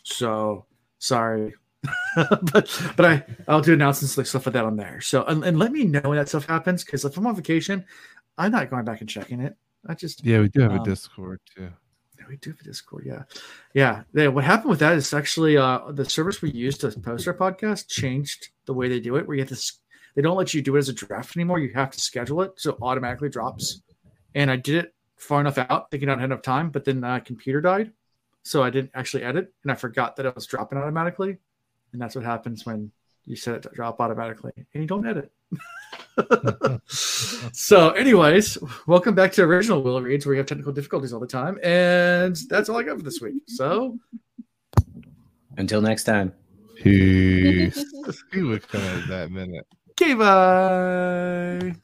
[0.03, 0.67] So
[0.99, 1.55] sorry,
[2.17, 5.01] but but I I'll do announcements like stuff like that on there.
[5.01, 7.85] So and, and let me know when that stuff happens because if I'm on vacation,
[8.39, 9.57] I'm not going back and checking it.
[9.87, 11.71] I just yeah, we do have a Um, Discord too.
[12.29, 13.05] We do have a Discord.
[13.07, 14.29] Yeah, yeah.
[14.29, 17.89] what happened with that is actually uh, the service we use to post our podcast
[17.89, 19.27] changed the way they do it.
[19.27, 19.73] Where you have to,
[20.15, 21.59] they don't let you do it as a draft anymore.
[21.59, 23.83] You have to schedule it, so it automatically drops.
[24.35, 27.21] And I did it far enough out, thinking I had enough time, but then my
[27.21, 27.93] computer died,
[28.43, 31.39] so I didn't actually edit, and I forgot that it was dropping automatically.
[31.93, 32.93] And that's what happens when
[33.27, 35.33] you set it to drop automatically and you don't edit.
[36.87, 41.27] so, anyways, welcome back to original Wheel Reads, where we have technical difficulties all the
[41.27, 43.35] time, and that's all I got for this week.
[43.47, 43.99] So,
[45.57, 46.33] Until next time.
[46.77, 47.85] Peace.
[48.33, 49.67] he would come at that minute.
[49.93, 51.75] okay, bye.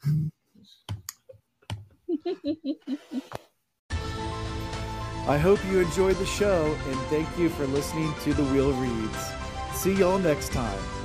[5.25, 9.31] I hope you enjoyed the show, and thank you for listening to the Wheel Reads.
[9.73, 11.02] See y'all next time.